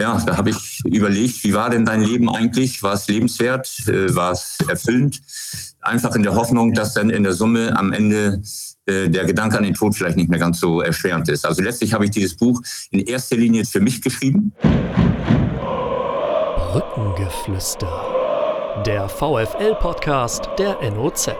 ja, 0.00 0.22
da 0.24 0.36
habe 0.36 0.50
ich 0.50 0.80
überlegt, 0.84 1.42
wie 1.42 1.54
war 1.54 1.70
denn 1.70 1.84
dein 1.84 2.02
Leben 2.02 2.30
eigentlich? 2.30 2.82
War 2.82 2.92
es 2.92 3.08
lebenswert? 3.08 3.68
Äh, 3.88 4.14
war 4.14 4.32
es 4.32 4.58
erfüllend? 4.68 5.20
Einfach 5.80 6.14
in 6.14 6.22
der 6.22 6.34
Hoffnung, 6.34 6.72
dass 6.72 6.94
dann 6.94 7.10
in 7.10 7.24
der 7.24 7.32
Summe 7.32 7.76
am 7.76 7.92
Ende 7.92 8.40
äh, 8.86 9.08
der 9.08 9.24
Gedanke 9.24 9.58
an 9.58 9.64
den 9.64 9.74
Tod 9.74 9.96
vielleicht 9.96 10.16
nicht 10.16 10.30
mehr 10.30 10.38
ganz 10.38 10.60
so 10.60 10.80
erschwerend 10.80 11.28
ist. 11.28 11.44
Also 11.44 11.62
letztlich 11.62 11.92
habe 11.92 12.04
ich 12.04 12.12
dieses 12.12 12.36
Buch 12.36 12.60
in 12.90 13.00
erster 13.00 13.36
Linie 13.36 13.64
für 13.64 13.80
mich 13.80 14.00
geschrieben. 14.00 14.52
Brückengeflüster. 16.72 18.82
Der 18.86 19.08
VFL-Podcast 19.08 20.48
der 20.58 20.78
NOZ. 20.92 21.30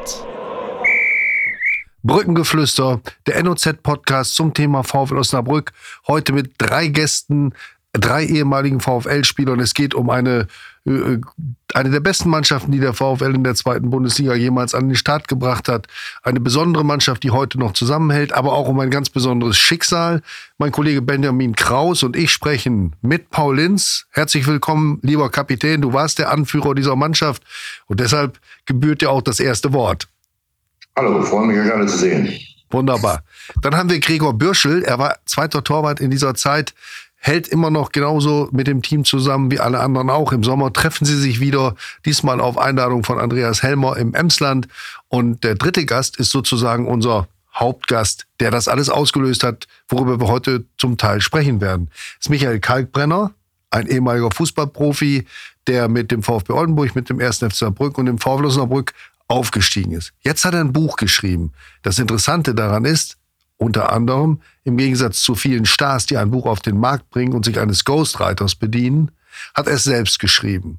Brückengeflüster, 2.03 3.01
der 3.27 3.43
NOZ-Podcast 3.43 4.35
zum 4.35 4.55
Thema 4.55 4.83
VfL 4.83 5.19
Osnabrück. 5.19 5.73
Heute 6.07 6.33
mit 6.33 6.53
drei 6.57 6.89
Gästen, 6.89 7.53
drei 7.93 8.25
ehemaligen 8.25 8.81
VfL-Spielern. 8.81 9.61
Es 9.61 9.75
geht 9.75 9.95
um 9.95 10.11
eine, 10.11 10.47
äh, 10.85 11.19
eine 11.75 11.91
der 11.91 12.01
besten 12.01 12.29
Mannschaften, 12.29 12.71
die 12.71 12.81
der 12.81 12.93
VfL 12.93 13.35
in 13.35 13.45
der 13.45 13.55
zweiten 13.55 13.91
Bundesliga 13.91 14.35
jemals 14.35 14.75
an 14.75 14.89
den 14.89 14.97
Start 14.97 15.29
gebracht 15.29 15.69
hat. 15.69 15.87
Eine 16.23 16.41
besondere 16.41 16.85
Mannschaft, 16.85 17.23
die 17.23 17.31
heute 17.31 17.59
noch 17.59 17.73
zusammenhält, 17.73 18.33
aber 18.33 18.53
auch 18.53 18.69
um 18.69 18.79
ein 18.81 18.91
ganz 18.91 19.11
besonderes 19.11 19.57
Schicksal. 19.57 20.23
Mein 20.59 20.73
Kollege 20.73 21.03
Benjamin 21.03 21.57
Kraus 21.57 22.03
und 22.03 22.17
ich 22.17 22.31
sprechen 22.31 22.95
mit 23.01 23.31
Paul 23.31 23.57
Linz. 23.57 24.07
Herzlich 24.11 24.47
willkommen, 24.47 24.99
lieber 25.03 25.31
Kapitän. 25.31 25.81
Du 25.81 25.93
warst 25.93 26.19
der 26.19 26.31
Anführer 26.31 26.75
dieser 26.75 26.97
Mannschaft 26.97 27.43
und 27.87 28.01
deshalb 28.01 28.39
gebührt 28.67 29.01
dir 29.01 29.11
auch 29.11 29.23
das 29.23 29.41
erste 29.41 29.73
Wort. 29.73 30.09
Hallo, 30.97 31.23
freue 31.23 31.47
mich, 31.47 31.59
euch 31.59 31.73
alle 31.73 31.87
zu 31.87 31.97
sehen. 31.97 32.29
Wunderbar. 32.71 33.23
Dann 33.63 33.77
haben 33.77 33.89
wir 33.89 33.99
Gregor 33.99 34.35
Bürschel. 34.35 34.83
Er 34.83 34.99
war 34.99 35.17
zweiter 35.25 35.65
Torwart 35.65 36.01
in 36.01 36.11
dieser 36.11 36.35
Zeit 36.35 36.75
hält 37.19 37.49
immer 37.49 37.71
noch 37.71 37.93
genauso 37.93 38.49
mit 38.53 38.67
dem 38.67 38.81
Team 38.81 39.05
zusammen 39.05 39.51
wie 39.51 39.61
alle 39.61 39.81
anderen 39.81 40.09
auch. 40.09 40.33
Im 40.33 40.45
Sommer 40.45 40.73
treffen 40.73 41.05
sie 41.05 41.17
sich 41.17 41.41
wieder, 41.41 41.75
diesmal 42.05 42.41
auf 42.41 42.57
Einladung 42.57 43.05
von 43.05 43.19
Andreas 43.19 43.63
Helmer 43.63 43.97
im 43.97 44.15
Emsland. 44.15 44.69
Und 45.09 45.45
der 45.45 45.57
dritte 45.57 45.85
Gast 45.85 46.19
ist 46.19 46.31
sozusagen 46.31 46.87
unser 46.87 47.29
Hauptgast, 47.55 48.27
der 48.41 48.51
das 48.51 48.69
alles 48.69 48.89
ausgelöst 48.89 49.43
hat, 49.43 49.67
worüber 49.89 50.21
wir 50.21 50.29
heute 50.29 50.65
zum 50.79 50.97
Teil 50.97 51.21
sprechen 51.21 51.61
werden. 51.61 51.89
Das 51.91 52.27
ist 52.27 52.31
Michael 52.31 52.61
Kalkbrenner, 52.61 53.33
ein 53.71 53.87
ehemaliger 53.87 54.31
Fußballprofi, 54.31 55.27
der 55.67 55.89
mit 55.89 56.11
dem 56.11 56.23
VfB 56.23 56.53
Oldenburg, 56.53 56.95
mit 56.95 57.11
dem 57.11 57.21
1. 57.21 57.39
FC 57.39 57.53
Saarbrücken 57.53 58.01
und 58.01 58.07
dem 58.07 58.19
VfL 58.19 58.47
Osnabrück 58.47 58.95
aufgestiegen 59.27 59.93
ist. 59.93 60.13
Jetzt 60.21 60.45
hat 60.45 60.55
er 60.55 60.61
ein 60.61 60.73
Buch 60.73 60.97
geschrieben. 60.97 61.53
Das 61.83 61.99
Interessante 61.99 62.55
daran 62.55 62.85
ist, 62.85 63.18
unter 63.59 63.93
anderem, 63.93 64.41
im 64.65 64.77
Gegensatz 64.77 65.21
zu 65.21 65.35
vielen 65.35 65.67
Stars, 65.67 66.07
die 66.07 66.17
ein 66.17 66.31
Buch 66.31 66.47
auf 66.47 66.61
den 66.61 66.79
Markt 66.79 67.11
bringen 67.11 67.35
und 67.35 67.45
sich 67.45 67.61
eines 67.61 67.85
Ghostwriters 67.85 68.55
bedienen, 68.55 69.11
hat 69.55 69.67
er 69.67 69.75
es 69.75 69.85
selbst 69.85 70.19
geschrieben. 70.19 70.79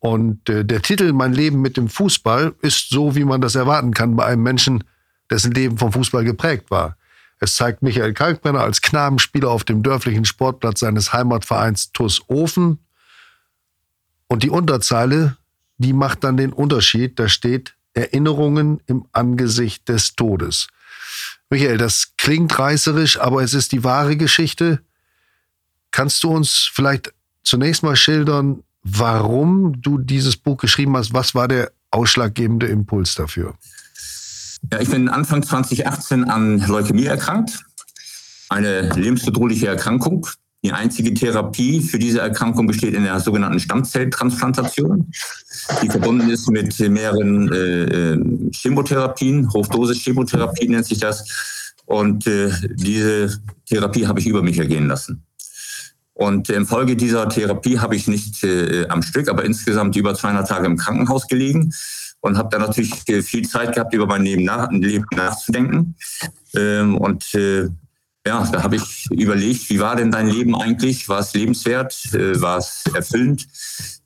Und 0.00 0.48
äh, 0.48 0.64
der 0.64 0.82
Titel 0.82 1.12
Mein 1.12 1.32
Leben 1.32 1.62
mit 1.62 1.76
dem 1.76 1.88
Fußball 1.88 2.54
ist 2.60 2.90
so, 2.90 3.14
wie 3.14 3.24
man 3.24 3.40
das 3.40 3.54
erwarten 3.54 3.94
kann 3.94 4.16
bei 4.16 4.24
einem 4.26 4.42
Menschen, 4.42 4.84
dessen 5.30 5.52
Leben 5.52 5.78
vom 5.78 5.92
Fußball 5.92 6.24
geprägt 6.24 6.70
war. 6.70 6.96
Es 7.40 7.56
zeigt 7.56 7.82
Michael 7.82 8.14
Kalkbrenner 8.14 8.60
als 8.60 8.80
Knabenspieler 8.80 9.50
auf 9.50 9.64
dem 9.64 9.82
dörflichen 9.82 10.24
Sportplatz 10.24 10.80
seines 10.80 11.12
Heimatvereins 11.12 11.92
TuS 11.92 12.22
Ofen. 12.28 12.78
Und 14.28 14.42
die 14.42 14.50
Unterzeile, 14.50 15.36
die 15.78 15.92
macht 15.92 16.24
dann 16.24 16.36
den 16.36 16.52
Unterschied. 16.52 17.18
Da 17.18 17.28
steht 17.28 17.74
Erinnerungen 17.94 18.80
im 18.86 19.06
Angesicht 19.12 19.88
des 19.88 20.14
Todes. 20.14 20.68
Michael, 21.50 21.78
das 21.78 22.12
klingt 22.16 22.58
reißerisch, 22.58 23.20
aber 23.20 23.42
es 23.42 23.54
ist 23.54 23.72
die 23.72 23.84
wahre 23.84 24.16
Geschichte. 24.16 24.80
Kannst 25.90 26.24
du 26.24 26.30
uns 26.30 26.70
vielleicht 26.72 27.12
zunächst 27.44 27.82
mal 27.82 27.96
schildern, 27.96 28.64
warum 28.82 29.80
du 29.80 29.98
dieses 29.98 30.36
Buch 30.36 30.56
geschrieben 30.56 30.96
hast? 30.96 31.14
Was 31.14 31.34
war 31.34 31.48
der 31.48 31.72
ausschlaggebende 31.90 32.66
Impuls 32.66 33.14
dafür? 33.14 33.54
Ja, 34.72 34.80
ich 34.80 34.88
bin 34.88 35.08
Anfang 35.08 35.42
2018 35.42 36.24
an 36.24 36.58
Leukämie 36.66 37.04
erkrankt. 37.04 37.64
Eine 38.48 38.90
lebensbedrohliche 38.90 39.68
Erkrankung, 39.68 40.26
die 40.64 40.72
einzige 40.72 41.12
Therapie 41.12 41.82
für 41.82 41.98
diese 41.98 42.20
Erkrankung 42.20 42.66
besteht 42.66 42.94
in 42.94 43.04
der 43.04 43.20
sogenannten 43.20 43.60
Stammzelltransplantation, 43.60 45.12
die 45.82 45.90
verbunden 45.90 46.30
ist 46.30 46.50
mit 46.50 46.78
mehreren 46.80 47.52
äh, 47.52 48.12
äh 48.12 48.50
Chemotherapien, 48.50 49.52
Hochdosis-Chemotherapie 49.52 50.68
nennt 50.68 50.86
sich 50.86 50.98
das. 50.98 51.28
Und 51.84 52.26
äh, 52.26 52.50
diese 52.74 53.38
Therapie 53.66 54.06
habe 54.06 54.20
ich 54.20 54.26
über 54.26 54.42
mich 54.42 54.58
ergehen 54.58 54.86
lassen. 54.88 55.26
Und 56.14 56.48
infolge 56.48 56.96
dieser 56.96 57.28
Therapie 57.28 57.78
habe 57.78 57.96
ich 57.96 58.08
nicht 58.08 58.42
äh, 58.42 58.86
am 58.88 59.02
Stück, 59.02 59.28
aber 59.28 59.44
insgesamt 59.44 59.96
über 59.96 60.14
200 60.14 60.48
Tage 60.48 60.66
im 60.66 60.78
Krankenhaus 60.78 61.26
gelegen 61.26 61.74
und 62.20 62.38
habe 62.38 62.48
dann 62.50 62.62
natürlich 62.62 63.04
viel 63.22 63.46
Zeit 63.46 63.74
gehabt, 63.74 63.92
über 63.92 64.06
mein 64.06 64.22
Leben, 64.22 64.44
nach, 64.44 64.70
Leben 64.70 65.04
nachzudenken. 65.14 65.94
Ähm, 66.54 66.96
und 66.96 67.34
äh, 67.34 67.68
ja, 68.26 68.48
da 68.50 68.62
habe 68.62 68.76
ich 68.76 69.06
überlegt, 69.10 69.68
wie 69.68 69.80
war 69.80 69.96
denn 69.96 70.10
dein 70.10 70.28
Leben 70.28 70.56
eigentlich? 70.56 71.08
War 71.08 71.20
es 71.20 71.34
lebenswert? 71.34 71.94
Äh, 72.14 72.40
war 72.40 72.58
es 72.58 72.84
erfüllend? 72.94 73.46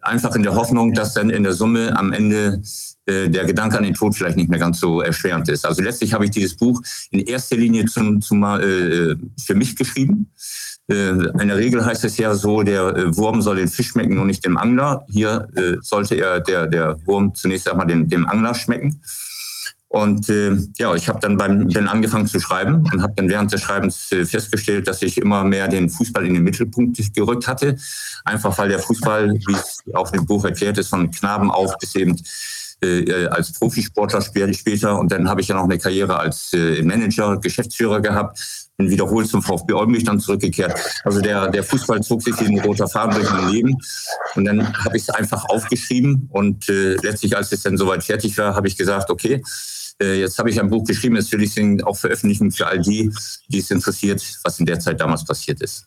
Einfach 0.00 0.34
in 0.34 0.42
der 0.42 0.54
Hoffnung, 0.54 0.92
dass 0.92 1.14
dann 1.14 1.30
in 1.30 1.44
der 1.44 1.52
Summe 1.52 1.96
am 1.96 2.12
Ende 2.12 2.60
äh, 3.06 3.28
der 3.28 3.44
Gedanke 3.44 3.78
an 3.78 3.84
den 3.84 3.94
Tod 3.94 4.16
vielleicht 4.16 4.36
nicht 4.36 4.50
mehr 4.50 4.58
ganz 4.58 4.80
so 4.80 5.00
erschwerend 5.00 5.48
ist. 5.48 5.64
Also 5.64 5.82
letztlich 5.82 6.12
habe 6.12 6.24
ich 6.24 6.32
dieses 6.32 6.56
Buch 6.56 6.82
in 7.10 7.20
erster 7.20 7.56
Linie 7.56 7.84
zum, 7.86 8.20
zum, 8.20 8.42
äh, 8.42 9.14
für 9.40 9.54
mich 9.54 9.76
geschrieben. 9.76 10.32
Äh, 10.90 11.10
in 11.10 11.48
der 11.48 11.56
Regel 11.56 11.84
heißt 11.84 12.04
es 12.04 12.16
ja 12.16 12.34
so, 12.34 12.62
der 12.62 12.96
äh, 12.96 13.16
Wurm 13.16 13.40
soll 13.40 13.56
den 13.56 13.68
Fisch 13.68 13.88
schmecken 13.88 14.18
und 14.18 14.26
nicht 14.26 14.44
dem 14.44 14.56
Angler. 14.56 15.04
Hier 15.08 15.48
äh, 15.54 15.76
sollte 15.80 16.16
er 16.16 16.40
der, 16.40 16.66
der 16.66 16.96
Wurm 17.06 17.34
zunächst 17.34 17.68
einmal 17.68 17.86
dem, 17.86 18.08
dem 18.08 18.26
Angler 18.26 18.54
schmecken. 18.54 19.00
Und 19.88 20.28
äh, 20.28 20.54
ja, 20.76 20.94
ich 20.94 21.09
habe 21.09 21.19
dann 21.21 21.38
beim 21.38 21.69
dann 21.71 21.88
angefangen 21.88 22.26
zu 22.26 22.38
schreiben 22.41 22.84
und 22.93 23.03
habe 23.03 23.15
dann 23.16 23.28
während 23.31 23.53
des 23.53 23.62
Schreibens 23.62 24.12
äh, 24.12 24.26
festgestellt, 24.26 24.87
dass 24.87 25.00
ich 25.00 25.16
immer 25.16 25.44
mehr 25.44 25.66
den 25.66 25.88
Fußball 25.88 26.26
in 26.26 26.34
den 26.34 26.43
Mittelpunkt 26.43 27.00
gerückt 27.15 27.49
hatte. 27.49 27.78
Einfach 28.25 28.56
weil 28.59 28.69
der 28.69 28.81
Fußball, 28.81 29.32
wie 29.32 29.54
es 29.54 29.82
auch 29.94 30.12
im 30.12 30.26
Buch 30.26 30.44
erklärt 30.44 30.76
ist, 30.76 30.88
von 30.88 31.10
Knaben 31.10 31.50
auf 31.50 31.78
bis 31.78 31.94
eben 31.94 32.16
äh, 32.82 33.26
als 33.28 33.53
Profisportler 33.53 34.21
später. 34.21 34.99
Und 34.99 35.10
dann 35.10 35.28
habe 35.28 35.41
ich 35.41 35.49
ja 35.49 35.56
noch 35.56 35.65
eine 35.65 35.78
Karriere 35.78 36.19
als 36.19 36.53
äh, 36.53 36.82
Manager, 36.82 37.38
Geschäftsführer 37.38 38.00
gehabt, 38.00 38.38
bin 38.76 38.91
wiederholt 38.91 39.26
zum 39.26 39.43
VfB 39.43 39.72
Oldenburg 39.72 40.05
dann 40.05 40.20
zurückgekehrt. 40.20 40.78
Also 41.03 41.20
der, 41.20 41.49
der 41.49 41.65
Fußball 41.65 42.03
zog 42.03 42.22
sich 42.22 42.38
wie 42.41 42.44
ein 42.44 42.60
roter 42.60 42.88
Faden 42.88 43.15
durch 43.15 43.31
mein 43.31 43.49
Leben. 43.49 43.76
Und 44.34 44.44
dann 44.44 44.72
habe 44.84 44.97
ich 44.97 45.05
es 45.05 45.10
einfach 45.10 45.47
aufgeschrieben 45.47 46.28
und 46.31 46.69
äh, 46.69 46.94
letztlich, 47.03 47.37
als 47.37 47.50
es 47.53 47.62
dann 47.62 47.76
soweit 47.76 48.05
fertig 48.05 48.37
war, 48.38 48.55
habe 48.55 48.69
ich 48.69 48.76
gesagt, 48.76 49.10
okay, 49.10 49.43
äh, 50.00 50.20
jetzt 50.20 50.38
habe 50.38 50.50
ich 50.50 50.60
ein 50.60 50.70
Buch 50.70 50.84
geschrieben, 50.84 51.16
das 51.16 51.31
will 51.32 51.42
ich 51.42 51.84
auch 51.84 51.97
veröffentlichen 51.97 52.50
für 52.50 52.66
all 52.66 52.81
die, 52.81 53.12
die 53.48 53.59
es 53.59 53.70
interessiert, 53.70 54.22
was 54.44 54.59
in 54.60 54.66
der 54.66 54.78
Zeit 54.78 55.00
damals 55.00 55.25
passiert 55.25 55.60
ist. 55.60 55.86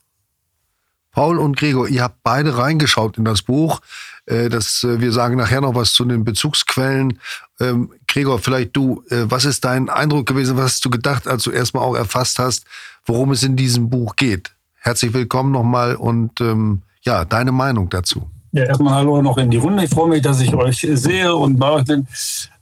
Paul 1.11 1.39
und 1.39 1.57
Gregor, 1.57 1.89
ihr 1.89 2.03
habt 2.03 2.23
beide 2.23 2.57
reingeschaut 2.57 3.17
in 3.17 3.25
das 3.25 3.41
Buch. 3.41 3.81
Äh, 4.25 4.49
das, 4.49 4.83
äh, 4.83 5.01
wir 5.01 5.11
sagen 5.11 5.37
nachher 5.37 5.61
noch 5.61 5.75
was 5.75 5.93
zu 5.93 6.05
den 6.05 6.23
Bezugsquellen. 6.23 7.19
Ähm, 7.59 7.91
Gregor, 8.07 8.39
vielleicht 8.39 8.75
du, 8.75 9.03
was 9.09 9.45
ist 9.45 9.63
dein 9.65 9.89
Eindruck 9.89 10.25
gewesen? 10.25 10.57
Was 10.57 10.73
hast 10.73 10.85
du 10.85 10.89
gedacht, 10.89 11.27
als 11.27 11.43
du 11.43 11.51
erstmal 11.51 11.83
auch 11.83 11.95
erfasst 11.95 12.39
hast, 12.39 12.65
worum 13.05 13.31
es 13.31 13.43
in 13.43 13.55
diesem 13.55 13.89
Buch 13.89 14.15
geht? 14.15 14.53
Herzlich 14.75 15.13
willkommen 15.13 15.51
nochmal 15.51 15.95
und 15.95 16.41
ähm, 16.41 16.81
ja, 17.03 17.23
deine 17.23 17.51
Meinung 17.51 17.89
dazu. 17.89 18.29
Ja, 18.51 18.65
erstmal 18.65 18.95
Hallo 18.95 19.21
noch 19.21 19.37
in 19.37 19.49
die 19.49 19.57
Runde. 19.57 19.83
Ich 19.85 19.91
freue 19.91 20.09
mich, 20.09 20.21
dass 20.21 20.41
ich 20.41 20.53
euch 20.53 20.85
sehe 20.93 21.33
und 21.33 21.57
bei 21.57 21.69
euch 21.69 21.85
bin. 21.85 22.05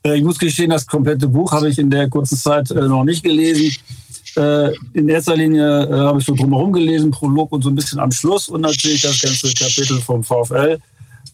Äh, 0.03 0.17
ich 0.17 0.23
muss 0.23 0.39
gestehen, 0.39 0.69
das 0.69 0.85
komplette 0.85 1.27
Buch 1.27 1.51
habe 1.51 1.69
ich 1.69 1.79
in 1.79 1.89
der 1.89 2.09
kurzen 2.09 2.37
Zeit 2.37 2.71
äh, 2.71 2.87
noch 2.87 3.03
nicht 3.03 3.23
gelesen. 3.23 3.75
Äh, 4.35 4.73
in 4.93 5.09
erster 5.09 5.35
Linie 5.35 5.87
habe 5.89 6.19
ich 6.19 6.25
so 6.25 6.35
drumherum 6.35 6.71
gelesen, 6.71 7.11
Prolog 7.11 7.51
und 7.51 7.63
so 7.63 7.69
ein 7.69 7.75
bisschen 7.75 7.99
am 7.99 8.11
Schluss 8.11 8.47
und 8.47 8.61
natürlich 8.61 9.01
das 9.01 9.19
ganze 9.21 9.51
Kapitel 9.53 9.99
vom 9.99 10.23
VfL. 10.23 10.79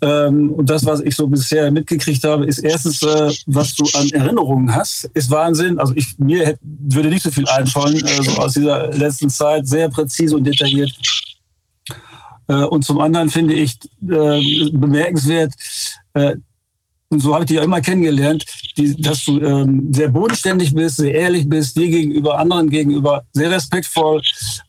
Ähm, 0.02 0.52
und 0.52 0.70
das, 0.70 0.86
was 0.86 1.02
ich 1.02 1.16
so 1.16 1.28
bisher 1.28 1.72
mitgekriegt 1.72 2.24
habe, 2.24 2.46
ist 2.46 2.60
erstens, 2.60 3.02
was 3.46 3.76
du 3.76 3.86
an 3.98 4.10
Erinnerungen 4.10 4.74
hast, 4.74 5.10
ist 5.14 5.30
Wahnsinn. 5.30 5.78
Also 5.80 5.94
ich, 5.96 6.18
mir 6.18 6.58
würde 6.62 7.10
nicht 7.10 7.24
so 7.24 7.32
viel 7.32 7.48
einfallen, 7.48 8.02
so 8.22 8.32
aus 8.38 8.54
dieser 8.54 8.92
letzten 8.94 9.30
Zeit, 9.30 9.68
sehr 9.68 9.90
präzise 9.90 10.36
und 10.36 10.44
detailliert 10.46 10.92
und 12.48 12.86
zum 12.86 13.00
anderen 13.00 13.30
finde 13.30 13.56
ich 13.56 13.80
bemerkenswert, 14.02 15.52
und 17.16 17.22
so 17.22 17.34
habe 17.34 17.46
ich 17.46 17.48
dich 17.48 17.58
ja 17.58 17.64
immer 17.64 17.80
kennengelernt, 17.80 18.46
die, 18.76 18.94
dass 19.02 19.24
du 19.24 19.40
ähm, 19.40 19.88
sehr 19.94 20.10
bodenständig 20.10 20.74
bist, 20.74 20.98
sehr 20.98 21.14
ehrlich 21.14 21.48
bist, 21.48 21.78
dir 21.78 21.88
gegenüber, 21.88 22.38
anderen 22.38 22.70
gegenüber, 22.70 23.24
sehr 23.32 23.50
respektvoll. 23.52 24.22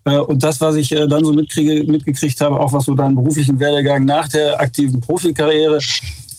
Äh, 0.04 0.18
und 0.18 0.44
das, 0.44 0.60
was 0.60 0.76
ich 0.76 0.92
äh, 0.92 1.08
dann 1.08 1.24
so 1.24 1.32
mitkriege, 1.32 1.90
mitgekriegt 1.90 2.40
habe, 2.40 2.60
auch 2.60 2.72
was 2.72 2.84
so 2.84 2.94
deinen 2.94 3.16
beruflichen 3.16 3.58
Werdegang 3.58 4.04
nach 4.04 4.28
der 4.28 4.60
aktiven 4.60 5.00
Profikarriere 5.00 5.80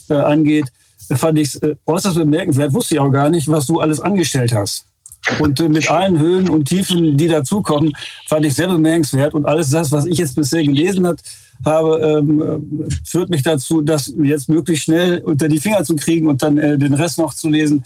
äh, 0.09 0.13
angeht, 0.13 0.67
fand 1.13 1.39
ich 1.39 1.61
äh, 1.61 1.75
äußerst 1.85 2.15
bemerkenswert. 2.15 2.73
Wusste 2.73 2.95
ich 2.95 3.01
auch 3.01 3.11
gar 3.11 3.29
nicht, 3.29 3.49
was 3.49 3.67
du 3.67 3.81
alles 3.81 3.99
angestellt 3.99 4.53
hast. 4.53 4.85
Und 5.39 5.59
äh, 5.59 5.69
mit 5.69 5.89
allen 5.89 6.19
Höhen 6.19 6.49
und 6.49 6.65
Tiefen, 6.65 7.17
die 7.17 7.27
dazukommen, 7.27 7.93
fand 8.27 8.45
ich 8.45 8.53
sehr 8.53 8.67
bemerkenswert. 8.67 9.33
Und 9.33 9.45
alles 9.45 9.69
das, 9.69 9.91
was 9.91 10.05
ich 10.05 10.17
jetzt 10.17 10.35
bisher 10.35 10.63
gelesen 10.63 11.07
hat, 11.07 11.21
habe, 11.65 11.99
ähm, 11.99 12.87
führt 13.03 13.29
mich 13.29 13.43
dazu, 13.43 13.81
das 13.81 14.13
jetzt 14.21 14.49
möglichst 14.49 14.85
schnell 14.85 15.19
unter 15.19 15.47
die 15.47 15.59
Finger 15.59 15.83
zu 15.83 15.95
kriegen 15.95 16.27
und 16.27 16.41
dann 16.41 16.57
äh, 16.57 16.77
den 16.77 16.93
Rest 16.93 17.17
noch 17.17 17.33
zu 17.33 17.49
lesen. 17.49 17.83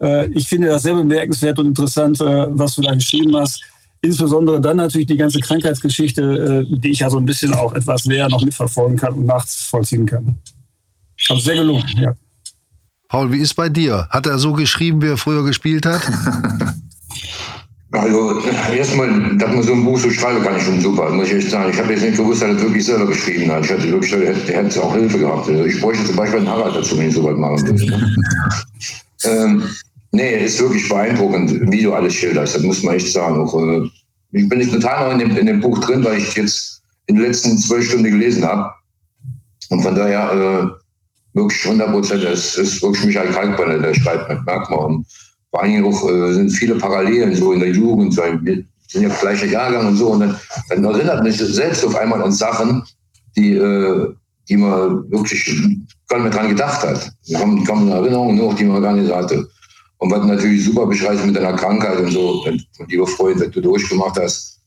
Äh, 0.00 0.28
ich 0.28 0.48
finde 0.48 0.68
das 0.68 0.82
sehr 0.82 0.94
bemerkenswert 0.94 1.58
und 1.58 1.66
interessant, 1.66 2.20
äh, 2.20 2.46
was 2.50 2.76
du 2.76 2.82
da 2.82 2.94
geschrieben 2.94 3.36
hast. 3.36 3.62
Insbesondere 4.00 4.60
dann 4.60 4.76
natürlich 4.76 5.08
die 5.08 5.16
ganze 5.16 5.40
Krankheitsgeschichte, 5.40 6.66
äh, 6.70 6.78
die 6.78 6.90
ich 6.90 7.00
ja 7.00 7.10
so 7.10 7.18
ein 7.18 7.26
bisschen 7.26 7.52
auch 7.52 7.74
etwas 7.74 8.04
näher 8.04 8.28
noch 8.28 8.44
mitverfolgen 8.44 8.96
kann 8.96 9.14
und 9.14 9.26
nachvollziehen 9.26 10.06
kann. 10.06 10.38
Also 11.28 11.42
sehr 11.42 11.56
gelungen, 11.56 11.84
ja. 11.96 12.14
Paul, 13.08 13.32
wie 13.32 13.38
ist 13.38 13.54
bei 13.54 13.68
dir? 13.70 14.06
Hat 14.10 14.26
er 14.26 14.38
so 14.38 14.52
geschrieben, 14.52 15.02
wie 15.02 15.08
er 15.08 15.16
früher 15.16 15.42
gespielt 15.42 15.86
hat? 15.86 16.02
Also 17.90 18.38
erstmal, 18.70 19.36
dass 19.38 19.48
man 19.50 19.62
so 19.62 19.72
ein 19.72 19.84
Buch 19.84 19.98
so 19.98 20.10
schreiben 20.10 20.42
kann, 20.42 20.56
ich 20.58 20.62
schon 20.62 20.80
super, 20.80 21.08
muss 21.10 21.28
ich 21.28 21.36
echt 21.36 21.50
sagen. 21.50 21.70
Ich 21.72 21.78
habe 21.78 21.92
jetzt 21.92 22.02
nicht 22.02 22.18
gewusst, 22.18 22.42
dass 22.42 22.50
er 22.50 22.54
das 22.54 22.62
wirklich 22.62 22.84
selber 22.84 23.06
geschrieben 23.06 23.50
hat. 23.50 23.64
Ich 23.64 23.70
hatte 23.70 23.90
wirklich, 23.90 24.10
der 24.46 24.62
hätte 24.62 24.82
auch 24.82 24.94
Hilfe 24.94 25.18
gehabt. 25.18 25.48
Also 25.48 25.64
ich 25.64 25.80
bräuchte 25.80 26.04
zum 26.04 26.16
Beispiel 26.16 26.40
einen 26.40 26.48
Harald 26.50 26.76
dazu, 26.76 26.98
wenn 26.98 27.08
ich 27.08 27.14
sowas 27.14 27.38
machen 27.38 27.66
würde. 27.66 28.18
ähm, 29.24 29.62
nee, 30.12 30.44
ist 30.44 30.60
wirklich 30.60 30.86
beeindruckend, 30.86 31.72
wie 31.72 31.82
du 31.82 31.94
alles 31.94 32.12
schilderst. 32.12 32.56
Das 32.56 32.62
muss 32.62 32.82
man 32.82 32.96
echt 32.96 33.10
sagen. 33.10 33.40
Auch, 33.40 33.54
äh, 33.58 33.88
ich 34.32 34.46
bin 34.46 34.58
nicht 34.58 34.72
total 34.72 35.06
noch 35.06 35.12
in 35.12 35.26
dem, 35.26 35.36
in 35.38 35.46
dem 35.46 35.60
Buch 35.60 35.78
drin, 35.78 36.04
weil 36.04 36.18
ich 36.18 36.34
jetzt 36.34 36.82
in 37.06 37.16
den 37.16 37.24
letzten 37.24 37.56
zwölf 37.56 37.86
Stunden 37.86 38.04
gelesen 38.04 38.44
habe. 38.44 38.70
Und 39.70 39.80
von 39.80 39.94
daher 39.94 40.30
äh, 40.30 41.38
wirklich 41.38 41.64
100 41.64 41.90
Prozent, 41.90 42.22
es 42.22 42.56
ist 42.58 42.82
wirklich 42.82 43.06
Michael 43.06 43.32
Kalkbrenner, 43.32 43.78
der 43.78 43.94
schreibt 43.94 44.28
mit 44.28 44.44
Merkmal 44.44 44.98
vor 45.50 45.62
allen 45.62 45.84
auch 45.84 46.08
äh, 46.08 46.34
sind 46.34 46.50
viele 46.50 46.74
Parallelen 46.74 47.34
so 47.34 47.52
in 47.52 47.60
der 47.60 47.70
Jugend, 47.70 48.14
so, 48.14 48.22
wir 48.22 48.64
sind 48.88 49.02
ja 49.02 49.08
gleicher 49.08 49.46
Jahrgang 49.46 49.88
und 49.88 49.96
so. 49.96 50.08
Und 50.08 50.20
dann, 50.20 50.36
dann 50.68 50.84
erinnert 50.84 51.22
mich 51.22 51.38
selbst 51.38 51.84
auf 51.84 51.96
einmal 51.96 52.22
an 52.22 52.32
Sachen, 52.32 52.82
die, 53.36 53.54
äh, 53.54 54.14
die 54.48 54.56
man 54.56 55.10
wirklich 55.10 55.44
gar 56.08 56.18
nicht 56.18 56.30
mehr 56.30 56.30
dran 56.30 56.48
gedacht 56.48 56.82
hat. 56.82 57.10
Wir 57.26 57.38
haben, 57.38 57.64
kommen 57.64 57.90
Erinnerungen 57.90 58.36
noch, 58.36 58.54
die 58.54 58.64
man 58.64 58.82
gar 58.82 58.94
nicht 58.94 59.12
hatte. 59.12 59.48
Und 59.98 60.10
was 60.12 60.24
natürlich 60.24 60.64
super 60.64 60.86
beschreibst 60.86 61.26
mit 61.26 61.36
deiner 61.36 61.54
Krankheit 61.54 61.98
und 61.98 62.12
so, 62.12 62.44
und 62.44 62.66
lieber 62.88 63.06
Freund, 63.06 63.40
was 63.40 63.50
du 63.50 63.60
durchgemacht 63.60 64.18
hast, 64.18 64.60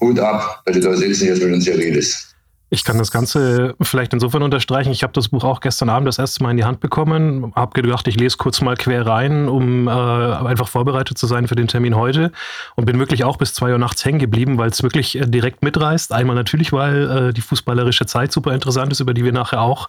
Hut 0.00 0.18
ab, 0.18 0.62
dass 0.66 0.74
du 0.74 0.80
da 0.80 0.96
sitzt 0.96 1.22
und 1.22 1.28
jetzt 1.28 1.42
mit 1.42 1.52
uns 1.52 1.64
hier 1.64 1.78
redest. 1.78 2.35
Ich 2.68 2.82
kann 2.82 2.98
das 2.98 3.12
Ganze 3.12 3.76
vielleicht 3.80 4.12
insofern 4.12 4.42
unterstreichen. 4.42 4.90
Ich 4.90 5.04
habe 5.04 5.12
das 5.12 5.28
Buch 5.28 5.44
auch 5.44 5.60
gestern 5.60 5.88
Abend 5.88 6.08
das 6.08 6.18
erste 6.18 6.42
Mal 6.42 6.50
in 6.50 6.56
die 6.56 6.64
Hand 6.64 6.80
bekommen, 6.80 7.52
habe 7.54 7.80
gedacht, 7.80 8.08
ich 8.08 8.18
lese 8.18 8.38
kurz 8.38 8.60
mal 8.60 8.76
quer 8.76 9.06
rein, 9.06 9.48
um 9.48 9.86
äh, 9.86 9.90
einfach 9.92 10.66
vorbereitet 10.66 11.16
zu 11.16 11.28
sein 11.28 11.46
für 11.46 11.54
den 11.54 11.68
Termin 11.68 11.94
heute 11.94 12.32
und 12.74 12.84
bin 12.84 12.98
wirklich 12.98 13.22
auch 13.22 13.36
bis 13.36 13.54
zwei 13.54 13.70
Uhr 13.70 13.78
nachts 13.78 14.04
hängen 14.04 14.18
geblieben, 14.18 14.58
weil 14.58 14.68
es 14.68 14.82
wirklich 14.82 15.16
äh, 15.16 15.26
direkt 15.26 15.62
mitreißt. 15.62 16.12
Einmal 16.12 16.34
natürlich, 16.34 16.72
weil 16.72 17.28
äh, 17.28 17.32
die 17.32 17.40
fußballerische 17.40 18.04
Zeit 18.06 18.32
super 18.32 18.52
interessant 18.52 18.90
ist, 18.90 18.98
über 18.98 19.14
die 19.14 19.22
wir 19.22 19.32
nachher 19.32 19.60
auch 19.60 19.86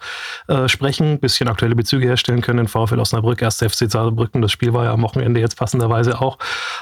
äh, 0.47 0.67
sprechen, 0.67 1.19
bisschen 1.19 1.49
aktuelle 1.49 1.75
Bezüge 1.75 2.05
herstellen 2.05 2.41
können. 2.41 2.67
VfL 2.67 2.99
Osnabrück, 2.99 3.41
1. 3.41 3.57
FC 3.57 3.89
Saarbrücken, 3.89 4.43
das 4.43 4.51
Spiel 4.51 4.73
war 4.73 4.83
ja 4.83 4.93
am 4.93 5.01
Wochenende 5.01 5.39
jetzt 5.39 5.57
passenderweise 5.57 6.21
auch. 6.21 6.37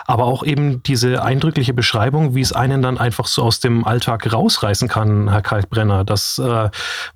Aber 0.08 0.26
auch 0.26 0.44
eben 0.44 0.84
diese 0.84 1.24
eindrückliche 1.24 1.74
Beschreibung, 1.74 2.36
wie 2.36 2.42
es 2.42 2.52
einen 2.52 2.82
dann 2.82 2.98
einfach 2.98 3.28
so 3.28 3.44
aus 3.44 3.62
dem 3.62 3.86
Alltag 3.86 4.34
rausreißen 4.34 4.90
kann, 4.90 5.30
Herr 5.30 5.42
Kalkbrenner 5.42 5.85
Renner. 5.86 6.04
Das 6.04 6.38
äh, 6.40 6.70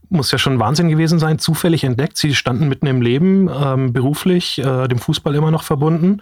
muss 0.09 0.31
ja 0.31 0.37
schon 0.37 0.59
Wahnsinn 0.59 0.89
gewesen 0.89 1.19
sein, 1.19 1.39
zufällig 1.39 1.83
entdeckt. 1.83 2.17
Sie 2.17 2.33
standen 2.33 2.69
mitten 2.69 2.87
im 2.87 3.01
Leben, 3.01 3.49
ähm, 3.49 3.93
beruflich, 3.93 4.59
äh, 4.59 4.87
dem 4.87 4.99
Fußball 4.99 5.35
immer 5.35 5.51
noch 5.51 5.63
verbunden. 5.63 6.21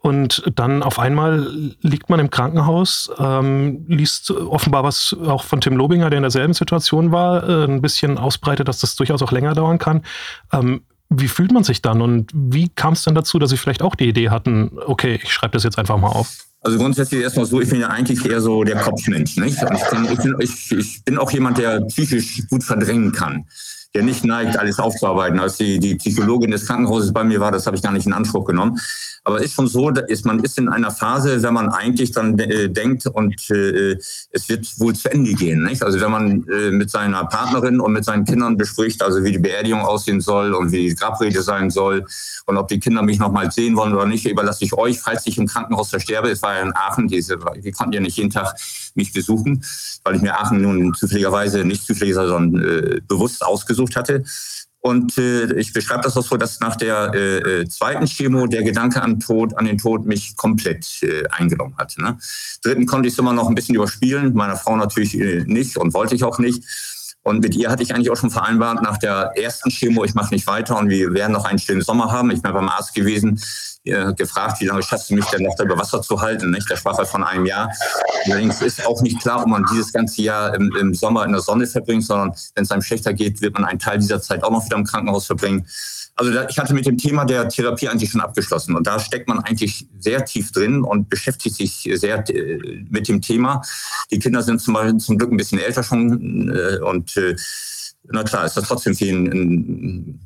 Und 0.00 0.44
dann 0.54 0.82
auf 0.82 0.98
einmal 0.98 1.46
liegt 1.82 2.08
man 2.08 2.20
im 2.20 2.30
Krankenhaus, 2.30 3.10
ähm, 3.18 3.84
liest 3.88 4.30
offenbar 4.30 4.84
was 4.84 5.16
auch 5.26 5.44
von 5.44 5.60
Tim 5.60 5.76
Lobinger, 5.76 6.10
der 6.10 6.18
in 6.18 6.22
derselben 6.22 6.54
Situation 6.54 7.12
war, 7.12 7.48
äh, 7.48 7.64
ein 7.64 7.82
bisschen 7.82 8.18
ausbreitet, 8.18 8.68
dass 8.68 8.80
das 8.80 8.96
durchaus 8.96 9.22
auch 9.22 9.32
länger 9.32 9.54
dauern 9.54 9.78
kann. 9.78 10.02
Ähm, 10.52 10.82
wie 11.10 11.28
fühlt 11.28 11.52
man 11.52 11.64
sich 11.64 11.80
dann 11.80 12.02
und 12.02 12.30
wie 12.34 12.68
kam 12.68 12.92
es 12.92 13.02
dann 13.02 13.14
dazu, 13.14 13.38
dass 13.38 13.50
Sie 13.50 13.56
vielleicht 13.56 13.82
auch 13.82 13.94
die 13.94 14.08
Idee 14.08 14.28
hatten, 14.28 14.72
okay, 14.86 15.18
ich 15.22 15.32
schreibe 15.32 15.52
das 15.52 15.64
jetzt 15.64 15.78
einfach 15.78 15.96
mal 15.96 16.08
auf? 16.08 16.47
Also 16.60 16.76
grundsätzlich 16.76 17.22
erstmal 17.22 17.46
so, 17.46 17.60
ich 17.60 17.68
bin 17.68 17.80
ja 17.80 17.88
eigentlich 17.88 18.24
eher 18.24 18.40
so 18.40 18.64
der 18.64 18.76
Kopfmensch. 18.76 19.36
Nicht? 19.36 19.62
Und 19.62 19.76
ich, 19.76 19.82
kann, 19.82 20.04
ich, 20.12 20.18
bin, 20.18 20.34
ich, 20.40 20.72
ich 20.72 21.04
bin 21.04 21.18
auch 21.18 21.30
jemand, 21.30 21.58
der 21.58 21.80
psychisch 21.82 22.42
gut 22.48 22.64
verdrängen 22.64 23.12
kann 23.12 23.46
der 23.94 24.02
nicht 24.02 24.24
neigt, 24.24 24.58
alles 24.58 24.78
aufzuarbeiten. 24.78 25.38
Als 25.38 25.56
die, 25.56 25.78
die 25.78 25.94
Psychologin 25.94 26.50
des 26.50 26.66
Krankenhauses 26.66 27.12
bei 27.12 27.24
mir 27.24 27.40
war, 27.40 27.50
das 27.50 27.66
habe 27.66 27.76
ich 27.76 27.82
gar 27.82 27.92
nicht 27.92 28.06
in 28.06 28.12
Anspruch 28.12 28.44
genommen. 28.44 28.78
Aber 29.24 29.42
ist 29.42 29.54
schon 29.54 29.66
so, 29.66 29.90
ist, 29.90 30.24
man 30.24 30.42
ist 30.42 30.58
in 30.58 30.68
einer 30.68 30.90
Phase, 30.90 31.42
wenn 31.42 31.54
man 31.54 31.68
eigentlich 31.70 32.12
dann 32.12 32.38
äh, 32.38 32.68
denkt 32.70 33.06
und 33.06 33.34
äh, 33.50 33.96
es 34.30 34.48
wird 34.48 34.66
wohl 34.78 34.94
zu 34.94 35.10
Ende 35.10 35.34
gehen. 35.34 35.64
Nicht? 35.64 35.82
Also 35.82 36.00
wenn 36.00 36.10
man 36.10 36.46
äh, 36.48 36.70
mit 36.70 36.90
seiner 36.90 37.24
Partnerin 37.24 37.80
und 37.80 37.92
mit 37.92 38.04
seinen 38.04 38.24
Kindern 38.24 38.56
bespricht, 38.56 39.02
also 39.02 39.24
wie 39.24 39.32
die 39.32 39.38
Beerdigung 39.38 39.80
aussehen 39.80 40.20
soll 40.20 40.54
und 40.54 40.72
wie 40.72 40.88
die 40.88 40.94
Grabrede 40.94 41.42
sein 41.42 41.70
soll 41.70 42.06
und 42.46 42.56
ob 42.56 42.68
die 42.68 42.80
Kinder 42.80 43.02
mich 43.02 43.18
noch 43.18 43.32
mal 43.32 43.50
sehen 43.50 43.76
wollen 43.76 43.94
oder 43.94 44.06
nicht, 44.06 44.26
überlasse 44.26 44.64
ich 44.64 44.72
euch, 44.74 45.00
falls 45.00 45.26
ich 45.26 45.38
im 45.38 45.46
Krankenhaus 45.46 45.90
versterbe. 45.90 46.30
Es 46.30 46.42
war 46.42 46.54
ja 46.54 46.62
in 46.62 46.74
Aachen, 46.74 47.08
die, 47.08 47.22
die 47.62 47.72
konnten 47.72 47.92
ja 47.92 48.00
nicht 48.00 48.16
jeden 48.16 48.30
Tag 48.30 48.54
mich 48.94 49.12
besuchen, 49.12 49.64
weil 50.04 50.16
ich 50.16 50.22
mir 50.22 50.38
Aachen 50.40 50.62
nun 50.62 50.94
zufälligerweise, 50.94 51.64
nicht 51.64 51.84
zufällig, 51.84 52.14
sondern 52.14 52.62
äh, 52.62 53.00
bewusst 53.06 53.44
ausgesucht 53.44 53.77
hatte. 53.96 54.24
Und 54.80 55.18
äh, 55.18 55.52
ich 55.54 55.72
beschreibe 55.72 56.02
das 56.02 56.16
auch 56.16 56.24
so, 56.24 56.36
dass 56.36 56.60
nach 56.60 56.76
der 56.76 57.12
äh, 57.12 57.38
äh, 57.38 57.68
zweiten 57.68 58.06
Chemo 58.06 58.46
der 58.46 58.62
Gedanke 58.62 59.02
an 59.02 59.18
Tod, 59.18 59.56
an 59.58 59.64
den 59.64 59.76
Tod 59.76 60.06
mich 60.06 60.36
komplett 60.36 61.02
äh, 61.02 61.26
eingenommen 61.30 61.76
hat. 61.76 61.96
Ne? 61.98 62.16
Dritten 62.62 62.86
konnte 62.86 63.08
ich 63.08 63.14
es 63.14 63.18
immer 63.18 63.32
noch 63.32 63.48
ein 63.48 63.54
bisschen 63.54 63.74
überspielen, 63.74 64.34
meiner 64.34 64.56
Frau 64.56 64.76
natürlich 64.76 65.18
äh, 65.18 65.42
nicht 65.46 65.76
und 65.76 65.94
wollte 65.94 66.14
ich 66.14 66.22
auch 66.22 66.38
nicht. 66.38 66.62
Und 67.28 67.40
mit 67.40 67.54
ihr 67.54 67.70
hatte 67.70 67.82
ich 67.82 67.94
eigentlich 67.94 68.10
auch 68.10 68.16
schon 68.16 68.30
vereinbart, 68.30 68.82
nach 68.82 68.96
der 68.96 69.32
ersten 69.36 69.70
Chemo, 69.70 70.02
ich 70.04 70.14
mache 70.14 70.32
nicht 70.32 70.46
weiter 70.46 70.78
und 70.78 70.88
wir 70.88 71.12
werden 71.12 71.32
noch 71.32 71.44
einen 71.44 71.58
schönen 71.58 71.82
Sommer 71.82 72.10
haben. 72.10 72.30
Ich 72.30 72.40
bin 72.40 72.52
beim 72.52 72.68
Arzt 72.70 72.94
gewesen, 72.94 73.38
äh, 73.84 74.14
gefragt, 74.14 74.60
wie 74.60 74.66
lange 74.66 74.82
schaffst 74.82 75.10
du 75.10 75.14
mich 75.14 75.26
denn 75.26 75.42
noch 75.42 75.54
da 75.54 75.64
über 75.64 75.78
Wasser 75.78 76.00
zu 76.00 76.20
halten? 76.20 76.50
Nicht? 76.50 76.68
Der 76.70 76.76
sprach 76.76 76.98
von 77.06 77.22
einem 77.22 77.44
Jahr. 77.44 77.70
Allerdings 78.24 78.62
ist 78.62 78.84
auch 78.86 79.02
nicht 79.02 79.20
klar, 79.20 79.42
ob 79.42 79.48
man 79.48 79.64
dieses 79.70 79.92
ganze 79.92 80.22
Jahr 80.22 80.54
im, 80.54 80.74
im 80.80 80.94
Sommer 80.94 81.24
in 81.26 81.32
der 81.32 81.42
Sonne 81.42 81.66
verbringt, 81.66 82.06
sondern 82.06 82.34
wenn 82.54 82.64
es 82.64 82.70
einem 82.70 82.82
schlechter 82.82 83.12
geht, 83.12 83.42
wird 83.42 83.54
man 83.54 83.64
einen 83.66 83.78
Teil 83.78 83.98
dieser 83.98 84.22
Zeit 84.22 84.42
auch 84.42 84.50
noch 84.50 84.64
wieder 84.64 84.76
im 84.76 84.84
Krankenhaus 84.84 85.26
verbringen. 85.26 85.66
Also 86.18 86.32
da, 86.32 86.48
ich 86.48 86.58
hatte 86.58 86.74
mit 86.74 86.84
dem 86.84 86.98
Thema 86.98 87.24
der 87.24 87.48
Therapie 87.48 87.88
eigentlich 87.88 88.10
schon 88.10 88.20
abgeschlossen 88.20 88.74
und 88.74 88.88
da 88.88 88.98
steckt 88.98 89.28
man 89.28 89.38
eigentlich 89.38 89.86
sehr 90.00 90.24
tief 90.24 90.50
drin 90.50 90.82
und 90.82 91.08
beschäftigt 91.08 91.54
sich 91.54 91.88
sehr 91.94 92.28
äh, 92.28 92.84
mit 92.90 93.06
dem 93.06 93.22
Thema. 93.22 93.62
Die 94.10 94.18
Kinder 94.18 94.42
sind 94.42 94.60
zum, 94.60 94.74
Beispiel, 94.74 94.96
zum 94.96 95.16
Glück 95.16 95.30
ein 95.30 95.36
bisschen 95.36 95.60
älter 95.60 95.84
schon 95.84 96.50
äh, 96.50 96.78
und 96.80 97.16
äh, 97.16 97.36
na 98.10 98.24
klar, 98.24 98.46
ist 98.46 98.56
das 98.56 98.66
trotzdem 98.66 98.96
für 98.96 99.04
ihn 99.04 99.26
ein, 99.28 100.20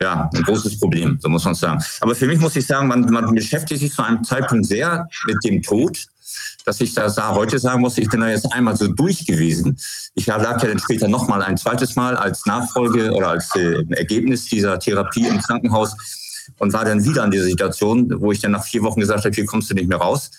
ja, 0.00 0.30
ein 0.32 0.42
großes 0.42 0.78
Problem, 0.78 1.18
so 1.20 1.28
muss 1.28 1.44
man 1.44 1.54
sagen. 1.54 1.82
Aber 2.00 2.14
für 2.14 2.26
mich 2.26 2.40
muss 2.40 2.56
ich 2.56 2.66
sagen, 2.66 2.88
man, 2.88 3.02
man 3.02 3.34
beschäftigt 3.34 3.80
sich 3.80 3.92
zu 3.92 4.02
einem 4.02 4.24
Zeitpunkt 4.24 4.64
sehr 4.64 5.06
mit 5.26 5.44
dem 5.44 5.60
Tod 5.60 5.98
dass 6.64 6.80
ich 6.80 6.94
da 6.94 7.34
heute 7.34 7.58
sagen 7.58 7.80
muss, 7.80 7.98
ich 7.98 8.08
bin 8.08 8.20
da 8.20 8.28
jetzt 8.28 8.52
einmal 8.52 8.76
so 8.76 8.88
durch 8.88 9.24
gewesen. 9.26 9.78
Ich 10.14 10.26
lag 10.26 10.42
ja 10.62 10.68
dann 10.68 10.78
später 10.78 11.08
nochmal 11.08 11.42
ein 11.42 11.56
zweites 11.56 11.96
Mal 11.96 12.16
als 12.16 12.44
Nachfolge 12.46 13.12
oder 13.12 13.28
als 13.28 13.54
äh, 13.54 13.84
Ergebnis 13.90 14.46
dieser 14.46 14.78
Therapie 14.78 15.26
im 15.26 15.38
Krankenhaus 15.38 15.94
und 16.58 16.72
war 16.72 16.84
dann 16.84 17.04
wieder 17.04 17.24
in 17.24 17.30
dieser 17.30 17.44
Situation, 17.44 18.12
wo 18.20 18.32
ich 18.32 18.40
dann 18.40 18.52
nach 18.52 18.64
vier 18.64 18.82
Wochen 18.82 19.00
gesagt 19.00 19.24
habe, 19.24 19.34
hier 19.34 19.46
kommst 19.46 19.70
du 19.70 19.74
nicht 19.74 19.88
mehr 19.88 19.98
raus. 19.98 20.30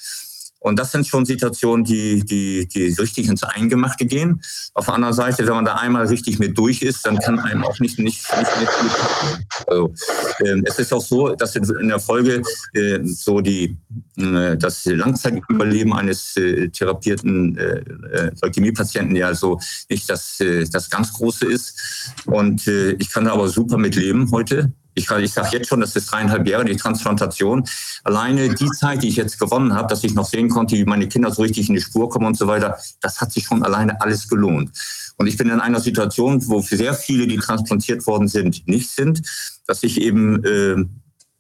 Und 0.68 0.78
das 0.78 0.92
sind 0.92 1.08
schon 1.08 1.26
Situationen, 1.26 1.86
die, 1.86 2.26
die, 2.26 2.68
die 2.68 2.88
richtig 3.00 3.30
ins 3.30 3.44
Eingemachte 3.44 4.06
gehen. 4.06 4.42
Auf 4.74 4.86
der 4.86 4.96
anderen 4.96 5.14
Seite, 5.14 5.48
wenn 5.48 5.56
man 5.56 5.66
da 5.66 5.76
einmal 5.76 6.08
richtig 6.08 6.40
mit 6.40 6.58
durch 6.58 6.82
ist, 6.82 7.06
dann 7.06 7.18
kann 7.20 7.40
einem 7.40 7.64
auch 7.64 7.80
nicht, 7.80 8.00
nicht, 8.00 8.22
nicht 8.38 8.52
passieren. 8.52 9.46
Also, 9.66 9.94
äh, 10.40 10.62
es 10.66 10.80
ist 10.80 10.94
auch 10.94 11.02
so, 11.02 11.36
dass 11.36 11.56
in 11.56 11.88
der 11.88 12.00
Folge 12.00 12.42
äh, 12.74 13.00
so 13.04 13.40
die, 13.40 13.78
äh, 14.18 14.58
das 14.58 14.84
Langzeitüberleben 14.86 15.94
eines 15.94 16.36
äh, 16.36 16.68
therapierten 16.68 17.58
äh, 17.58 17.80
äh, 18.12 18.32
Leukämiepatienten 18.42 19.16
ja 19.16 19.34
so 19.34 19.60
nicht 19.90 20.10
das, 20.10 20.40
äh, 20.42 20.66
das 20.70 20.90
ganz 20.90 21.14
Große 21.14 21.46
ist. 21.46 22.14
Und 22.26 22.68
ich 22.68 23.10
kann 23.10 23.26
da 23.26 23.34
aber 23.34 23.48
super 23.48 23.78
mit 23.78 23.96
leben 23.96 24.30
heute. 24.32 24.72
Ich, 24.98 25.12
ich 25.12 25.32
sage 25.32 25.50
jetzt 25.52 25.68
schon, 25.68 25.80
das 25.80 25.96
ist 25.96 26.12
dreieinhalb 26.12 26.48
Jahre, 26.48 26.66
die 26.66 26.76
Transplantation. 26.76 27.64
Alleine 28.04 28.56
die 28.56 28.70
Zeit, 28.72 29.04
die 29.04 29.10
ich 29.10 29.16
jetzt 29.16 29.40
gewonnen 29.40 29.76
habe, 29.76 29.88
dass 29.88 30.04
ich 30.04 30.16
noch 30.16 30.26
sehen 30.26 30.50
konnte, 30.50 30.76
wie 30.76 30.86
meine 30.86 31.08
Kinder 31.08 31.32
so 31.32 31.44
richtig 31.44 31.70
in 31.70 31.76
die 31.76 31.82
Spur 31.82 32.10
kommen 32.10 32.26
und 32.26 32.38
so 32.38 32.48
weiter, 32.48 32.78
das 33.02 33.22
hat 33.22 33.32
sich 33.32 33.46
schon 33.46 33.64
alleine 33.64 34.02
alles 34.02 34.28
gelohnt. 34.28 34.72
Und 35.18 35.28
ich 35.28 35.38
bin 35.38 35.50
in 35.50 35.60
einer 35.60 35.80
Situation, 35.80 36.48
wo 36.48 36.62
sehr 36.62 36.96
viele, 36.96 37.28
die 37.28 37.38
transplantiert 37.38 38.08
worden 38.08 38.28
sind, 38.28 38.68
nicht 38.68 38.90
sind, 38.90 39.22
dass 39.68 39.84
ich 39.84 40.02
eben 40.02 40.44
äh, 40.44 40.84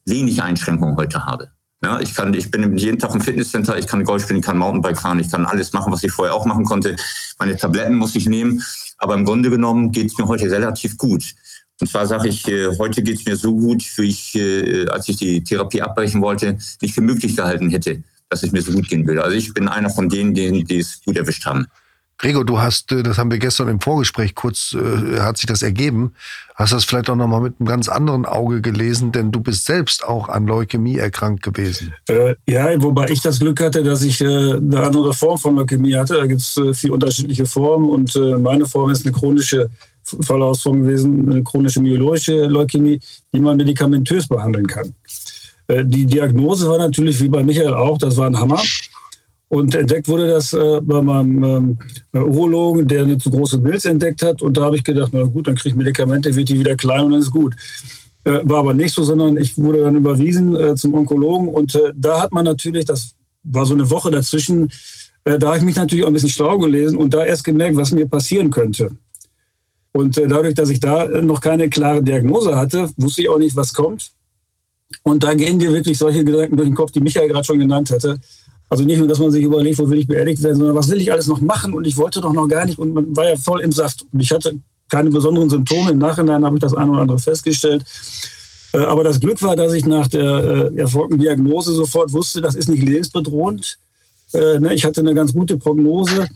wenig 0.06 0.44
Einschränkungen 0.44 0.96
heute 0.96 1.26
habe. 1.26 1.50
Ja, 1.84 2.00
ich 2.00 2.14
kann, 2.14 2.36
ich 2.36 2.52
bin 2.52 2.78
jeden 2.78 3.00
Tag 3.00 3.16
im 3.16 3.22
Fitnesscenter, 3.22 3.78
ich 3.78 3.88
kann 3.88 4.04
Golf 4.04 4.24
spielen, 4.24 4.40
ich 4.40 4.46
kann 4.46 4.58
Mountainbike 4.58 5.00
fahren, 5.00 5.20
ich 5.20 5.32
kann 5.32 5.46
alles 5.46 5.74
machen, 5.74 5.92
was 5.92 6.04
ich 6.04 6.12
vorher 6.12 6.36
auch 6.36 6.46
machen 6.46 6.66
konnte. 6.66 6.96
Meine 7.40 7.56
Tabletten 7.56 7.96
muss 7.96 8.16
ich 8.16 8.28
nehmen, 8.28 8.64
aber 9.00 9.16
im 9.16 9.26
Grunde 9.26 9.50
genommen 9.50 9.92
geht 9.92 10.08
es 10.08 10.18
mir 10.18 10.28
heute 10.28 10.50
relativ 10.50 10.98
gut. 10.98 11.24
Und 11.80 11.90
zwar 11.90 12.08
sage 12.08 12.30
ich, 12.30 12.48
äh, 12.48 12.76
heute 12.78 13.04
geht 13.04 13.20
es 13.20 13.26
mir 13.26 13.36
so 13.36 13.54
gut, 13.56 13.84
wie 13.98 14.10
ich, 14.10 14.36
äh, 14.36 14.88
als 14.88 15.08
ich 15.10 15.18
die 15.18 15.44
Therapie 15.44 15.82
abbrechen 15.82 16.22
wollte, 16.22 16.58
nicht 16.82 16.94
für 16.94 17.02
möglich 17.02 17.36
gehalten 17.36 17.70
hätte. 17.70 18.02
dass 18.30 18.44
es 18.44 18.52
mir 18.52 18.62
so 18.62 18.74
gut 18.74 18.90
gehen 18.90 19.08
will. 19.08 19.22
Also 19.22 19.38
ich 19.38 19.54
bin 19.54 19.70
einer 19.70 19.90
von 19.90 20.10
denen, 20.10 20.34
die, 20.34 20.64
die 20.66 20.80
es 20.80 21.02
gut 21.06 21.16
erwischt 21.16 21.46
haben. 21.46 21.66
Gregor, 22.18 22.46
du 22.46 22.60
hast, 22.60 22.92
äh, 22.92 23.04
das 23.04 23.18
haben 23.18 23.30
wir 23.30 23.38
gestern 23.38 23.68
im 23.68 23.80
Vorgespräch 23.80 24.34
kurz, 24.34 24.74
äh, 24.74 25.20
hat 25.20 25.38
sich 25.38 25.46
das 25.46 25.62
ergeben, 25.62 26.14
hast 26.56 26.74
das 26.74 26.84
vielleicht 26.84 27.10
auch 27.10 27.16
nochmal 27.16 27.42
mit 27.42 27.56
einem 27.60 27.68
ganz 27.68 27.88
anderen 27.88 28.26
Auge 28.26 28.62
gelesen, 28.62 29.12
denn 29.12 29.32
du 29.32 29.40
bist 29.40 29.66
selbst 29.66 30.04
auch 30.04 30.28
an 30.28 30.48
Leukämie 30.48 30.98
erkrankt 30.98 31.44
gewesen. 31.44 31.94
Äh, 32.10 32.36
ja, 32.48 32.70
wobei 32.82 33.10
ich 33.10 33.22
das 33.22 33.40
Glück 33.40 33.62
hatte, 33.62 33.84
dass 33.84 34.02
ich 34.02 34.20
äh, 34.20 34.26
eine 34.26 34.82
andere 34.82 35.14
Form 35.14 35.38
von 35.38 35.56
Leukämie 35.56 35.96
hatte. 35.96 36.16
Da 36.16 36.26
gibt 36.26 36.42
es 36.42 36.58
äh, 36.58 36.74
vier 36.74 36.94
unterschiedliche 36.94 37.46
Formen 37.46 37.90
und 37.90 38.16
äh, 38.16 38.38
meine 38.38 38.66
Form 38.66 38.90
ist 38.90 39.06
eine 39.06 39.14
chronische 39.14 39.70
Verlaufsform 40.22 40.84
gewesen, 40.84 41.30
eine 41.32 41.44
chronische 41.44 41.82
myeloische 41.82 42.46
Leukämie, 42.46 43.00
die 43.34 43.40
man 43.40 43.58
medikamentös 43.58 44.28
behandeln 44.28 44.68
kann. 44.68 44.94
die 45.70 46.06
Diagnose 46.06 46.70
war 46.70 46.78
natürlich 46.78 47.22
wie 47.22 47.30
bei 47.30 47.44
Michael 47.44 47.74
auch, 47.74 47.98
das 47.98 48.16
war 48.18 48.28
ein 48.28 48.40
Hammer. 48.40 48.62
Und 49.50 49.74
entdeckt 49.76 50.08
wurde 50.10 50.28
das 50.28 50.52
äh, 50.52 50.82
bei 50.82 51.02
meinem 51.02 51.44
ähm, 51.44 51.78
Urologen, 52.14 52.88
der 52.88 53.04
eine 53.04 53.18
zu 53.18 53.32
große 53.32 53.60
Milz 53.60 53.86
entdeckt 53.86 54.22
hat. 54.22 54.42
Und 54.42 54.58
da 54.58 54.64
habe 54.64 54.76
ich 54.76 54.84
gedacht, 54.84 55.12
na 55.14 55.24
gut, 55.24 55.48
dann 55.48 55.56
kriege 55.56 55.70
ich 55.70 55.76
Medikamente, 55.76 56.36
wird 56.36 56.50
die 56.50 56.60
wieder 56.60 56.76
klein 56.76 57.06
und 57.06 57.12
dann 57.12 57.22
ist 57.22 57.32
gut. 57.32 57.56
Äh, 58.26 58.42
war 58.44 58.60
aber 58.60 58.74
nicht 58.74 58.94
so, 58.94 59.04
sondern 59.04 59.38
ich 59.38 59.58
wurde 59.58 59.84
dann 59.84 59.96
überwiesen 59.96 60.56
äh, 60.56 60.76
zum 60.76 60.94
Onkologen. 60.94 61.48
Und 61.48 61.76
äh, 61.76 61.94
da 61.96 62.22
hat 62.22 62.34
man 62.34 62.44
natürlich, 62.44 62.86
das 62.86 63.16
war 63.44 63.66
so 63.66 63.74
eine 63.74 63.90
Woche 63.90 64.12
dazwischen, 64.12 64.70
äh, 65.24 65.40
da 65.40 65.48
habe 65.48 65.60
ich 65.60 65.64
mich 65.64 65.78
natürlich 65.78 66.04
auch 66.04 66.10
ein 66.10 66.14
bisschen 66.14 66.30
schlau 66.30 66.58
gelesen 66.58 66.98
und 66.98 67.14
da 67.14 67.24
erst 67.24 67.46
gemerkt, 67.46 67.78
was 67.78 67.92
mir 67.92 68.06
passieren 68.06 68.50
könnte. 68.50 68.92
Und 69.94 70.18
äh, 70.18 70.28
dadurch, 70.28 70.54
dass 70.54 70.70
ich 70.70 70.80
da 70.80 71.08
noch 71.22 71.42
keine 71.42 71.70
klare 71.70 72.04
Diagnose 72.04 72.56
hatte, 72.56 72.90
wusste 72.98 73.22
ich 73.22 73.30
auch 73.30 73.40
nicht, 73.40 73.56
was 73.56 73.74
kommt. 73.74 74.12
Und 75.04 75.24
da 75.24 75.34
gehen 75.34 75.60
dir 75.60 75.74
wirklich 75.74 75.98
solche 75.98 76.24
Gedanken 76.24 76.56
durch 76.56 76.70
den 76.70 76.76
Kopf, 76.76 76.92
die 76.92 77.00
Michael 77.00 77.30
gerade 77.30 77.44
schon 77.44 77.60
genannt 77.60 77.92
hatte. 77.92 78.20
Also 78.70 78.84
nicht 78.84 79.00
nur, 79.00 79.08
dass 79.08 79.20
man 79.20 79.32
sich 79.32 79.44
überlegt, 79.44 79.80
wo 79.80 79.90
will 79.90 80.00
ich 80.00 80.08
beerdigt 80.08 80.44
werden, 80.44 80.58
sondern 80.58 80.76
was 80.76 80.90
will 80.90 81.02
ich 81.02 81.12
alles 81.12 81.28
noch 81.28 81.40
machen 81.40 81.74
und 81.74 81.88
ich 81.88 81.96
wollte 81.96 82.20
doch 82.20 82.34
noch 82.34 82.48
gar 82.48 82.66
nicht 82.66 82.78
und 82.78 82.94
man 82.94 83.16
war 83.16 83.30
ja 83.30 83.36
voll 83.38 83.62
im 83.62 83.72
Saft. 83.72 84.06
Und 84.12 84.20
ich 84.20 84.32
hatte 84.32 84.60
keine 84.90 85.10
besonderen 85.10 85.50
Symptome. 85.50 85.92
Im 85.92 85.98
Nachhinein 86.00 86.44
habe 86.44 86.58
ich 86.58 86.62
das 86.62 86.74
eine 86.74 86.92
oder 86.92 87.02
andere 87.02 87.20
festgestellt. 87.20 87.86
Äh, 88.74 88.80
aber 88.80 89.04
das 89.04 89.20
Glück 89.20 89.42
war, 89.42 89.56
dass 89.56 89.74
ich 89.74 89.86
nach 89.86 90.08
der 90.08 90.72
äh, 90.74 90.80
erfolgten 90.80 91.18
Diagnose 91.18 91.74
sofort 91.74 92.12
wusste, 92.12 92.42
das 92.42 92.56
ist 92.56 92.70
nicht 92.70 92.84
lebensbedrohend. 92.84 93.78
Äh, 94.34 94.60
ne, 94.60 94.74
ich 94.74 94.84
hatte 94.84 95.02
eine 95.02 95.14
ganz 95.14 95.34
gute 95.34 95.58
Prognose. 95.58 96.28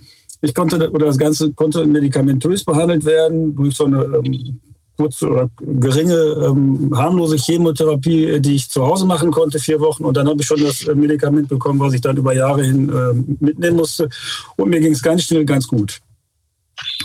Ich 0.41 0.53
konnte, 0.55 0.89
oder 0.91 1.05
das 1.05 1.17
Ganze 1.17 1.51
konnte 1.53 1.86
medikamentös 1.86 2.63
behandelt 2.63 3.05
werden 3.05 3.55
durch 3.55 3.75
so 3.75 3.86
eine 3.86 4.03
ähm, 4.03 4.60
kurze 4.98 5.29
oder 5.29 5.50
geringe, 5.60 6.15
ähm, 6.15 6.91
harmlose 6.95 7.38
Chemotherapie, 7.38 8.39
die 8.39 8.55
ich 8.55 8.69
zu 8.69 8.86
Hause 8.86 9.05
machen 9.05 9.31
konnte, 9.31 9.60
vier 9.60 9.79
Wochen. 9.79 10.03
Und 10.05 10.17
dann 10.17 10.27
habe 10.27 10.41
ich 10.41 10.48
schon 10.48 10.62
das 10.62 10.83
äh, 10.88 10.95
Medikament 10.95 11.48
bekommen, 11.48 11.79
was 11.79 11.93
ich 11.93 12.01
dann 12.01 12.17
über 12.17 12.33
Jahre 12.33 12.63
hin 12.63 12.89
äh, 12.89 13.43
mitnehmen 13.43 13.77
musste. 13.77 14.10
Und 14.57 14.69
mir 14.69 14.79
ging 14.79 14.93
es 14.93 15.01
ganz 15.01 15.24
schnell 15.24 15.45
ganz 15.45 15.67
gut. 15.67 16.00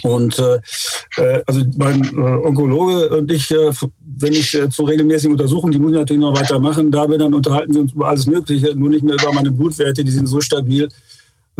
Und 0.02 0.38
äh, 0.38 0.60
äh, 1.16 1.42
also 1.46 1.62
mein 1.76 2.02
äh, 2.02 2.46
Onkologe 2.46 3.08
und 3.10 3.30
ich, 3.30 3.50
äh, 3.50 3.72
wenn 4.18 4.32
ich 4.32 4.54
äh, 4.54 4.68
zu 4.70 4.84
regelmäßigen 4.84 5.32
Untersuchungen, 5.32 5.72
die 5.72 5.78
muss 5.78 5.92
ich 5.92 5.98
natürlich 5.98 6.20
noch 6.20 6.38
weitermachen, 6.38 6.90
da 6.90 7.06
bin 7.06 7.18
dann 7.18 7.34
unterhalten 7.34 7.74
wir 7.74 7.80
uns 7.82 7.92
über 7.92 8.08
alles 8.08 8.26
Mögliche, 8.26 8.74
nur 8.74 8.90
nicht 8.90 9.04
mehr 9.04 9.14
über 9.14 9.32
meine 9.32 9.50
Blutwerte, 9.50 10.04
die 10.04 10.10
sind 10.10 10.26
so 10.26 10.40
stabil, 10.40 10.88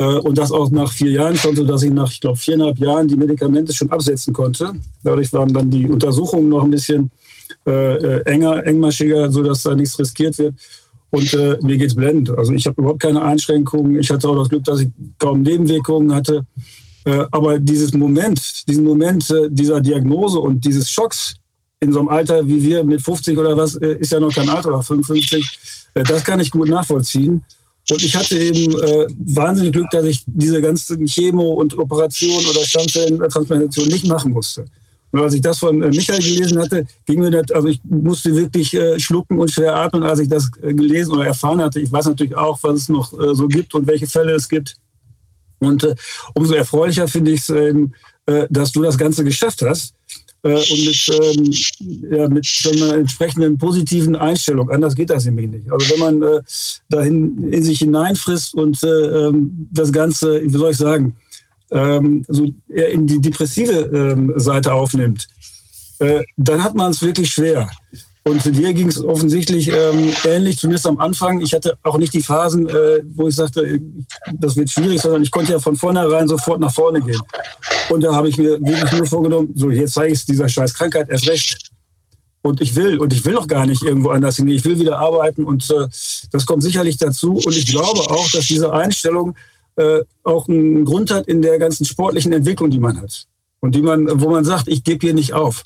und 0.03 0.37
das 0.37 0.53
auch 0.53 0.71
nach 0.71 0.93
vier 0.93 1.11
Jahren 1.12 1.37
schon, 1.37 1.57
sodass 1.57 1.83
ich 1.83 1.91
nach, 1.91 2.11
ich 2.11 2.21
glaube, 2.21 2.37
viereinhalb 2.37 2.79
Jahren 2.79 3.09
die 3.09 3.17
Medikamente 3.17 3.73
schon 3.73 3.91
absetzen 3.91 4.35
konnte. 4.35 4.73
Dadurch 5.03 5.33
waren 5.33 5.53
dann 5.53 5.71
die 5.71 5.88
Untersuchungen 5.88 6.50
noch 6.50 6.65
ein 6.65 6.71
bisschen 6.71 7.11
äh, 7.67 7.95
äh 7.95 8.23
enger, 8.25 8.67
engmaschiger, 8.67 9.31
sodass 9.33 9.62
da 9.62 9.75
nichts 9.75 9.99
riskiert 9.99 10.37
wird. 10.38 10.55
Und 11.11 11.33
äh, 11.35 11.57
mir 11.62 11.79
geht's 11.79 11.95
blendend. 11.95 12.31
Also 12.31 12.53
ich 12.53 12.67
habe 12.67 12.81
überhaupt 12.81 13.00
keine 13.00 13.23
Einschränkungen. 13.23 13.99
Ich 13.99 14.11
hatte 14.11 14.29
auch 14.29 14.37
das 14.37 14.49
Glück, 14.49 14.65
dass 14.65 14.81
ich 14.81 14.88
kaum 15.19 15.43
Nebenwirkungen 15.43 16.15
hatte. 16.15 16.45
Äh, 17.05 17.25
aber 17.31 17.59
dieses 17.59 17.95
Moment, 17.95 18.69
diesen 18.69 18.85
Moment 18.85 19.31
äh, 19.31 19.49
dieser 19.49 19.81
Diagnose 19.81 20.41
und 20.41 20.65
dieses 20.65 20.91
Schocks 20.91 21.37
in 21.81 21.93
so 21.93 22.00
einem 22.00 22.09
Alter 22.09 22.47
wie 22.47 22.62
wir 22.62 22.85
mit 22.85 23.00
50 23.00 23.38
oder 23.38 23.57
was, 23.57 23.76
äh, 23.76 23.97
ist 23.99 24.12
ja 24.12 24.21
noch 24.21 24.35
kein 24.35 24.49
Alter, 24.49 24.71
oder 24.71 24.83
55, 24.83 25.59
äh, 25.95 26.03
das 26.03 26.25
kann 26.25 26.41
ich 26.41 26.50
gut 26.50 26.69
nachvollziehen. 26.69 27.45
Und 27.90 28.02
ich 28.02 28.16
hatte 28.16 28.37
eben 28.37 28.73
äh, 28.81 29.07
wahnsinnig 29.16 29.73
Glück, 29.73 29.88
dass 29.90 30.05
ich 30.05 30.25
diese 30.26 30.61
ganzen 30.61 31.07
Chemo- 31.07 31.55
und 31.55 31.78
Operationen 31.78 32.45
oder 32.47 32.64
Stammzellentransplantation 32.64 33.87
nicht 33.88 34.07
machen 34.07 34.33
musste. 34.33 34.64
Und 35.12 35.21
als 35.21 35.35
ich 35.35 35.40
das 35.40 35.59
von 35.61 35.83
äh, 35.83 35.88
Michael 35.88 36.21
gelesen 36.21 36.59
hatte, 36.59 36.85
ging 37.07 37.21
mir 37.21 37.31
das, 37.31 37.52
also 37.52 37.69
ich 37.69 37.81
musste 37.85 38.35
wirklich 38.35 38.75
äh, 38.75 38.99
schlucken 38.99 39.38
und 39.38 39.50
schwer 39.50 39.76
atmen, 39.76 40.02
als 40.02 40.19
ich 40.19 40.28
das 40.28 40.50
äh, 40.62 40.75
gelesen 40.75 41.12
oder 41.12 41.26
erfahren 41.26 41.62
hatte. 41.62 41.81
Ich 41.81 41.93
weiß 41.93 42.07
natürlich 42.07 42.37
auch, 42.37 42.59
was 42.62 42.75
es 42.75 42.88
noch 42.88 43.12
äh, 43.19 43.35
so 43.35 43.47
gibt 43.47 43.73
und 43.75 43.87
welche 43.87 44.09
Fälle 44.09 44.33
es 44.33 44.49
gibt. 44.49 44.76
Und 45.61 45.85
äh, 45.85 45.95
umso 46.35 46.55
erfreulicher 46.55 47.07
finde 47.07 47.31
ich 47.31 47.40
es, 47.40 47.50
ähm, 47.50 47.95
äh, 48.26 48.49
dass 48.50 48.73
du 48.73 48.83
das 48.83 48.99
Ganze 48.99 49.23
geschafft 49.23 49.62
hast 49.62 49.95
äh, 50.43 50.55
und 50.55 50.85
mit, 50.85 51.11
ähm, 51.23 52.16
ja, 52.16 52.28
mit 52.28 52.47
einer 52.73 52.95
entsprechenden 52.95 53.59
positiven 53.59 54.16
Einstellung. 54.16 54.71
Anders 54.71 54.95
geht 54.95 55.11
das 55.11 55.25
nämlich 55.25 55.50
nicht. 55.50 55.71
Also 55.71 55.90
wenn 55.90 56.00
man 56.00 56.23
äh, 56.23 56.43
dahin 56.88 57.52
in 57.52 57.62
sich 57.62 57.78
hineinfrisst 57.78 58.55
und 58.55 58.83
äh, 58.83 58.88
ähm, 58.88 59.69
das 59.73 59.93
Ganze, 59.93 60.43
wie 60.43 60.50
soll 60.50 60.71
ich 60.71 60.76
sagen, 60.76 61.16
ähm, 61.71 62.25
so 62.28 62.49
eher 62.69 62.90
in 62.90 63.07
die 63.07 63.21
depressive 63.21 63.73
ähm, 63.73 64.33
Seite 64.37 64.73
aufnimmt, 64.73 65.26
äh, 65.99 66.23
dann 66.37 66.62
hat 66.62 66.75
man 66.75 66.90
es 66.90 67.02
wirklich 67.02 67.31
schwer. 67.31 67.69
Und 68.26 68.45
dir 68.45 68.75
ging 68.75 68.88
es 68.88 69.04
offensichtlich 69.04 69.68
ähm, 69.68 70.12
ähnlich, 70.25 70.59
zumindest 70.59 70.88
am 70.88 70.99
Anfang. 70.99 71.40
Ich 71.42 71.54
hatte 71.54 71.78
auch 71.85 71.97
nicht 71.97 72.12
die 72.12 72.23
Phasen, 72.23 72.68
äh, 72.68 73.00
wo 73.14 73.28
ich 73.28 73.37
sagte, 73.37 73.80
das 74.33 74.56
wird 74.56 74.68
schwierig, 74.68 75.00
sondern 75.00 75.23
ich 75.23 75.30
konnte 75.30 75.52
ja 75.52 75.61
von 75.61 75.76
vornherein 75.76 76.26
sofort 76.26 76.59
nach 76.59 76.75
vorne 76.75 77.00
gehen. 77.00 77.21
Und 77.88 78.02
da 78.02 78.12
habe 78.12 78.28
ich 78.28 78.37
mir 78.37 78.61
wirklich 78.61 78.92
nur 78.95 79.06
vorgenommen, 79.06 79.52
so 79.54 79.71
jetzt 79.71 79.95
zeige 79.95 80.12
ich 80.12 80.18
es 80.18 80.26
dieser 80.26 80.49
scheiß 80.49 80.75
Krankheit 80.75 81.09
erst 81.09 81.28
recht. 81.28 81.71
Und 82.42 82.61
ich 82.61 82.75
will, 82.75 82.99
und 82.99 83.12
ich 83.12 83.25
will 83.25 83.35
noch 83.35 83.47
gar 83.47 83.64
nicht 83.64 83.85
irgendwo 83.85 84.09
anders 84.09 84.38
hin. 84.38 84.49
Ich 84.49 84.64
will 84.64 84.80
wieder 84.80 84.99
arbeiten 84.99 85.45
und 85.45 85.71
äh, 85.71 85.87
das 86.33 86.47
kommt 86.47 86.64
sicherlich 86.64 86.97
dazu. 86.97 87.35
Und 87.35 87.56
ich 87.56 87.66
glaube 87.66 88.00
auch, 88.00 88.28
dass 88.33 88.47
diese 88.47 88.73
Einstellung 88.73 89.37
äh, 89.76 90.00
auch 90.25 90.49
einen 90.49 90.85
Grund 90.85 91.12
hat 91.12 91.28
in 91.28 91.42
der 91.42 91.61
ganzen 91.61 91.85
sportlichen 91.85 92.33
Entwicklung, 92.33 92.71
die 92.71 92.80
man 92.80 93.00
hat. 93.00 93.26
Und 93.61 93.76
die 93.76 93.83
man, 93.83 94.21
wo 94.21 94.30
man 94.30 94.45
sagt, 94.45 94.66
ich 94.66 94.83
gebe 94.83 95.06
hier 95.06 95.14
nicht 95.14 95.33
auf. 95.33 95.62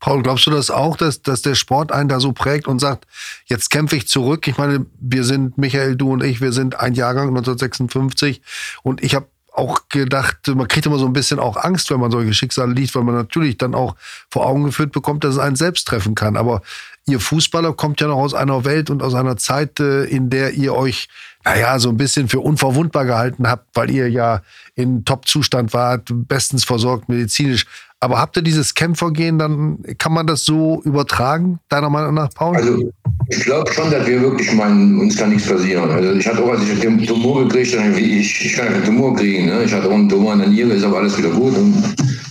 Paul, 0.00 0.22
glaubst 0.22 0.46
du 0.46 0.50
das 0.50 0.70
auch, 0.70 0.96
dass, 0.96 1.22
dass 1.22 1.42
der 1.42 1.54
Sport 1.54 1.90
einen 1.90 2.08
da 2.08 2.20
so 2.20 2.32
prägt 2.32 2.68
und 2.68 2.78
sagt, 2.78 3.06
jetzt 3.46 3.70
kämpfe 3.70 3.96
ich 3.96 4.06
zurück? 4.06 4.46
Ich 4.46 4.56
meine, 4.56 4.86
wir 5.00 5.24
sind, 5.24 5.58
Michael, 5.58 5.96
du 5.96 6.12
und 6.12 6.22
ich, 6.22 6.40
wir 6.40 6.52
sind 6.52 6.78
ein 6.78 6.94
Jahrgang 6.94 7.28
1956 7.28 8.40
und 8.82 9.02
ich 9.02 9.14
habe 9.14 9.26
auch 9.58 9.88
gedacht, 9.88 10.46
man 10.46 10.68
kriegt 10.68 10.86
immer 10.86 10.98
so 10.98 11.06
ein 11.06 11.12
bisschen 11.12 11.40
auch 11.40 11.56
Angst, 11.56 11.90
wenn 11.90 11.98
man 11.98 12.12
solche 12.12 12.32
Schicksale 12.32 12.72
liest, 12.72 12.94
weil 12.94 13.02
man 13.02 13.16
natürlich 13.16 13.58
dann 13.58 13.74
auch 13.74 13.96
vor 14.30 14.46
Augen 14.46 14.64
geführt 14.64 14.92
bekommt, 14.92 15.24
dass 15.24 15.34
es 15.34 15.40
einen 15.40 15.56
selbst 15.56 15.88
treffen 15.88 16.14
kann. 16.14 16.36
Aber 16.36 16.62
ihr 17.06 17.18
Fußballer 17.18 17.72
kommt 17.72 18.00
ja 18.00 18.06
noch 18.06 18.18
aus 18.18 18.34
einer 18.34 18.64
Welt 18.64 18.88
und 18.88 19.02
aus 19.02 19.14
einer 19.14 19.36
Zeit, 19.36 19.80
äh, 19.80 20.04
in 20.04 20.30
der 20.30 20.54
ihr 20.54 20.74
euch, 20.74 21.08
naja, 21.44 21.78
so 21.78 21.88
ein 21.88 21.96
bisschen 21.96 22.28
für 22.28 22.40
unverwundbar 22.40 23.04
gehalten 23.04 23.48
habt, 23.48 23.68
weil 23.74 23.90
ihr 23.90 24.10
ja 24.10 24.42
in 24.74 25.04
Top-Zustand 25.04 25.72
wart, 25.72 26.10
bestens 26.10 26.64
versorgt 26.64 27.08
medizinisch. 27.08 27.66
Aber 28.00 28.18
habt 28.18 28.36
ihr 28.36 28.42
dieses 28.42 28.74
Kämpfergehen, 28.74 29.38
dann 29.38 29.82
kann 29.98 30.12
man 30.12 30.26
das 30.26 30.44
so 30.44 30.80
übertragen, 30.84 31.58
deiner 31.68 31.90
Meinung 31.90 32.14
nach, 32.14 32.30
Paul? 32.30 32.56
Also 32.56 32.92
ich 33.28 33.40
glaube 33.40 33.72
schon, 33.72 33.90
dass 33.90 34.06
wir 34.06 34.20
wirklich 34.20 34.52
meinen, 34.52 35.00
uns 35.00 35.16
kann 35.16 35.30
nichts 35.30 35.48
passieren. 35.48 35.90
Also 35.90 36.12
ich 36.12 36.26
hatte 36.26 36.42
auch, 36.44 36.50
als 36.50 36.68
ich 36.68 36.78
den 36.78 37.04
Tumor 37.04 37.44
gekriegt 37.44 37.76
habe, 37.76 37.96
wie 37.96 38.20
ich, 38.20 38.44
ich 38.44 38.52
kann 38.52 38.68
keinen 38.68 38.84
Tumor 38.84 39.16
kriegen. 39.16 39.46
Ne? 39.46 39.64
Ich 39.64 39.72
hatte 39.72 39.88
auch 39.88 39.94
einen 39.94 40.08
Tumor 40.08 40.34
in 40.34 40.40
der 40.40 40.48
Niere, 40.48 40.74
ist 40.74 40.84
aber 40.84 40.98
alles 40.98 41.18
wieder 41.18 41.30
gut. 41.30 41.56
Und 41.56 41.74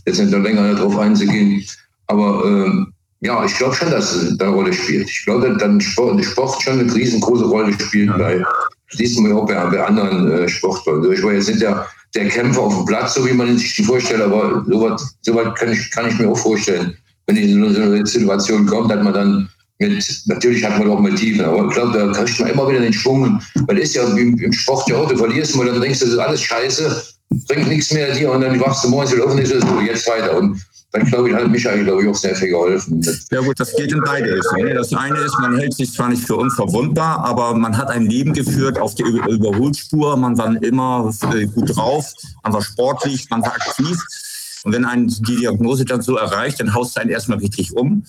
jetzt 0.05 0.19
nicht 0.19 0.31
noch 0.31 0.39
länger 0.39 0.73
darauf 0.73 0.97
einzugehen. 0.97 1.61
Aber 2.07 2.45
ähm, 2.45 2.93
ja, 3.19 3.43
ich 3.43 3.57
glaube 3.57 3.75
schon, 3.75 3.91
dass 3.91 4.13
es 4.13 4.39
eine 4.39 4.49
Rolle 4.49 4.71
spielt. 4.71 5.09
Ich 5.09 5.25
glaube, 5.25 5.49
dass 5.49 5.57
dann 5.57 5.81
Sport, 5.81 6.23
Sport 6.23 6.61
schon 6.61 6.79
eine 6.79 6.93
riesengroße 6.93 7.45
Rolle 7.45 7.73
spielt, 7.73 8.17
weil 8.17 8.45
siehst 8.91 9.17
du 9.17 9.37
auch 9.37 9.45
bei, 9.45 9.53
bei 9.65 9.83
anderen 9.83 10.31
äh, 10.31 10.49
Sportlern. 10.49 11.11
Ich 11.11 11.23
war 11.23 11.33
jetzt 11.33 11.47
nicht 11.47 11.61
der 11.61 11.87
der 12.15 12.27
Kämpfer 12.29 12.61
auf 12.61 12.75
dem 12.75 12.85
Platz, 12.85 13.13
so 13.13 13.25
wie 13.25 13.33
man 13.33 13.57
sich 13.57 13.75
die 13.75 13.83
vorstellt. 13.83 14.21
Aber 14.21 14.63
sowas, 14.67 15.15
sowas 15.21 15.53
kann, 15.55 15.71
ich, 15.71 15.91
kann 15.91 16.09
ich 16.09 16.17
mir 16.19 16.29
auch 16.29 16.37
vorstellen. 16.37 16.95
Wenn 17.27 17.37
in 17.37 17.73
so 17.73 17.81
eine 17.81 18.05
Situation 18.05 18.65
kommt, 18.65 18.91
dass 18.91 19.03
man 19.03 19.13
dann 19.13 19.49
mit, 19.79 20.23
natürlich 20.25 20.63
hat 20.63 20.79
man 20.79 20.89
auch 20.89 20.99
mal 20.99 21.13
Tiefen, 21.13 21.45
aber 21.45 21.67
ich 21.67 21.73
glaube, 21.73 21.97
da 21.97 22.11
kriegt 22.11 22.39
man 22.39 22.49
immer 22.49 22.69
wieder 22.69 22.79
den 22.79 22.93
Schwung. 22.93 23.39
Weil 23.67 23.77
ist 23.77 23.95
ja 23.95 24.15
wie 24.15 24.21
im 24.21 24.53
Sport 24.53 24.89
ja 24.89 24.95
auch, 24.95 25.07
du 25.07 25.17
verlierst 25.17 25.55
mal, 25.55 25.67
dann 25.67 25.81
denkst 25.81 25.99
du, 25.99 26.05
das 26.05 26.13
ist 26.15 26.19
alles 26.19 26.41
scheiße, 26.41 27.03
bringt 27.47 27.67
nichts 27.67 27.93
mehr 27.93 28.13
dir 28.13 28.31
und 28.31 28.41
dann 28.41 28.59
wachst 28.59 28.83
du 28.83 28.89
morgens 28.89 29.13
wieder 29.13 29.25
auf 29.25 29.35
und 29.35 29.45
so, 29.45 29.81
jetzt 29.81 30.07
weiter. 30.09 30.37
Und 30.37 30.59
glaube 31.05 31.29
ich, 31.29 31.35
hat 31.35 31.47
Michael, 31.47 31.83
glaube 31.83 32.03
ich, 32.03 32.09
auch 32.09 32.15
sehr 32.15 32.35
viel 32.35 32.49
geholfen. 32.49 33.01
Ja 33.31 33.41
gut, 33.41 33.59
das 33.59 33.75
geht 33.75 33.91
in 33.91 34.01
beide 34.05 34.35
Richtungen. 34.35 34.75
Das 34.75 34.93
eine 34.93 35.19
ist, 35.19 35.37
man 35.39 35.57
hält 35.57 35.73
sich 35.73 35.93
zwar 35.93 36.09
nicht 36.09 36.23
für 36.23 36.35
unverwundbar, 36.35 37.23
aber 37.25 37.53
man 37.55 37.77
hat 37.77 37.89
ein 37.89 38.05
Leben 38.05 38.33
geführt 38.33 38.79
auf 38.79 38.95
der 38.95 39.07
Überholspur, 39.07 40.17
man 40.17 40.37
war 40.37 40.61
immer 40.61 41.13
äh, 41.33 41.45
gut 41.45 41.75
drauf, 41.75 42.11
man 42.43 42.53
war 42.53 42.61
sportlich, 42.61 43.29
man 43.29 43.41
war 43.41 43.53
aktiv. 43.53 43.97
Und 44.63 44.73
wenn 44.73 44.85
einen 44.85 45.07
die 45.07 45.37
Diagnose 45.37 45.85
dann 45.85 46.01
so 46.01 46.17
erreicht, 46.17 46.59
dann 46.59 46.73
haust 46.73 46.95
du 46.95 47.01
einen 47.01 47.09
erstmal 47.09 47.39
richtig 47.39 47.75
um. 47.75 48.03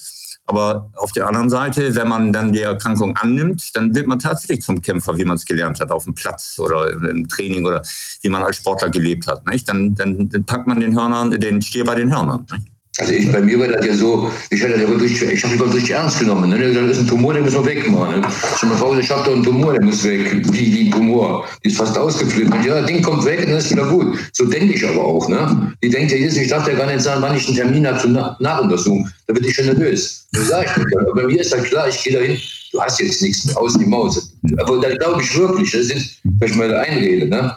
Aber 0.49 0.91
auf 0.97 1.13
der 1.13 1.27
anderen 1.29 1.51
Seite, 1.51 1.95
wenn 1.95 2.09
man 2.09 2.33
dann 2.33 2.55
die 2.55 2.63
Erkrankung 2.63 3.15
annimmt, 3.19 3.77
dann 3.77 3.95
wird 3.95 4.07
man 4.07 4.19
tatsächlich 4.19 4.63
zum 4.63 4.81
Kämpfer, 4.81 5.19
wie 5.19 5.27
man 5.27 5.37
es 5.37 5.45
gelernt 5.45 5.79
hat, 5.79 5.91
auf 5.91 6.05
dem 6.05 6.15
Platz 6.15 6.59
oder 6.59 6.91
im 6.91 7.29
Training 7.29 7.67
oder 7.67 7.83
wie 8.23 8.31
man 8.31 8.43
als 8.43 8.57
Sportler 8.57 8.89
gelebt 8.89 9.27
hat. 9.27 9.47
Nicht? 9.47 9.69
Dann, 9.69 9.95
dann, 9.95 10.31
dann 10.31 10.45
packt 10.45 10.67
man 10.67 10.81
den 10.81 10.99
Hörnern, 10.99 11.31
den 11.33 11.61
Stier 11.61 11.85
bei 11.85 11.97
den 11.97 12.11
Hörnern. 12.11 12.47
Nicht? 12.51 12.67
Also 13.01 13.13
ich, 13.13 13.31
bei 13.31 13.41
mir 13.41 13.61
war 13.61 13.69
das 13.69 13.87
ja 13.87 13.95
so, 13.95 14.29
ich 14.51 14.61
hätte 14.61 14.77
das 14.77 14.89
wirklich, 14.89 15.23
ich 15.23 15.45
habe 15.45 15.57
das 15.57 15.73
richtig 15.73 15.91
ernst 15.93 16.19
genommen. 16.19 16.51
Ne? 16.51 16.73
Das 16.73 16.97
ist 16.97 17.03
ein 17.03 17.07
Tumor, 17.07 17.33
der 17.33 17.43
muss 17.43 17.55
man 17.55 17.67
wegmachen. 17.67 18.21
Ne? 18.21 18.29
Schon 18.59 18.71
mal 18.71 18.77
Frau, 18.77 18.97
ich 18.99 19.09
habe 19.09 19.23
da 19.25 19.33
einen 19.33 19.45
Tumor, 19.45 19.73
der 19.73 19.85
muss 19.85 20.03
weg. 20.03 20.43
Wie, 20.53 20.87
ein 20.87 20.91
Tumor. 20.91 21.47
Die 21.65 21.69
ist 21.69 21.77
fast 21.77 21.97
ausgeflippt. 21.97 22.65
Ja, 22.65 22.81
das 22.81 22.87
Ding 22.87 23.01
kommt 23.01 23.25
weg 23.25 23.41
dann 23.41 23.57
ist 23.57 23.71
wieder 23.71 23.87
gut. 23.87 24.19
So 24.33 24.47
denke 24.47 24.75
ich 24.75 24.85
aber 24.85 25.05
auch. 25.05 25.29
Ne? 25.29 25.75
Die 25.81 25.91
denkt 25.91 26.11
ja 26.11 26.19
jetzt, 26.19 26.37
ich 26.37 26.49
darf 26.49 26.67
ja 26.67 26.75
gar 26.75 26.87
nicht 26.87 27.01
sagen, 27.01 27.23
wann 27.23 27.37
ich 27.37 27.47
einen 27.47 27.57
Termin 27.57 27.87
habe 27.87 27.99
zur 28.01 28.11
Nach 28.11 28.41
Nachuntersuchung. 28.41 29.09
Da 29.29 29.35
wird 29.35 29.47
ich 29.47 29.55
schon 29.55 29.67
nervös. 29.67 30.27
Das 30.33 30.49
sage 30.49 30.67
ich 30.69 30.85
nicht. 30.85 30.99
Aber 30.99 31.15
bei 31.15 31.27
mir 31.29 31.41
ist 31.41 31.53
das 31.53 31.63
klar, 31.63 31.89
ich 31.89 32.03
gehe 32.03 32.15
dahin, 32.15 32.37
du 32.73 32.81
hast 32.81 32.99
jetzt 32.99 33.23
nichts 33.23 33.57
aus 33.57 33.75
die 33.75 33.87
Maus. 33.87 34.35
Aber 34.57 34.81
da 34.81 34.93
glaube 34.97 35.23
ich 35.23 35.39
wirklich, 35.39 35.71
das 35.71 35.83
ist, 35.83 36.19
dass 36.41 36.51
ich 36.51 36.57
mal 36.57 36.75
einrede. 36.75 37.29
Ne? 37.29 37.57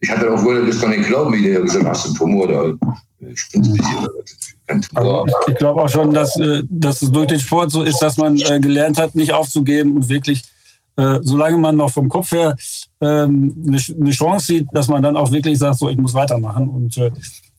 Ich 0.00 0.10
hatte 0.10 0.30
auch 0.30 0.44
wohl 0.44 0.66
das 0.66 0.78
gar 0.80 0.90
nicht 0.90 1.06
glauben, 1.06 1.32
wie 1.32 1.42
der 1.42 1.62
gesagt 1.62 1.82
hat, 1.82 1.92
hast 1.92 2.04
du 2.04 2.08
einen 2.08 2.16
Tumor 2.18 2.48
da. 2.48 2.74
Ich 3.20 3.48
bin 3.52 3.64
ein 3.64 3.72
bisschen 3.72 4.08
also 4.94 5.26
ich 5.46 5.54
glaube 5.56 5.82
auch 5.82 5.88
schon, 5.88 6.12
dass, 6.12 6.36
äh, 6.36 6.62
dass 6.68 7.02
es 7.02 7.10
durch 7.10 7.26
den 7.28 7.40
Sport 7.40 7.70
so 7.70 7.82
ist, 7.82 7.98
dass 8.00 8.16
man 8.16 8.36
äh, 8.38 8.60
gelernt 8.60 8.98
hat, 8.98 9.14
nicht 9.14 9.32
aufzugeben 9.32 9.96
und 9.96 10.08
wirklich, 10.08 10.42
äh, 10.96 11.18
solange 11.22 11.58
man 11.58 11.76
noch 11.76 11.90
vom 11.90 12.08
Kopf 12.08 12.32
her 12.32 12.56
ähm, 13.00 13.54
eine 13.66 14.10
Chance 14.10 14.46
sieht, 14.46 14.66
dass 14.72 14.88
man 14.88 15.02
dann 15.02 15.16
auch 15.16 15.30
wirklich 15.30 15.58
sagt, 15.58 15.78
so 15.78 15.88
ich 15.88 15.96
muss 15.96 16.14
weitermachen. 16.14 16.68
Und 16.68 17.00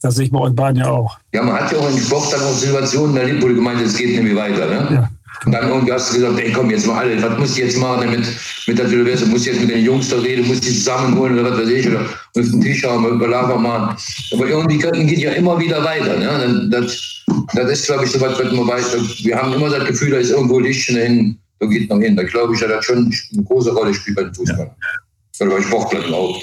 das 0.01 0.15
sehe 0.15 0.25
ich 0.25 0.31
bei 0.31 0.39
euch 0.39 0.53
beiden 0.53 0.81
ja 0.81 0.89
auch. 0.89 1.17
Ja, 1.33 1.43
man 1.43 1.55
hat 1.55 1.71
ja 1.71 1.79
auch 1.79 1.89
im 1.89 1.97
Sport 1.97 2.33
dann 2.33 2.41
auch 2.41 2.53
Situationen 2.53 3.15
erlebt, 3.17 3.41
wo 3.41 3.47
du 3.47 3.55
gemeint 3.55 3.79
hast, 3.79 3.87
es 3.87 3.97
geht 3.97 4.21
mehr 4.21 4.35
weiter. 4.35 4.65
Ne? 4.67 4.87
Ja. 4.95 5.09
Und 5.45 5.51
dann 5.51 5.67
irgendwie 5.67 5.91
hast 5.91 6.11
du 6.11 6.19
gesagt, 6.19 6.39
ey, 6.39 6.51
komm, 6.51 6.69
jetzt 6.69 6.87
mal 6.87 6.99
alle, 6.99 7.21
was 7.21 7.37
musst 7.37 7.57
du 7.57 7.61
jetzt 7.61 7.77
machen 7.77 8.01
damit, 8.05 8.25
mit 8.67 8.77
der 8.77 8.87
Silvester? 8.87 9.25
Musst 9.27 9.45
du 9.45 9.49
jetzt 9.51 9.61
mit 9.61 9.71
den 9.71 9.83
Jungs 9.83 10.09
da 10.09 10.17
reden, 10.17 10.47
musst 10.47 10.63
du 10.63 10.69
die 10.69 10.75
zusammenholen 10.75 11.37
oder 11.37 11.51
was 11.51 11.59
weiß 11.59 11.69
ich, 11.69 11.87
oder 11.87 12.01
auf 12.01 12.07
den 12.33 12.61
Tisch 12.61 12.83
haben, 12.83 13.05
über 13.05 13.27
Lager 13.27 13.57
machen. 13.57 13.97
Aber 14.31 14.47
irgendwie 14.47 14.77
geht 14.77 15.19
ja 15.19 15.31
immer 15.31 15.59
wieder 15.59 15.83
weiter. 15.83 16.17
Ne? 16.17 16.69
Das, 16.71 17.23
das 17.53 17.71
ist, 17.71 17.85
glaube 17.87 18.05
ich, 18.05 18.11
so 18.11 18.21
was, 18.21 18.39
was 18.39 18.51
man 18.51 18.67
weiß. 18.67 18.95
Wir 19.23 19.35
haben 19.35 19.53
immer 19.53 19.69
das 19.69 19.85
Gefühl, 19.85 20.11
da 20.11 20.17
ist 20.17 20.31
irgendwo 20.31 20.59
Licht 20.59 20.89
hin, 20.89 21.37
da 21.59 21.67
geht 21.67 21.89
noch 21.89 21.99
hin. 21.99 22.15
Da 22.15 22.23
glaube 22.23 22.53
ich, 22.53 22.59
dass 22.61 22.69
das 22.69 22.85
schon 22.85 23.13
eine 23.33 23.43
große 23.43 23.73
Rolle 23.73 23.93
spielt 23.93 24.15
bei 24.15 24.23
den 24.23 24.33
Fußballern. 24.33 24.69
Ja. 24.69 25.45
Oder 25.45 25.55
bei 25.55 25.61
Sportlern 25.61 26.13
auch. 26.13 26.41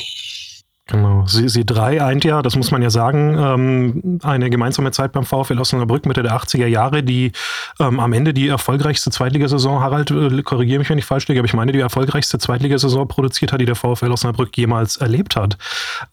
Genau. 0.90 1.24
Sie, 1.26 1.48
Sie 1.48 1.64
drei 1.64 2.02
eint 2.02 2.24
ja, 2.24 2.42
das 2.42 2.56
muss 2.56 2.72
man 2.72 2.82
ja 2.82 2.90
sagen, 2.90 3.36
ähm, 3.38 4.18
eine 4.24 4.50
gemeinsame 4.50 4.90
Zeit 4.90 5.12
beim 5.12 5.24
VfL 5.24 5.58
Osnabrück 5.60 6.04
Mitte 6.04 6.24
der 6.24 6.36
80er 6.36 6.66
Jahre, 6.66 7.04
die 7.04 7.30
ähm, 7.78 8.00
am 8.00 8.12
Ende 8.12 8.34
die 8.34 8.48
erfolgreichste 8.48 9.10
Zweitligasaison, 9.10 9.80
Harald, 9.80 10.10
äh, 10.10 10.42
korrigiere 10.42 10.80
mich, 10.80 10.90
wenn 10.90 10.98
ich 10.98 11.04
falsch 11.04 11.28
liege, 11.28 11.40
aber 11.40 11.46
ich 11.46 11.54
meine, 11.54 11.70
die 11.70 11.78
erfolgreichste 11.78 12.38
Zweitligasaison 12.38 13.06
produziert 13.06 13.52
hat, 13.52 13.60
die 13.60 13.66
der 13.66 13.76
VfL 13.76 14.10
Osnabrück 14.10 14.56
jemals 14.56 14.96
erlebt 14.96 15.36
hat. 15.36 15.58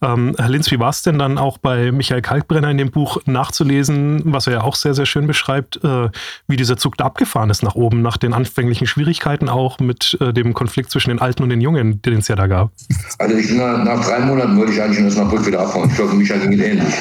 Ähm, 0.03 0.35
Herr 0.37 0.49
Linz, 0.49 0.69
wie 0.69 0.79
war 0.79 0.89
es 0.89 1.01
denn 1.01 1.17
dann 1.17 1.39
auch 1.39 1.57
bei 1.57 1.91
Michael 1.91 2.21
Kalkbrenner 2.21 2.69
in 2.69 2.77
dem 2.77 2.91
Buch 2.91 3.17
nachzulesen, 3.25 4.21
was 4.25 4.45
er 4.45 4.53
ja 4.53 4.61
auch 4.61 4.75
sehr, 4.75 4.93
sehr 4.93 5.07
schön 5.07 5.25
beschreibt, 5.25 5.83
äh, 5.83 6.09
wie 6.47 6.55
dieser 6.55 6.77
Zug 6.77 6.97
da 6.97 7.05
abgefahren 7.05 7.49
ist 7.49 7.63
nach 7.63 7.75
oben, 7.75 8.03
nach 8.03 8.17
den 8.17 8.33
anfänglichen 8.33 8.85
Schwierigkeiten 8.85 9.49
auch 9.49 9.79
mit 9.79 10.17
äh, 10.21 10.33
dem 10.33 10.53
Konflikt 10.53 10.91
zwischen 10.91 11.09
den 11.09 11.19
Alten 11.19 11.41
und 11.41 11.49
den 11.49 11.61
Jungen, 11.61 11.99
den 12.03 12.19
es 12.19 12.27
ja 12.27 12.35
da 12.35 12.45
gab? 12.45 12.71
Also 13.17 13.35
ich 13.35 13.47
bin 13.47 13.57
nach, 13.57 13.83
nach 13.83 14.05
drei 14.05 14.19
Monaten 14.19 14.66
wollte 14.67 14.79
ich 14.79 14.83
eigentlich 14.83 14.99
in 14.99 15.07
Osnabrück 15.07 15.45
wieder 15.45 15.61
abhauen. 15.61 15.89
Ich 15.89 15.95
glaube, 15.95 16.13
mich 16.15 16.29
hat 16.29 16.41
ging 16.41 16.59
ähnlich. 16.59 16.93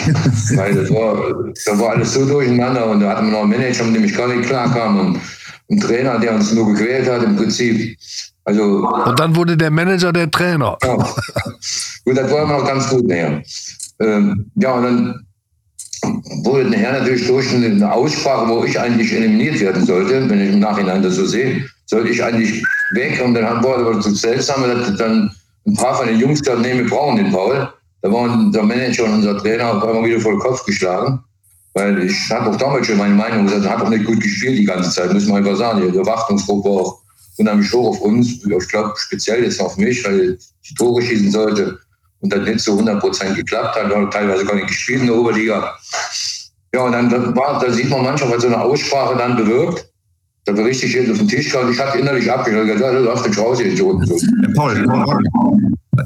Weil 0.54 0.74
das 0.74 0.90
war, 0.90 1.52
das 1.64 1.78
war 1.78 1.90
alles 1.90 2.14
so 2.14 2.24
durcheinander 2.24 2.86
und 2.86 3.00
da 3.00 3.10
hatten 3.10 3.26
wir 3.26 3.32
noch 3.32 3.42
einen 3.42 3.50
Manager, 3.50 3.84
mit 3.84 3.96
dem 3.96 4.04
ich 4.04 4.16
gar 4.16 4.28
nicht 4.28 4.48
klar 4.48 4.72
kam 4.72 5.00
und 5.00 5.20
einen 5.68 5.80
Trainer, 5.80 6.18
der 6.18 6.34
uns 6.34 6.52
nur 6.52 6.72
gequält 6.72 7.10
hat 7.10 7.24
im 7.24 7.36
Prinzip. 7.36 7.98
Also, 8.44 8.62
und 8.62 9.18
dann 9.18 9.34
wurde 9.34 9.56
der 9.56 9.72
Manager 9.72 10.12
der 10.12 10.30
Trainer. 10.30 10.78
Ja. 10.84 10.96
Gut, 12.04 12.16
das 12.16 12.30
war 12.30 12.46
noch 12.46 12.64
ganz 12.64 12.88
gut 12.88 13.04
näher. 13.04 13.42
Ähm, 13.98 14.48
ja, 14.54 14.72
und 14.74 14.82
dann 14.84 15.26
wurde 16.44 16.70
nachher 16.70 16.92
natürlich 16.92 17.26
durch 17.26 17.52
eine 17.52 17.92
Aussprache, 17.92 18.48
wo 18.48 18.62
ich 18.62 18.78
eigentlich 18.78 19.12
eliminiert 19.12 19.58
werden 19.60 19.84
sollte, 19.84 20.30
wenn 20.30 20.40
ich 20.40 20.52
im 20.52 20.60
Nachhinein 20.60 21.02
das 21.02 21.16
so 21.16 21.26
sehe, 21.26 21.64
sollte 21.86 22.10
ich 22.10 22.22
eigentlich 22.22 22.64
weg. 22.92 23.20
Und 23.24 23.34
dann 23.34 23.64
war 23.64 23.78
aber 23.78 24.00
so 24.00 24.14
seltsam, 24.14 24.62
dass 24.62 24.96
dann 24.96 25.32
ein 25.66 25.74
paar 25.74 25.96
von 25.96 26.06
den 26.06 26.18
Jungs 26.18 26.42
gesagt, 26.42 26.62
nee, 26.62 26.74
wir 26.74 26.88
brauchen 26.88 27.16
den 27.16 27.32
Paul. 27.32 27.68
Da 28.02 28.12
waren 28.12 28.52
der 28.52 28.62
Manager 28.62 29.04
und 29.04 29.14
unser 29.14 29.38
Trainer 29.38 29.76
auf 29.76 29.84
einmal 29.84 30.04
wieder 30.04 30.20
vor 30.20 30.32
den 30.32 30.40
Kopf 30.40 30.64
geschlagen. 30.64 31.20
Weil 31.74 32.04
ich 32.04 32.30
habe 32.30 32.50
auch 32.50 32.56
damals 32.56 32.86
schon 32.86 32.96
meine 32.96 33.14
Meinung 33.14 33.44
gesagt, 33.44 33.64
er 33.64 33.70
hat 33.72 33.82
auch 33.82 33.90
nicht 33.90 34.06
gut 34.06 34.20
gespielt 34.20 34.58
die 34.58 34.64
ganze 34.64 34.90
Zeit, 34.90 35.12
muss 35.12 35.26
man 35.26 35.38
einfach 35.38 35.56
sagen. 35.56 35.92
Der 35.92 36.06
Wartungsdruck 36.06 36.64
war 36.64 36.72
auch 36.72 37.02
unheimlich 37.36 37.70
hoch 37.72 37.90
auf 37.90 38.00
uns. 38.00 38.44
Ich 38.44 38.68
glaube, 38.68 38.94
speziell 38.96 39.44
jetzt 39.44 39.60
auf 39.60 39.76
mich, 39.76 40.04
weil 40.04 40.38
ich 40.62 40.74
Tore 40.74 41.02
schießen 41.02 41.30
sollte 41.30 41.78
und 42.20 42.32
das 42.32 42.46
nicht 42.46 42.60
so 42.60 42.72
100 42.72 43.00
Prozent 43.00 43.36
geklappt 43.36 43.76
hat, 43.76 43.86
oder 43.86 44.08
teilweise 44.08 44.44
gar 44.44 44.54
nicht 44.54 44.68
gespielt 44.68 45.00
in 45.00 45.08
der 45.08 45.16
Oberliga. 45.16 45.76
Ja, 46.74 46.82
und 46.82 46.92
dann 46.92 47.36
war, 47.36 47.60
da 47.60 47.70
sieht 47.70 47.90
man 47.90 48.02
manchmal, 48.02 48.32
was 48.32 48.42
so 48.42 48.48
eine 48.48 48.60
Aussprache 48.60 49.16
dann 49.16 49.36
bewirkt. 49.36 49.86
Da 50.46 50.52
berichte 50.52 50.86
ich 50.86 50.94
jetzt 50.94 51.10
auf 51.10 51.18
den 51.18 51.26
Tisch 51.26 51.54
und 51.56 51.72
ich 51.72 51.80
hatte 51.80 51.98
innerlich 51.98 52.30
ja, 52.80 52.92
du 52.92 53.04
darfst 53.04 53.26
nicht 53.26 53.38
raus, 53.38 53.60
Idioten. 53.60 54.06
Paul, 54.54 54.84
Paul, 54.84 55.24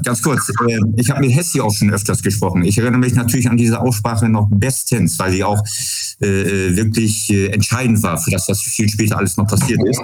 Ganz 0.03 0.21
kurz, 0.21 0.49
äh, 0.49 0.79
ich 0.97 1.09
habe 1.09 1.21
mit 1.21 1.35
Hessi 1.35 1.61
auch 1.61 1.73
schon 1.73 1.91
öfters 1.91 2.21
gesprochen. 2.21 2.63
Ich 2.63 2.77
erinnere 2.77 2.99
mich 2.99 3.13
natürlich 3.13 3.49
an 3.49 3.57
diese 3.57 3.79
Aussprache 3.79 4.29
noch 4.29 4.47
bestens, 4.51 5.17
weil 5.19 5.31
sie 5.31 5.43
auch 5.43 5.63
äh, 6.21 6.27
äh, 6.27 6.75
wirklich 6.75 7.29
äh, 7.31 7.47
entscheidend 7.47 8.03
war 8.03 8.17
für 8.17 8.31
das, 8.31 8.47
was 8.47 8.61
viel 8.61 8.87
später 8.89 9.17
alles 9.17 9.37
noch 9.37 9.47
passiert 9.47 9.81
ist. 9.87 10.01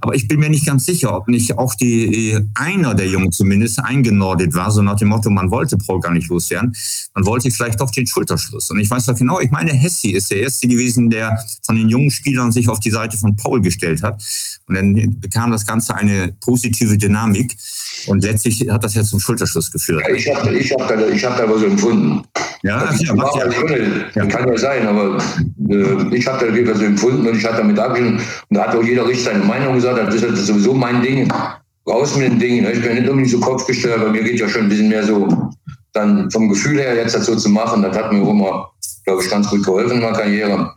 Aber 0.00 0.14
ich 0.14 0.26
bin 0.26 0.40
mir 0.40 0.50
nicht 0.50 0.66
ganz 0.66 0.84
sicher, 0.86 1.14
ob 1.14 1.28
nicht 1.28 1.58
auch 1.58 1.74
die 1.74 2.32
äh, 2.32 2.44
einer 2.54 2.94
der 2.94 3.06
Jungen 3.08 3.32
zumindest 3.32 3.78
eingenordet 3.78 4.54
war, 4.54 4.70
so 4.70 4.82
nach 4.82 4.96
dem 4.96 5.08
Motto, 5.08 5.30
man 5.30 5.50
wollte 5.50 5.76
Paul 5.76 6.00
gar 6.00 6.12
nicht 6.12 6.28
loswerden. 6.28 6.74
Man 7.14 7.26
wollte 7.26 7.50
vielleicht 7.50 7.80
doch 7.80 7.90
den 7.90 8.06
Schulterschluss. 8.06 8.70
Und 8.70 8.80
ich 8.80 8.90
weiß 8.90 9.06
doch 9.06 9.16
genau, 9.16 9.40
ich 9.40 9.50
meine, 9.50 9.72
Hessi 9.72 10.10
ist 10.10 10.30
der 10.30 10.40
Erste 10.40 10.66
gewesen, 10.66 11.10
der 11.10 11.38
von 11.62 11.76
den 11.76 11.88
jungen 11.88 12.10
Spielern 12.10 12.52
sich 12.52 12.68
auf 12.68 12.80
die 12.80 12.90
Seite 12.90 13.16
von 13.16 13.36
Paul 13.36 13.60
gestellt 13.60 14.02
hat. 14.02 14.22
Und 14.66 14.74
dann 14.74 15.20
bekam 15.20 15.50
das 15.50 15.66
Ganze 15.66 15.94
eine 15.94 16.32
positive 16.40 16.96
Dynamik. 16.98 17.56
Und 18.06 18.24
letztlich 18.24 18.66
hat 18.70 18.84
das 18.84 18.94
ja 18.94 19.02
zum 19.02 19.20
Schulterschluss 19.20 19.70
geführt. 19.70 20.02
Ja, 20.06 20.14
ich 20.14 20.34
habe 20.34 20.54
ich 20.54 20.72
hab 20.72 20.88
da, 20.88 21.06
ich 21.08 21.24
hab 21.24 21.36
da 21.36 21.50
was 21.50 21.62
empfunden. 21.62 22.22
Ja, 22.62 22.86
das 22.86 23.02
ja, 23.02 23.14
macht 23.14 23.36
ja. 23.36 23.46
ja. 24.14 24.26
Kann 24.26 24.48
ja 24.48 24.58
sein, 24.58 24.86
aber 24.86 25.18
äh, 25.68 26.14
ich 26.14 26.26
habe 26.26 26.46
da 26.46 26.54
wirklich 26.54 26.68
was 26.68 26.82
empfunden 26.82 27.26
und 27.26 27.36
ich 27.36 27.44
hatte 27.44 27.58
damit 27.58 27.78
abgestimmt. 27.78 28.20
Und 28.48 28.56
da 28.56 28.66
hat 28.66 28.74
auch 28.74 28.82
jeder 28.82 29.06
richtig 29.06 29.24
seine 29.24 29.44
Meinung 29.44 29.74
gesagt, 29.74 29.98
das 29.98 30.14
ist, 30.14 30.24
das 30.24 30.40
ist 30.40 30.46
sowieso 30.46 30.74
mein 30.74 31.02
Ding. 31.02 31.32
Raus 31.86 32.16
mit 32.16 32.30
den 32.30 32.38
Dingen. 32.38 32.66
Ich 32.72 32.82
bin 32.82 32.94
nicht 32.94 33.08
unbedingt 33.08 33.30
so 33.30 33.40
kopfgestellt, 33.40 34.00
aber 34.00 34.10
mir 34.10 34.22
geht 34.22 34.38
ja 34.38 34.48
schon 34.48 34.62
ein 34.62 34.68
bisschen 34.68 34.88
mehr 34.88 35.04
so, 35.04 35.50
dann 35.92 36.30
vom 36.30 36.48
Gefühl 36.48 36.78
her 36.78 36.94
jetzt 36.94 37.14
das 37.14 37.26
so 37.26 37.34
zu 37.34 37.48
machen, 37.48 37.82
das 37.82 37.96
hat 37.96 38.12
mir 38.12 38.20
immer, 38.20 38.70
glaube 39.04 39.22
ich, 39.22 39.30
ganz 39.30 39.48
gut 39.48 39.64
geholfen 39.64 39.96
in 39.96 40.02
meiner 40.02 40.16
Karriere. 40.16 40.74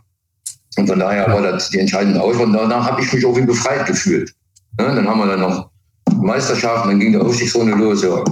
Und 0.76 0.88
von 0.88 0.98
daher 0.98 1.32
war 1.32 1.42
das 1.42 1.70
die 1.70 1.78
entscheidende 1.78 2.20
Auswahl. 2.20 2.46
Und 2.46 2.54
danach 2.54 2.90
habe 2.90 3.00
ich 3.00 3.12
mich 3.12 3.24
auch 3.24 3.36
wie 3.36 3.42
befreit 3.42 3.86
gefühlt. 3.86 4.34
Ja, 4.80 4.92
dann 4.92 5.06
haben 5.06 5.20
wir 5.20 5.26
dann 5.26 5.40
noch 5.40 5.70
Meisterschaft, 6.24 6.86
dann 6.86 6.98
ging 6.98 7.12
der 7.12 7.22
Aufstiegsrunde 7.22 7.76
los. 7.76 8.02
Ja. 8.02 8.24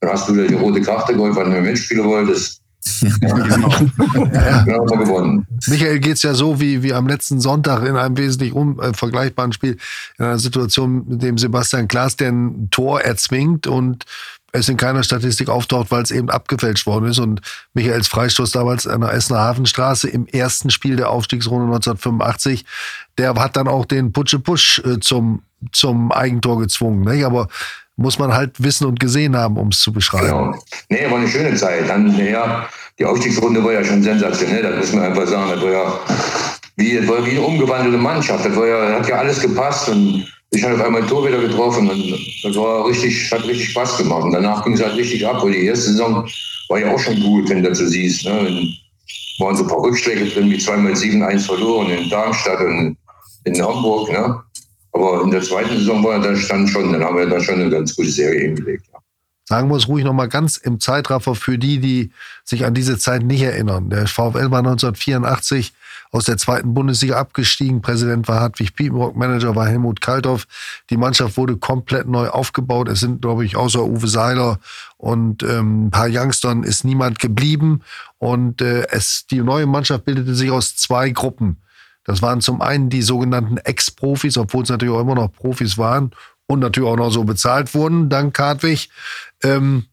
Dann 0.00 0.10
hast 0.10 0.28
du 0.28 0.46
die 0.46 0.54
rote 0.54 0.80
Karte 0.80 1.12
geholt, 1.12 1.36
weil 1.36 1.44
du 1.44 1.50
mehr 1.50 1.62
mitspielen 1.62 2.04
wolltest. 2.04 2.60
Ja, 3.02 3.10
genau. 3.20 3.68
genau 4.64 4.84
gewonnen. 4.84 5.46
Michael 5.66 5.98
geht 6.00 6.14
es 6.14 6.22
ja 6.22 6.32
so 6.32 6.60
wie, 6.60 6.82
wie 6.82 6.94
am 6.94 7.06
letzten 7.06 7.40
Sonntag 7.40 7.84
in 7.84 7.96
einem 7.96 8.16
wesentlich 8.16 8.54
unvergleichbaren 8.54 9.52
Spiel, 9.52 9.76
in 10.18 10.24
einer 10.24 10.38
Situation, 10.38 11.04
mit 11.06 11.22
dem 11.22 11.36
Sebastian 11.36 11.88
Klaas 11.88 12.16
den 12.16 12.68
Tor 12.70 13.02
erzwingt 13.02 13.66
und 13.66 14.04
es 14.52 14.68
in 14.68 14.76
keiner 14.76 15.02
Statistik 15.02 15.48
auftaucht, 15.48 15.90
weil 15.90 16.02
es 16.02 16.10
eben 16.10 16.30
abgefälscht 16.30 16.86
worden 16.86 17.10
ist. 17.10 17.18
Und 17.18 17.40
Michaels 17.74 18.08
Freistoß 18.08 18.50
damals 18.50 18.86
an 18.86 19.00
der 19.00 19.12
Essener 19.12 19.40
Hafenstraße 19.40 20.08
im 20.08 20.26
ersten 20.26 20.70
Spiel 20.70 20.96
der 20.96 21.10
Aufstiegsrunde 21.10 21.66
1985, 21.66 22.64
der 23.18 23.34
hat 23.34 23.56
dann 23.56 23.68
auch 23.68 23.84
den 23.84 24.12
Putsche-Pusch 24.12 24.82
äh, 24.84 25.00
zum, 25.00 25.42
zum 25.72 26.12
Eigentor 26.12 26.58
gezwungen. 26.60 27.02
Nicht? 27.02 27.24
Aber 27.24 27.48
muss 27.96 28.18
man 28.18 28.32
halt 28.32 28.62
wissen 28.62 28.86
und 28.86 28.98
gesehen 28.98 29.36
haben, 29.36 29.56
um 29.56 29.68
es 29.68 29.80
zu 29.80 29.92
beschreiben. 29.92 30.26
Genau. 30.26 30.64
Nee, 30.88 31.10
war 31.10 31.18
eine 31.18 31.28
schöne 31.28 31.54
Zeit. 31.54 31.88
Dann, 31.88 32.16
ja, 32.16 32.66
die 32.98 33.04
Aufstiegsrunde 33.04 33.62
war 33.62 33.72
ja 33.72 33.84
schon 33.84 34.02
sensationell, 34.02 34.62
das 34.62 34.76
muss 34.76 34.92
man 34.94 35.04
einfach 35.04 35.26
sagen. 35.26 35.50
Das 35.50 35.62
war 35.62 35.70
ja 35.70 36.00
wie, 36.76 37.08
wie 37.08 37.30
eine 37.30 37.42
umgewandelte 37.42 37.98
Mannschaft. 37.98 38.44
Das 38.44 38.56
war 38.56 38.66
ja, 38.66 38.98
hat 38.98 39.06
ja 39.06 39.16
alles 39.16 39.40
gepasst 39.40 39.88
und 39.90 40.26
ich 40.50 40.64
habe 40.64 40.74
auf 40.74 40.82
einmal 40.82 41.06
Tor 41.06 41.26
wieder 41.26 41.40
getroffen 41.40 41.88
und 41.88 42.18
das 42.42 42.56
war 42.56 42.86
richtig, 42.86 43.30
hat 43.30 43.44
richtig 43.44 43.70
Spaß 43.70 43.98
gemacht. 43.98 44.24
Und 44.24 44.32
danach 44.32 44.64
ging 44.64 44.72
es 44.72 44.82
halt 44.82 44.96
richtig 44.96 45.26
ab. 45.26 45.42
Und 45.42 45.52
die 45.52 45.66
erste 45.66 45.90
Saison 45.92 46.28
war 46.68 46.80
ja 46.80 46.92
auch 46.92 46.98
schon 46.98 47.20
gut, 47.20 47.48
wenn 47.48 47.62
du 47.62 47.68
das 47.68 47.78
so 47.78 47.86
siehst. 47.86 48.24
Ne? 48.24 48.74
waren 49.40 49.56
so 49.56 49.64
ein 49.64 49.68
paar 49.68 49.82
Rückschläge 49.82 50.26
drin, 50.26 50.50
wie 50.50 50.58
zweimal 50.58 50.92
7-1 50.92 51.46
verloren 51.46 51.90
in 51.90 52.10
Darmstadt 52.10 52.60
und 52.60 52.96
in 53.44 53.62
Hamburg. 53.62 54.10
Ne? 54.12 54.40
Aber 54.92 55.22
in 55.22 55.30
der 55.30 55.42
zweiten 55.42 55.76
Saison 55.78 56.04
war 56.04 56.24
er 56.24 56.36
stand 56.36 56.68
schon, 56.68 56.92
dann 56.92 57.02
haben 57.02 57.16
wir 57.16 57.26
da 57.26 57.40
schon 57.40 57.60
eine 57.60 57.70
ganz 57.70 57.94
gute 57.96 58.10
Serie 58.10 58.40
hingelegt. 58.40 58.84
Ja. 58.92 58.98
Sagen 59.48 59.68
wir 59.68 59.76
es 59.76 59.88
ruhig 59.88 60.04
nochmal 60.04 60.28
ganz 60.28 60.58
im 60.58 60.78
Zeitraffer 60.78 61.34
für 61.34 61.58
die, 61.58 61.78
die 61.78 62.10
sich 62.44 62.64
an 62.64 62.74
diese 62.74 62.98
Zeit 62.98 63.22
nicht 63.22 63.42
erinnern. 63.42 63.90
Der 63.90 64.06
VfL 64.06 64.50
war 64.50 64.58
1984 64.58 65.72
aus 66.12 66.24
der 66.24 66.36
zweiten 66.36 66.74
Bundesliga 66.74 67.16
abgestiegen. 67.16 67.82
Präsident 67.82 68.26
war 68.28 68.40
Hartwig 68.40 68.74
Piepenbrock, 68.74 69.16
Manager 69.16 69.54
war 69.54 69.68
Helmut 69.68 70.00
Kalthoff. 70.00 70.46
Die 70.90 70.96
Mannschaft 70.96 71.36
wurde 71.36 71.56
komplett 71.56 72.08
neu 72.08 72.28
aufgebaut. 72.28 72.88
Es 72.88 73.00
sind, 73.00 73.22
glaube 73.22 73.44
ich, 73.44 73.56
außer 73.56 73.84
Uwe 73.84 74.08
Seiler 74.08 74.58
und 74.96 75.42
ähm, 75.42 75.86
ein 75.86 75.90
paar 75.90 76.08
Youngstern 76.10 76.64
ist 76.64 76.84
niemand 76.84 77.18
geblieben. 77.18 77.82
Und 78.18 78.60
äh, 78.60 78.86
es, 78.90 79.26
die 79.30 79.40
neue 79.40 79.66
Mannschaft 79.66 80.04
bildete 80.04 80.34
sich 80.34 80.50
aus 80.50 80.76
zwei 80.76 81.10
Gruppen. 81.10 81.58
Das 82.04 82.22
waren 82.22 82.40
zum 82.40 82.60
einen 82.60 82.90
die 82.90 83.02
sogenannten 83.02 83.58
Ex-Profis, 83.58 84.36
obwohl 84.36 84.64
es 84.64 84.68
natürlich 84.70 84.94
auch 84.94 85.00
immer 85.00 85.14
noch 85.14 85.32
Profis 85.32 85.78
waren 85.78 86.10
und 86.46 86.58
natürlich 86.58 86.88
auch 86.88 86.96
noch 86.96 87.10
so 87.10 87.22
bezahlt 87.24 87.74
wurden, 87.74 88.08
dank 88.08 88.36
Hartwig. 88.36 88.90
Ähm, 89.42 89.86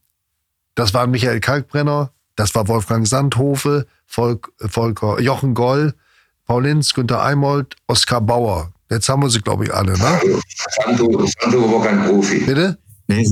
das 0.73 0.93
waren 0.93 1.11
Michael 1.11 1.39
Kalkbrenner, 1.39 2.11
das 2.35 2.55
war 2.55 2.67
Wolfgang 2.67 3.07
Sandhofe, 3.07 3.85
Volk, 4.05 4.51
Volker, 4.57 5.19
Jochen 5.19 5.53
Goll, 5.53 5.93
Paul 6.47 6.63
Linz, 6.63 6.93
Günter 6.93 7.21
Eimold, 7.21 7.75
Oskar 7.87 8.21
Bauer. 8.21 8.71
Jetzt 8.89 9.09
haben 9.09 9.21
wir 9.21 9.29
sie, 9.29 9.41
glaube 9.41 9.65
ich, 9.65 9.73
alle, 9.73 9.91
ne? 9.97 10.41
Sandhofe 10.79 11.71
war 11.73 11.83
kein 11.83 12.05
Profi. 12.05 12.39
Bitte? 12.45 12.77
Nee, 13.09 13.25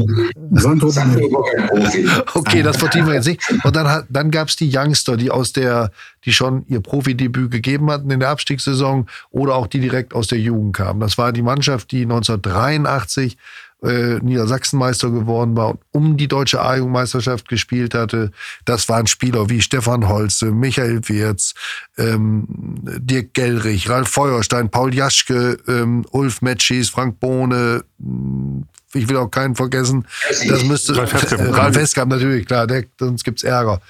Sandhofe 0.52 0.98
war 0.98 1.44
kein 1.46 1.68
Profi. 1.68 2.10
Okay, 2.34 2.62
das 2.62 2.76
vertiefen 2.76 3.08
wir 3.08 3.16
jetzt 3.16 3.28
nicht. 3.28 3.42
Und 3.64 3.74
dann, 3.74 3.88
hat, 3.88 4.06
dann 4.10 4.32
gab 4.32 4.50
es 4.50 4.58
die 4.58 4.70
Youngster, 4.70 5.16
die 5.16 5.32
aus 5.32 5.54
der, 5.54 5.92
die 6.26 6.34
schon 6.34 6.66
ihr 6.68 6.82
Profidebüt 6.82 7.52
gegeben 7.52 7.90
hatten 7.90 8.12
in 8.12 8.20
der 8.20 8.30
Abstiegssaison 8.30 9.08
oder 9.32 9.56
auch 9.56 9.68
die 9.68 9.80
direkt 9.80 10.14
aus 10.14 10.28
der 10.28 10.40
Jugend 10.40 10.76
kamen. 10.76 11.00
Das 11.00 11.18
war 11.18 11.32
die 11.32 11.42
Mannschaft, 11.42 11.92
die 11.92 12.02
1983 12.02 13.38
äh, 13.84 14.20
Niedersachsenmeister 14.20 15.12
geworden 15.12 15.56
war 15.56 15.70
und 15.70 15.80
um 15.92 16.18
die 16.18 16.28
deutsche 16.28 16.62
A-Jugendmeisterschaft 16.62 17.48
gespielt 17.48 17.94
hatte. 17.94 18.32
Das 18.64 18.88
waren 18.90 19.08
Spieler 19.08 19.50
wie 19.50 19.62
Stefan 19.62 20.08
Holze, 20.08 20.52
Michael 20.52 21.02
Wirz, 21.08 21.54
ähm, 21.98 22.46
Dirk 22.48 23.34
Gellrich, 23.34 23.90
Ralf 23.90 24.10
Feuerstein, 24.10 24.70
Paul 24.70 24.94
Jaschke, 24.94 25.58
ähm, 25.68 26.06
Ulf 26.12 26.42
Metschis, 26.42 26.90
Frank 26.90 27.20
Bohne, 27.20 27.84
hm, 28.00 28.66
ich 28.94 29.10
will 29.10 29.18
auch 29.18 29.30
keinen 29.30 29.56
vergessen. 29.56 30.08
Das 30.48 30.64
müsste 30.64 30.96
Ralf 30.96 31.14
Heskamp. 31.14 31.58
Ralf 31.58 31.76
Heskamp 31.76 32.12
natürlich, 32.12 32.46
klar, 32.46 32.66
der, 32.66 32.86
sonst 32.98 33.24
gibt's 33.24 33.44
Ärger. 33.44 33.82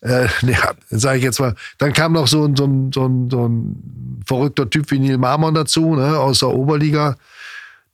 Äh, 0.00 0.26
ja, 0.42 0.72
sage 0.90 1.18
ich 1.18 1.24
jetzt 1.24 1.40
mal. 1.40 1.54
Dann 1.78 1.92
kam 1.92 2.12
noch 2.12 2.28
so 2.28 2.44
ein, 2.44 2.56
so, 2.56 2.64
ein, 2.64 2.92
so, 2.92 3.06
ein, 3.06 3.30
so 3.30 3.48
ein 3.48 4.22
verrückter 4.26 4.70
Typ 4.70 4.90
wie 4.90 4.98
Neil 4.98 5.18
Marmon 5.18 5.54
dazu, 5.54 5.94
ne, 5.94 6.18
aus 6.18 6.38
der 6.38 6.48
Oberliga 6.48 7.16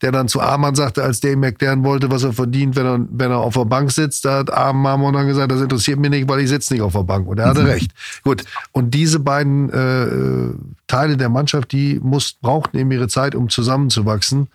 der 0.02 0.12
dann 0.12 0.28
zu 0.28 0.40
Arman 0.40 0.74
sagte, 0.74 1.02
als 1.02 1.20
der 1.20 1.32
ihm 1.32 1.42
erklären 1.42 1.84
wollte, 1.84 2.10
was 2.10 2.22
er 2.22 2.32
verdient, 2.32 2.76
wenn 2.76 2.86
er, 2.86 3.06
wenn 3.10 3.30
er 3.30 3.38
auf 3.38 3.54
der 3.54 3.64
Bank 3.64 3.92
sitzt, 3.92 4.24
da 4.24 4.38
hat 4.38 4.52
Arman 4.52 5.12
dann 5.12 5.26
gesagt, 5.26 5.52
das 5.52 5.60
interessiert 5.60 5.98
mich 5.98 6.10
nicht, 6.10 6.28
weil 6.28 6.40
ich 6.40 6.48
sitze 6.48 6.72
nicht 6.72 6.82
auf 6.82 6.92
der 6.92 7.04
Bank. 7.04 7.26
Und 7.26 7.38
er 7.38 7.46
hatte 7.46 7.66
recht. 7.66 7.92
Gut. 8.24 8.44
Und 8.72 8.94
diese 8.94 9.20
beiden 9.20 9.70
äh, 9.70 10.54
Teile 10.86 11.16
der 11.16 11.28
Mannschaft, 11.28 11.72
die 11.72 12.00
muss, 12.02 12.32
brauchten 12.32 12.78
eben 12.78 12.90
ihre 12.90 13.08
Zeit, 13.08 13.34
um 13.34 13.48
zusammenzuwachsen. 13.48 14.48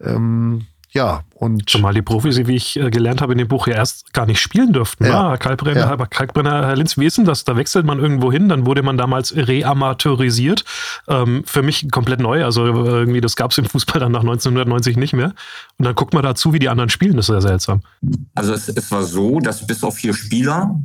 Ähm, 0.00 0.66
ja, 0.98 1.22
und 1.34 1.70
Zumal 1.70 1.94
die 1.94 2.02
Profis, 2.02 2.36
wie 2.48 2.56
ich 2.56 2.76
äh, 2.78 2.90
gelernt 2.90 3.20
habe 3.22 3.32
in 3.32 3.38
dem 3.38 3.46
Buch, 3.46 3.68
ja 3.68 3.74
erst 3.74 4.12
gar 4.12 4.26
nicht 4.26 4.40
spielen 4.40 4.72
durften. 4.72 5.04
Ja. 5.04 5.30
Ja. 5.30 5.36
Kalkbrenner, 5.36 5.80
Ja. 5.80 5.90
aber 5.90 6.06
Kalkbrenner, 6.06 6.66
Herr 6.66 6.76
Linz, 6.76 6.98
wie 6.98 7.06
ist 7.06 7.16
denn 7.16 7.24
das? 7.24 7.44
Da 7.44 7.56
wechselt 7.56 7.86
man 7.86 8.00
irgendwo 8.00 8.32
hin, 8.32 8.48
dann 8.48 8.66
wurde 8.66 8.82
man 8.82 8.98
damals 8.98 9.34
reamateurisiert. 9.36 10.64
Ähm, 11.06 11.44
für 11.46 11.62
mich 11.62 11.90
komplett 11.90 12.20
neu. 12.20 12.44
Also 12.44 12.66
äh, 12.66 12.88
irgendwie, 12.88 13.20
das 13.20 13.36
gab 13.36 13.52
es 13.52 13.58
im 13.58 13.64
Fußball 13.66 14.00
dann 14.00 14.12
nach 14.12 14.20
1990 14.20 14.96
nicht 14.96 15.12
mehr. 15.12 15.32
Und 15.78 15.84
dann 15.84 15.94
guckt 15.94 16.12
man 16.14 16.22
dazu, 16.22 16.52
wie 16.52 16.58
die 16.58 16.68
anderen 16.68 16.90
spielen. 16.90 17.16
Das 17.16 17.28
ist 17.28 17.34
ja 17.34 17.40
seltsam. 17.40 17.82
Also 18.34 18.52
es, 18.52 18.68
es 18.68 18.90
war 18.90 19.04
so, 19.04 19.38
dass 19.40 19.66
bis 19.66 19.84
auf 19.84 19.94
vier 19.96 20.14
Spieler 20.14 20.80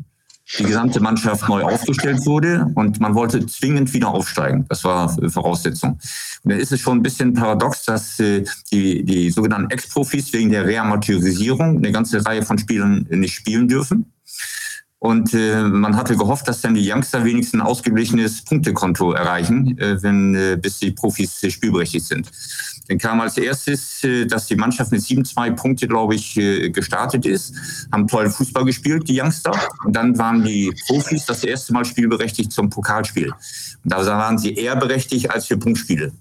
die 0.60 0.64
gesamte 0.64 1.00
Mannschaft 1.00 1.48
neu 1.48 1.64
aufgestellt 1.64 2.26
wurde 2.26 2.68
und 2.76 3.00
man 3.00 3.16
wollte 3.16 3.46
zwingend 3.46 3.94
wieder 3.94 4.10
aufsteigen. 4.10 4.66
Das 4.68 4.84
war 4.84 5.10
Voraussetzung. 5.30 6.00
Und 6.44 6.52
dann 6.52 6.60
ist 6.60 6.72
es 6.72 6.82
schon 6.82 7.00
ein 7.00 7.04
bisschen 7.04 7.34
paradox, 7.34 7.86
dass 7.86 8.20
äh, 8.20 8.44
die, 8.72 9.04
die 9.04 9.32
sogenannten 9.32 9.72
Ex-Profis 9.72 10.34
wegen 10.34 10.52
der 10.52 10.66
Reamateurisierung 10.66 11.78
eine 11.78 11.92
ganze 11.92 12.26
Reihe 12.26 12.44
von 12.44 12.58
Spielern 12.58 13.08
nicht 13.10 13.36
spielen 13.36 13.68
dürfen. 13.68 14.12
Und 15.04 15.34
äh, 15.34 15.64
man 15.64 15.98
hatte 15.98 16.16
gehofft, 16.16 16.48
dass 16.48 16.62
dann 16.62 16.76
die 16.76 16.90
Youngster 16.90 17.26
wenigstens 17.26 17.60
ein 17.60 17.68
ausgeglichenes 17.68 18.42
Punktekonto 18.46 19.12
erreichen, 19.12 19.78
äh, 19.78 20.02
wenn 20.02 20.34
äh, 20.34 20.56
bis 20.56 20.80
die 20.80 20.92
Profis 20.92 21.44
äh, 21.44 21.50
spielberechtigt 21.50 22.06
sind. 22.06 22.32
Dann 22.88 23.00
kam 23.00 23.20
als 23.20 23.38
erstes, 23.38 24.02
äh, 24.06 24.26
dass 24.26 24.48
die 24.48 24.56
Mannschaft 24.56 24.94
mit 24.94 25.02
7-2 25.02 25.52
Punkte, 25.58 25.90
glaube 25.90 26.16
ich, 26.16 26.38
äh, 26.38 26.70
gestartet 26.70 27.26
ist, 27.26 27.54
haben 27.92 28.08
tollen 28.08 28.32
Fußball 28.32 28.64
gespielt, 28.64 29.10
die 29.10 29.20
Youngster. 29.20 29.52
Und 29.84 29.94
dann 29.94 30.18
waren 30.18 30.42
die 30.42 30.74
Profis 30.88 31.26
das 31.26 31.44
erste 31.44 31.74
Mal 31.74 31.84
spielberechtigt 31.84 32.54
zum 32.54 32.70
Pokalspiel. 32.70 33.34
Und 33.84 33.92
da 33.92 34.06
waren 34.06 34.38
sie 34.38 34.54
eher 34.54 34.78
berechtigt 34.78 35.30
als 35.30 35.48
für 35.48 35.58
Punktspiele. 35.58 36.14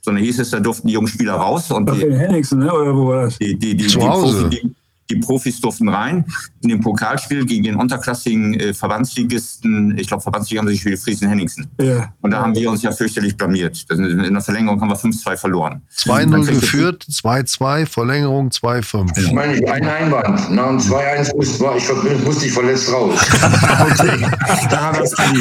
So, 0.00 0.12
dann 0.12 0.20
hieß 0.20 0.38
es, 0.38 0.48
da 0.48 0.60
durften 0.60 0.88
die 0.88 0.94
jungen 0.94 1.08
Spieler 1.08 1.34
raus 1.34 1.70
und 1.70 1.90
Ach, 1.90 1.94
die, 1.94 2.04
in 2.04 2.14
Henningsen, 2.14 2.60
ne? 2.60 2.72
oder 2.72 2.96
wo 2.96 3.08
war 3.08 3.24
das? 3.24 3.36
die, 3.36 3.54
die, 3.58 3.76
die, 3.76 3.86
Zu 3.86 3.98
die, 3.98 4.06
Hause. 4.06 4.42
Profi, 4.44 4.60
die, 4.62 4.74
die 5.10 5.16
Profis 5.16 5.60
durften 5.60 5.88
rein 5.88 6.24
in 6.62 6.68
dem 6.70 6.80
Pokalspiel 6.80 7.44
gegen 7.44 7.64
den 7.64 7.76
unterklassigen 7.76 8.54
äh, 8.54 8.72
Verbandsligisten. 8.74 9.98
Ich 9.98 10.06
glaube, 10.08 10.22
Verbandsliga 10.22 10.60
haben 10.60 10.68
sich 10.68 10.82
für 10.82 10.96
Friesen-Henningsen. 10.96 11.68
Ja. 11.80 12.12
Und 12.20 12.30
da 12.30 12.42
haben 12.42 12.54
wir 12.54 12.70
uns 12.70 12.82
ja 12.82 12.92
fürchterlich 12.92 13.36
blamiert. 13.36 13.84
In 13.90 14.32
der 14.32 14.40
Verlängerung 14.40 14.80
haben 14.80 14.88
wir 14.88 14.96
5-2 14.96 15.36
verloren. 15.36 15.82
2-0 15.96 16.30
Dann 16.30 16.44
kriegst 16.44 16.50
du- 16.50 16.60
geführt, 16.60 17.06
2-2, 17.10 17.86
Verlängerung 17.86 18.50
2-5. 18.50 19.18
Ich 19.18 19.32
meine, 19.32 19.52
nicht 19.54 19.68
ein 19.68 19.86
Einwand. 19.86 20.50
Nach 20.50 20.68
dem 20.68 20.78
2-1 20.78 21.36
musste, 21.36 21.64
ich, 21.76 22.24
musste 22.24 22.46
ich 22.46 22.52
verletzt 22.52 22.92
raus. 22.92 23.18
Da 24.70 24.80
haben 24.80 24.98
wir 24.98 25.04
es. 25.04 25.18
Ah, 25.18 25.32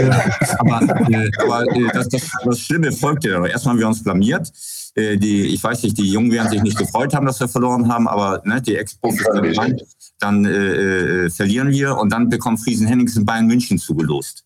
ja. 0.00 0.24
Aber, 0.58 0.80
äh, 1.10 1.30
aber 1.42 1.62
äh, 1.76 1.88
das, 1.92 2.08
das, 2.08 2.22
das 2.44 2.60
Schlimme 2.60 2.92
folgte 2.92 3.30
dann. 3.30 3.44
Erstmal 3.44 3.72
haben 3.74 3.80
wir 3.80 3.88
uns 3.88 4.02
blamiert. 4.02 4.50
Äh, 4.96 5.16
die, 5.18 5.42
ich 5.46 5.62
weiß 5.62 5.82
nicht, 5.82 5.96
die 5.98 6.10
Jungen 6.10 6.32
werden 6.32 6.50
sich 6.50 6.62
nicht 6.62 6.78
gefreut 6.78 7.14
haben, 7.14 7.26
dass 7.26 7.38
wir 7.38 7.48
verloren 7.48 7.88
haben, 7.92 8.08
aber 8.08 8.40
ne, 8.44 8.60
die 8.62 8.76
Ex-Profis 8.76 9.26
rein. 9.58 9.76
dann 10.20 10.44
äh, 10.46 11.26
äh, 11.26 11.30
verlieren 11.30 11.68
wir 11.70 11.96
und 11.98 12.10
dann 12.10 12.28
bekommt 12.30 12.60
Friesen 12.64 12.86
Henningsen 12.86 13.24
Bayern 13.26 13.46
München 13.46 13.78
zugelost. 13.78 14.44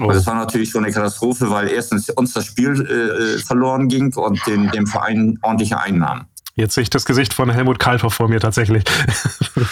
Oh. 0.00 0.06
Das 0.10 0.24
war 0.26 0.36
natürlich 0.36 0.70
schon 0.70 0.84
eine 0.84 0.92
Katastrophe, 0.94 1.50
weil 1.50 1.68
erstens 1.68 2.08
uns 2.10 2.32
das 2.32 2.46
Spiel 2.46 2.70
äh, 2.88 3.34
äh, 3.34 3.38
verloren 3.38 3.88
ging 3.88 4.14
und 4.14 4.40
den, 4.46 4.70
dem 4.70 4.86
Verein 4.86 5.38
ordentliche 5.42 5.78
Einnahmen. 5.78 6.26
Jetzt 6.54 6.74
sehe 6.74 6.82
ich 6.82 6.90
das 6.90 7.04
Gesicht 7.04 7.34
von 7.34 7.50
Helmut 7.50 7.78
Kalthoff 7.78 8.14
vor 8.14 8.28
mir 8.28 8.38
tatsächlich. 8.40 8.84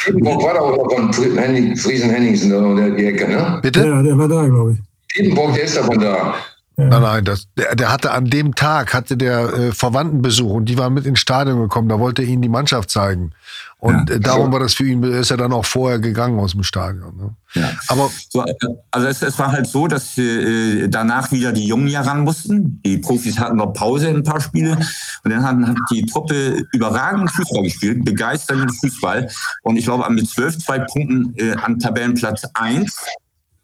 Piepenbrock 0.04 0.42
war 0.42 0.54
da 0.54 0.60
auch 0.60 0.90
von 0.92 1.12
Fri- 1.12 1.36
Henning- 1.36 1.76
Friesen-Henningsen, 1.76 2.50
da 2.50 2.58
oder 2.60 2.90
die 2.90 3.04
Ecke, 3.06 3.28
ne? 3.28 3.58
Bitte? 3.62 3.86
ja, 3.86 4.02
der 4.02 4.18
war 4.18 4.28
da, 4.28 4.46
glaube 4.46 4.72
ich. 4.72 4.78
Piepenbrock, 5.08 5.54
der 5.54 5.64
ist 5.64 5.76
davon 5.76 5.98
da. 5.98 6.34
Nein, 6.80 7.02
nein, 7.02 7.24
das, 7.24 7.48
der, 7.56 7.74
der 7.74 7.90
hatte 7.92 8.12
an 8.12 8.26
dem 8.26 8.54
Tag 8.54 8.94
hatte 8.94 9.16
der 9.16 9.52
äh, 9.52 9.72
Verwandtenbesuch 9.72 10.52
und 10.52 10.66
die 10.66 10.78
waren 10.78 10.94
mit 10.94 11.06
ins 11.06 11.18
Stadion 11.18 11.58
gekommen. 11.60 11.88
Da 11.88 11.98
wollte 11.98 12.22
er 12.22 12.28
ihnen 12.28 12.40
die 12.40 12.48
Mannschaft 12.48 12.90
zeigen. 12.90 13.32
Und 13.80 14.08
Ja. 14.08 14.14
äh, 14.14 14.20
darum 14.20 14.52
war 14.52 14.60
das 14.60 14.74
für 14.74 14.84
ihn, 14.84 15.02
ist 15.02 15.32
er 15.32 15.36
dann 15.38 15.52
auch 15.52 15.64
vorher 15.64 15.98
gegangen 15.98 16.38
aus 16.38 16.52
dem 16.52 16.62
Stadion. 16.62 17.16
Ne? 17.16 17.34
Ja. 17.54 17.70
Aber 17.88 18.08
So, 18.30 18.44
äh, 18.44 18.54
also 18.92 19.08
es, 19.08 19.22
es 19.22 19.36
war 19.40 19.50
halt 19.50 19.66
so, 19.66 19.88
dass 19.88 20.16
äh, 20.18 20.86
danach 20.86 21.32
wieder 21.32 21.50
die 21.52 21.66
Jungen 21.66 21.88
ja 21.88 22.02
ran 22.02 22.20
mussten. 22.20 22.80
Die 22.84 22.98
Profis 22.98 23.40
hatten 23.40 23.56
noch 23.56 23.72
Pause 23.72 24.06
in 24.08 24.18
ein 24.18 24.22
paar 24.22 24.40
Spiele 24.40 24.78
und 25.24 25.30
dann 25.32 25.42
hat, 25.42 25.56
hat 25.70 25.76
die 25.90 26.06
Truppe 26.06 26.64
überragend 26.72 27.28
Fußball 27.32 27.64
gespielt, 27.64 28.04
begeisternden 28.04 28.70
Fußball. 28.72 29.28
Und 29.62 29.76
ich 29.76 29.84
glaube, 29.84 30.08
mit 30.12 30.28
zwölf, 30.28 30.56
zwei 30.58 30.78
Punkten 30.78 31.34
äh, 31.38 31.54
an 31.54 31.80
Tabellenplatz 31.80 32.42
eins 32.54 32.96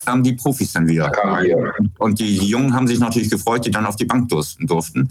kamen 0.04 0.22
die 0.22 0.34
Profis 0.34 0.72
dann 0.72 0.86
wieder. 0.86 1.10
Und 1.98 2.18
die, 2.18 2.38
die 2.38 2.46
Jungen 2.46 2.74
haben 2.74 2.86
sich 2.86 2.98
natürlich 2.98 3.30
gefreut, 3.30 3.64
die 3.66 3.70
dann 3.70 3.86
auf 3.86 3.96
die 3.96 4.04
Bank 4.04 4.28
durften. 4.28 4.66
durften. 4.66 5.08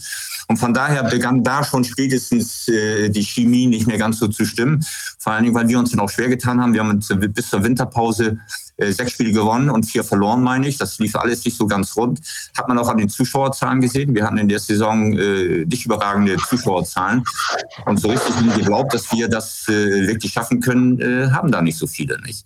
Und 0.48 0.58
von 0.58 0.74
daher 0.74 1.04
begann 1.04 1.44
da 1.44 1.64
schon 1.64 1.84
spätestens 1.84 2.68
äh, 2.68 3.10
die 3.10 3.24
Chemie 3.24 3.68
nicht 3.68 3.88
mehr 3.88 3.98
ganz 3.98 4.20
so 4.20 4.28
zu 4.28 4.46
stimmen. 4.46 4.86
Vor 5.20 5.34
allen 5.34 5.44
Dingen, 5.44 5.56
weil 5.56 5.68
wir 5.68 5.80
uns 5.80 5.92
dann 5.92 6.00
auch 6.00 6.10
schwer 6.10 6.30
getan 6.30 6.62
haben. 6.62 6.74
Wir 6.74 6.82
haben 6.82 7.00
bis 7.34 7.50
zur 7.50 7.64
Winterpause 7.64 8.40
äh, 8.78 8.92
sechs 8.92 9.12
Spiele 9.12 9.32
gewonnen 9.32 9.70
und 9.70 9.84
vier 9.84 10.04
verloren, 10.04 10.42
meine 10.42 10.68
ich. 10.68 10.78
Das 10.78 11.00
lief 11.00 11.16
alles 11.16 11.46
nicht 11.46 11.58
so 11.58 11.68
ganz 11.68 11.96
rund. 11.96 12.20
Hat 12.58 12.68
man 12.68 12.78
auch 12.78 12.90
an 12.90 12.98
den 12.98 13.10
Zuschauerzahlen 13.10 13.82
gesehen. 13.82 14.16
Wir 14.16 14.26
hatten 14.26 14.38
in 14.38 14.50
der 14.50 14.60
Saison 14.60 15.14
äh, 15.14 15.66
nicht 15.66 15.86
überragende 15.86 16.38
Zuschauerzahlen. 16.38 17.24
Und 17.86 18.00
so 18.00 18.10
richtig 18.10 18.36
geglaubt, 18.56 18.94
dass 18.94 19.12
wir 19.12 19.28
das 19.28 19.68
äh, 19.68 20.08
wirklich 20.08 20.34
schaffen 20.34 20.60
können, 20.60 21.00
äh, 21.00 21.32
haben 21.32 21.52
da 21.52 21.62
nicht 21.62 21.78
so 21.78 21.88
viele, 21.88 22.20
nicht? 22.22 22.46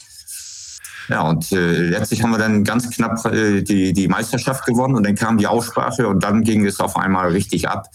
Ja, 1.10 1.22
und 1.22 1.52
äh, 1.52 1.84
letztlich 1.84 2.22
haben 2.22 2.32
wir 2.32 2.38
dann 2.38 2.64
ganz 2.64 2.90
knapp 2.90 3.26
äh, 3.26 3.62
die, 3.62 3.94
die 3.94 4.08
Meisterschaft 4.08 4.66
gewonnen 4.66 4.96
und 4.96 5.06
dann 5.06 5.16
kam 5.16 5.38
die 5.38 5.48
Aussprache 5.48 6.08
und 6.08 6.24
dann 6.24 6.44
ging 6.44 6.66
es 6.66 6.80
auf 6.80 6.98
einmal 6.98 7.30
richtig 7.30 7.70
ab. 7.70 7.88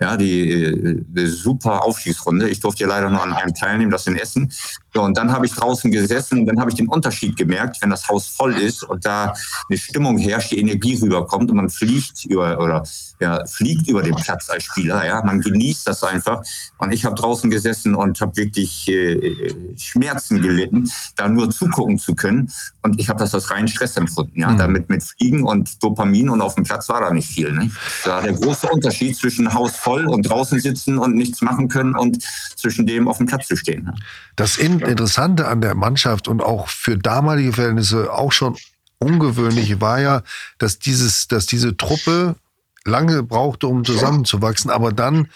Ja, 0.00 0.16
die, 0.16 0.50
äh, 0.50 1.02
die 1.06 1.26
super 1.26 1.84
Aufstiegsrunde. 1.84 2.48
Ich 2.48 2.60
durfte 2.60 2.84
ja 2.84 2.88
leider 2.88 3.10
nur 3.10 3.22
an 3.22 3.32
einem 3.32 3.54
teilnehmen, 3.54 3.90
das 3.90 4.06
in 4.06 4.16
Essen. 4.16 4.52
So, 4.94 5.02
und 5.02 5.16
dann 5.16 5.32
habe 5.32 5.44
ich 5.46 5.52
draußen 5.52 5.90
gesessen 5.90 6.40
und 6.40 6.46
dann 6.46 6.60
habe 6.60 6.70
ich 6.70 6.76
den 6.76 6.88
Unterschied 6.88 7.36
gemerkt, 7.36 7.82
wenn 7.82 7.90
das 7.90 8.08
Haus 8.08 8.28
voll 8.28 8.56
ist 8.56 8.84
und 8.84 9.04
da 9.04 9.34
eine 9.68 9.76
Stimmung 9.76 10.18
herrscht, 10.18 10.52
die 10.52 10.60
Energie 10.60 10.94
rüberkommt 10.94 11.50
und 11.50 11.56
man 11.56 11.68
fliegt 11.68 12.24
über 12.26 12.60
oder 12.60 12.84
ja, 13.20 13.44
fliegt 13.46 13.88
über 13.88 14.02
den 14.02 14.14
Platz 14.14 14.48
als 14.50 14.64
Spieler. 14.64 15.04
Ja, 15.04 15.22
man 15.24 15.40
genießt 15.40 15.86
das 15.88 16.04
einfach. 16.04 16.42
Und 16.78 16.92
ich 16.92 17.04
habe 17.04 17.16
draußen 17.16 17.50
gesessen 17.50 17.94
und 17.94 18.20
habe 18.20 18.36
wirklich 18.36 18.88
äh, 18.88 19.52
Schmerzen 19.76 20.40
gelitten, 20.40 20.90
da 21.16 21.28
nur 21.28 21.50
zugucken 21.50 21.98
zu 21.98 22.14
können. 22.14 22.52
Und 22.82 23.00
ich 23.00 23.08
habe 23.08 23.18
das 23.18 23.34
als 23.34 23.50
reinen 23.50 23.68
Stress 23.68 23.96
empfunden. 23.96 24.38
Ja, 24.38 24.50
mhm. 24.50 24.58
damit 24.58 24.88
mit 24.90 25.02
Fliegen 25.02 25.42
und 25.42 25.82
Dopamin 25.82 26.28
und 26.28 26.40
auf 26.40 26.54
dem 26.54 26.64
Platz 26.64 26.88
war 26.88 27.00
da 27.00 27.12
nicht 27.12 27.28
viel. 27.28 27.50
Ne? 27.50 27.70
Da 28.04 28.20
der 28.20 28.32
große 28.32 28.68
Unterschied 28.68 29.16
zwischen 29.16 29.52
Haus 29.54 29.74
voll 29.74 30.06
und 30.06 30.22
draußen 30.22 30.60
sitzen 30.60 30.98
und 30.98 31.16
nichts 31.16 31.40
machen 31.40 31.68
können 31.68 31.96
und 31.96 32.22
zwischen 32.56 32.86
dem 32.86 33.08
auf 33.08 33.18
dem 33.18 33.26
Platz 33.26 33.48
zu 33.48 33.56
stehen. 33.56 33.84
Ne? 33.84 33.94
Das 34.36 34.56
Interessante 34.88 35.48
an 35.48 35.60
der 35.60 35.74
Mannschaft 35.74 36.28
und 36.28 36.42
auch 36.42 36.68
für 36.68 36.96
damalige 36.96 37.52
Verhältnisse 37.52 38.12
auch 38.12 38.32
schon 38.32 38.56
ungewöhnlich 38.98 39.80
war 39.80 40.00
ja, 40.00 40.22
dass 40.58 40.78
dieses, 40.78 41.28
dass 41.28 41.46
diese 41.46 41.76
Truppe 41.76 42.36
lange 42.84 43.22
brauchte, 43.22 43.66
um 43.66 43.84
zusammenzuwachsen, 43.84 44.70
aber 44.70 44.92
dann 44.92 45.28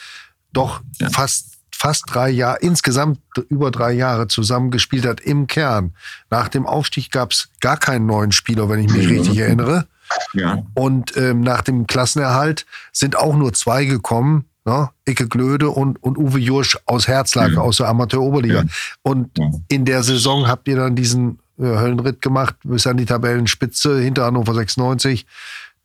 doch 0.53 0.81
ja. 1.01 1.11
fast 1.11 1.59
fast 1.79 2.07
drei 2.09 2.29
Jahre, 2.29 2.59
insgesamt 2.61 3.21
über 3.51 3.71
drei 3.71 3.93
Jahre 3.93 4.27
zusammengespielt 4.27 5.07
hat 5.07 5.21
im 5.21 5.47
Kern. 5.47 5.95
Nach 6.29 6.49
dem 6.49 6.67
Aufstieg 6.67 7.13
gab 7.13 7.31
es 7.31 7.51
gar 7.61 7.77
keinen 7.77 8.05
neuen 8.05 8.33
Spieler, 8.33 8.69
wenn 8.69 8.81
ich 8.81 8.91
mich 8.91 9.07
mhm. 9.07 9.19
richtig 9.19 9.39
erinnere. 9.39 9.87
Ja. 10.33 10.65
Und 10.75 11.17
ähm, 11.17 11.41
nach 11.41 11.63
dem 11.63 11.87
Klassenerhalt 11.87 12.67
sind 12.93 13.15
auch 13.15 13.37
nur 13.37 13.53
zwei 13.53 13.85
gekommen. 13.85 14.48
Ne? 14.69 14.91
Icke 15.07 15.29
Glöde 15.29 15.71
und, 15.71 16.03
und 16.03 16.19
Uwe 16.19 16.39
Jursch 16.39 16.79
aus 16.85 17.09
Herzlake, 17.09 17.55
ja. 17.55 17.61
aus 17.61 17.79
der 17.79 17.89
Amateur-Oberliga. 17.89 18.63
Ja. 18.63 18.65
Und 19.03 19.31
in 19.69 19.87
der 19.87 20.03
Saison 20.03 20.47
habt 20.47 20.69
ihr 20.69 20.77
dann 20.77 20.95
diesen 20.95 21.39
äh, 21.59 21.63
Höllenritt 21.63 22.21
gemacht 22.21 22.55
bis 22.65 22.87
an 22.87 22.99
die 22.99 23.07
Tabellenspitze 23.07 23.99
hinter 23.99 24.27
Hannover 24.27 24.53
96. 24.53 25.25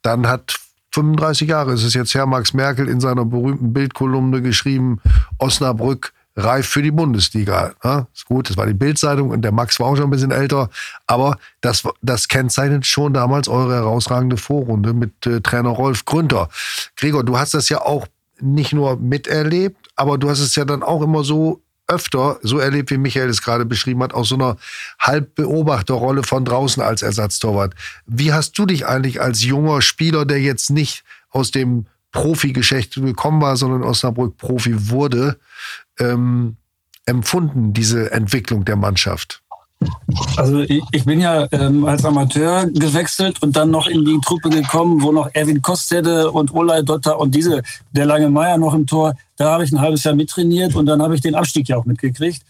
Dann 0.02 0.28
hat 0.28 0.60
35 0.92 1.48
Jahre 1.48 1.74
ist 1.74 1.84
es 1.84 1.94
jetzt 1.94 2.14
Herr 2.14 2.26
Max 2.26 2.54
Merkel 2.54 2.90
in 2.90 3.00
seiner 3.00 3.24
berühmten 3.24 3.72
Bildkolumne 3.72 4.42
geschrieben, 4.42 5.00
Osnabrück 5.38 6.12
reif 6.36 6.68
für 6.68 6.82
die 6.82 6.92
Bundesliga. 6.92 7.74
Ja, 7.84 8.08
ist 8.14 8.26
gut, 8.26 8.50
das 8.50 8.58
war 8.58 8.66
die 8.66 8.74
Bildzeitung 8.74 9.30
und 9.30 9.44
der 9.44 9.52
Max 9.52 9.80
war 9.80 9.88
auch 9.88 9.96
schon 9.96 10.06
ein 10.06 10.10
bisschen 10.10 10.32
älter, 10.32 10.70
aber 11.08 11.38
das, 11.62 11.84
das 12.02 12.28
kennzeichnet 12.28 12.86
schon 12.86 13.14
damals 13.14 13.48
eure 13.48 13.76
herausragende 13.76 14.38
Vorrunde 14.38 14.94
mit 14.94 15.26
äh, 15.26 15.42
Trainer 15.42 15.70
Rolf 15.70 16.06
Grünter. 16.06 16.50
Gregor, 16.96 17.24
du 17.24 17.38
hast 17.38 17.54
das 17.54 17.70
ja 17.70 17.82
auch 17.82 18.08
nicht 18.40 18.74
nur 18.74 18.98
miterlebt, 18.98 19.90
aber 19.96 20.18
du 20.18 20.30
hast 20.30 20.40
es 20.40 20.56
ja 20.56 20.66
dann 20.66 20.84
auch 20.84 21.02
immer 21.02 21.24
so 21.24 21.62
öfter 21.88 22.40
so 22.42 22.60
erlebt, 22.60 22.92
wie 22.92 22.98
Michael 22.98 23.30
es 23.30 23.42
gerade 23.42 23.66
beschrieben 23.66 24.02
hat, 24.04 24.14
aus 24.14 24.30
so 24.30 24.36
einer 24.36 24.58
Halbbeobachterrolle 25.00 26.24
von 26.24 26.46
draußen 26.46 26.82
als 26.82 27.02
Ersatztorwart. 27.02 27.76
Wie 28.06 28.34
hast 28.34 28.58
du 28.58 28.66
dich 28.66 28.88
eigentlich 28.88 29.22
als 29.22 29.44
junger 29.44 29.82
Spieler, 29.82 30.26
der 30.26 30.40
jetzt 30.40 30.70
nicht 30.70 31.04
aus 31.30 31.52
dem 31.52 31.86
Profi-Geschäft 32.12 32.96
gekommen 32.96 33.42
war, 33.42 33.58
sondern 33.58 33.84
Osnabrück 33.84 34.38
Profi 34.38 34.90
wurde, 34.90 35.38
ähm, 36.00 36.58
empfunden, 37.06 37.74
diese 37.74 38.12
Entwicklung 38.12 38.66
der 38.66 38.76
Mannschaft? 38.76 39.43
Also 40.38 40.62
ich, 40.62 40.84
ich 40.92 41.06
bin 41.06 41.20
ja 41.20 41.48
ähm, 41.52 41.86
als 41.86 42.06
Amateur 42.06 42.66
gewechselt 42.68 43.42
und 43.42 43.56
dann 43.56 43.72
noch 43.72 43.88
in 43.88 44.04
die 44.06 44.20
Truppe 44.22 44.50
gekommen, 44.50 45.02
wo 45.02 45.12
noch 45.12 45.30
Erwin 45.34 45.62
Kostede 45.62 46.32
und 46.32 46.54
Olay 46.54 46.84
Dotter 46.84 47.20
und 47.20 47.34
diese, 47.34 47.62
der 47.92 48.06
Lange 48.06 48.30
Meier 48.30 48.58
noch 48.58 48.74
im 48.74 48.86
Tor, 48.86 49.16
da 49.38 49.52
habe 49.52 49.64
ich 49.64 49.72
ein 49.72 49.82
halbes 49.82 50.04
Jahr 50.04 50.16
mittrainiert 50.16 50.76
und 50.76 50.86
dann 50.86 51.02
habe 51.02 51.16
ich 51.16 51.22
den 51.22 51.36
Abstieg 51.36 51.70
ja 51.70 51.78
auch 51.78 51.86
mitgekriegt. 51.86 52.44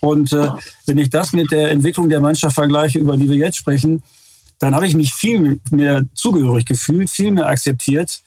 Und 0.00 0.32
äh, 0.32 0.48
wenn 0.86 0.98
ich 0.98 1.10
das 1.10 1.32
mit 1.32 1.50
der 1.50 1.70
Entwicklung 1.70 2.08
der 2.08 2.20
Mannschaft 2.20 2.54
vergleiche, 2.54 2.98
über 2.98 3.16
die 3.16 3.28
wir 3.28 3.36
jetzt 3.36 3.56
sprechen, 3.56 4.02
dann 4.58 4.74
habe 4.74 4.86
ich 4.86 4.94
mich 4.94 5.12
viel 5.12 5.60
mehr 5.70 6.04
zugehörig 6.14 6.64
gefühlt, 6.66 7.10
viel 7.10 7.30
mehr 7.30 7.46
akzeptiert 7.46 8.22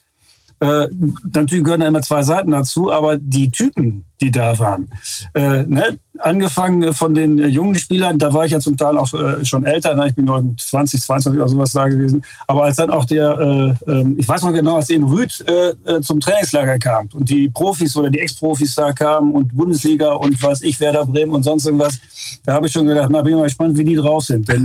äh, 0.64 0.88
natürlich 1.32 1.64
gehören 1.64 1.80
da 1.80 1.88
immer 1.88 2.02
zwei 2.02 2.22
Seiten 2.22 2.50
dazu, 2.50 2.90
aber 2.90 3.16
die 3.18 3.50
Typen, 3.50 4.04
die 4.20 4.30
da 4.30 4.58
waren, 4.58 4.88
äh, 5.34 5.62
ne? 5.64 5.98
angefangen 6.18 6.94
von 6.94 7.14
den 7.14 7.38
jungen 7.38 7.74
Spielern, 7.74 8.18
da 8.18 8.32
war 8.32 8.46
ich 8.46 8.52
ja 8.52 8.60
zum 8.60 8.76
Teil 8.76 8.96
auch 8.96 9.12
äh, 9.14 9.44
schon 9.44 9.64
älter, 9.64 9.94
ne? 9.94 10.08
ich 10.08 10.14
bin 10.14 10.26
20, 10.26 11.00
22 11.02 11.40
oder 11.40 11.48
sowas 11.48 11.72
da 11.72 11.88
gewesen, 11.88 12.24
aber 12.46 12.64
als 12.64 12.76
dann 12.76 12.90
auch 12.90 13.04
der, 13.04 13.76
äh, 13.86 13.90
ähm, 13.90 14.16
ich 14.18 14.26
weiß 14.26 14.42
noch 14.42 14.52
genau, 14.52 14.76
als 14.76 14.90
eben 14.90 15.04
Rüd 15.04 15.44
äh, 15.46 15.74
äh, 15.84 16.00
zum 16.00 16.20
Trainingslager 16.20 16.78
kam 16.78 17.08
und 17.12 17.28
die 17.28 17.48
Profis 17.48 17.96
oder 17.96 18.10
die 18.10 18.20
Ex-Profis 18.20 18.74
da 18.74 18.92
kamen 18.92 19.32
und 19.32 19.54
Bundesliga 19.54 20.12
und 20.12 20.40
weiß 20.40 20.62
ich, 20.62 20.80
Werder 20.80 21.04
Bremen 21.06 21.32
und 21.32 21.42
sonst 21.42 21.66
irgendwas, 21.66 21.98
da 22.44 22.54
habe 22.54 22.66
ich 22.66 22.72
schon 22.72 22.86
gedacht, 22.86 23.08
na, 23.10 23.22
bin 23.22 23.32
ich 23.32 23.38
mal 23.38 23.44
gespannt, 23.44 23.76
wie 23.76 23.84
die 23.84 23.96
drauf 23.96 24.24
sind, 24.24 24.48
denn 24.48 24.64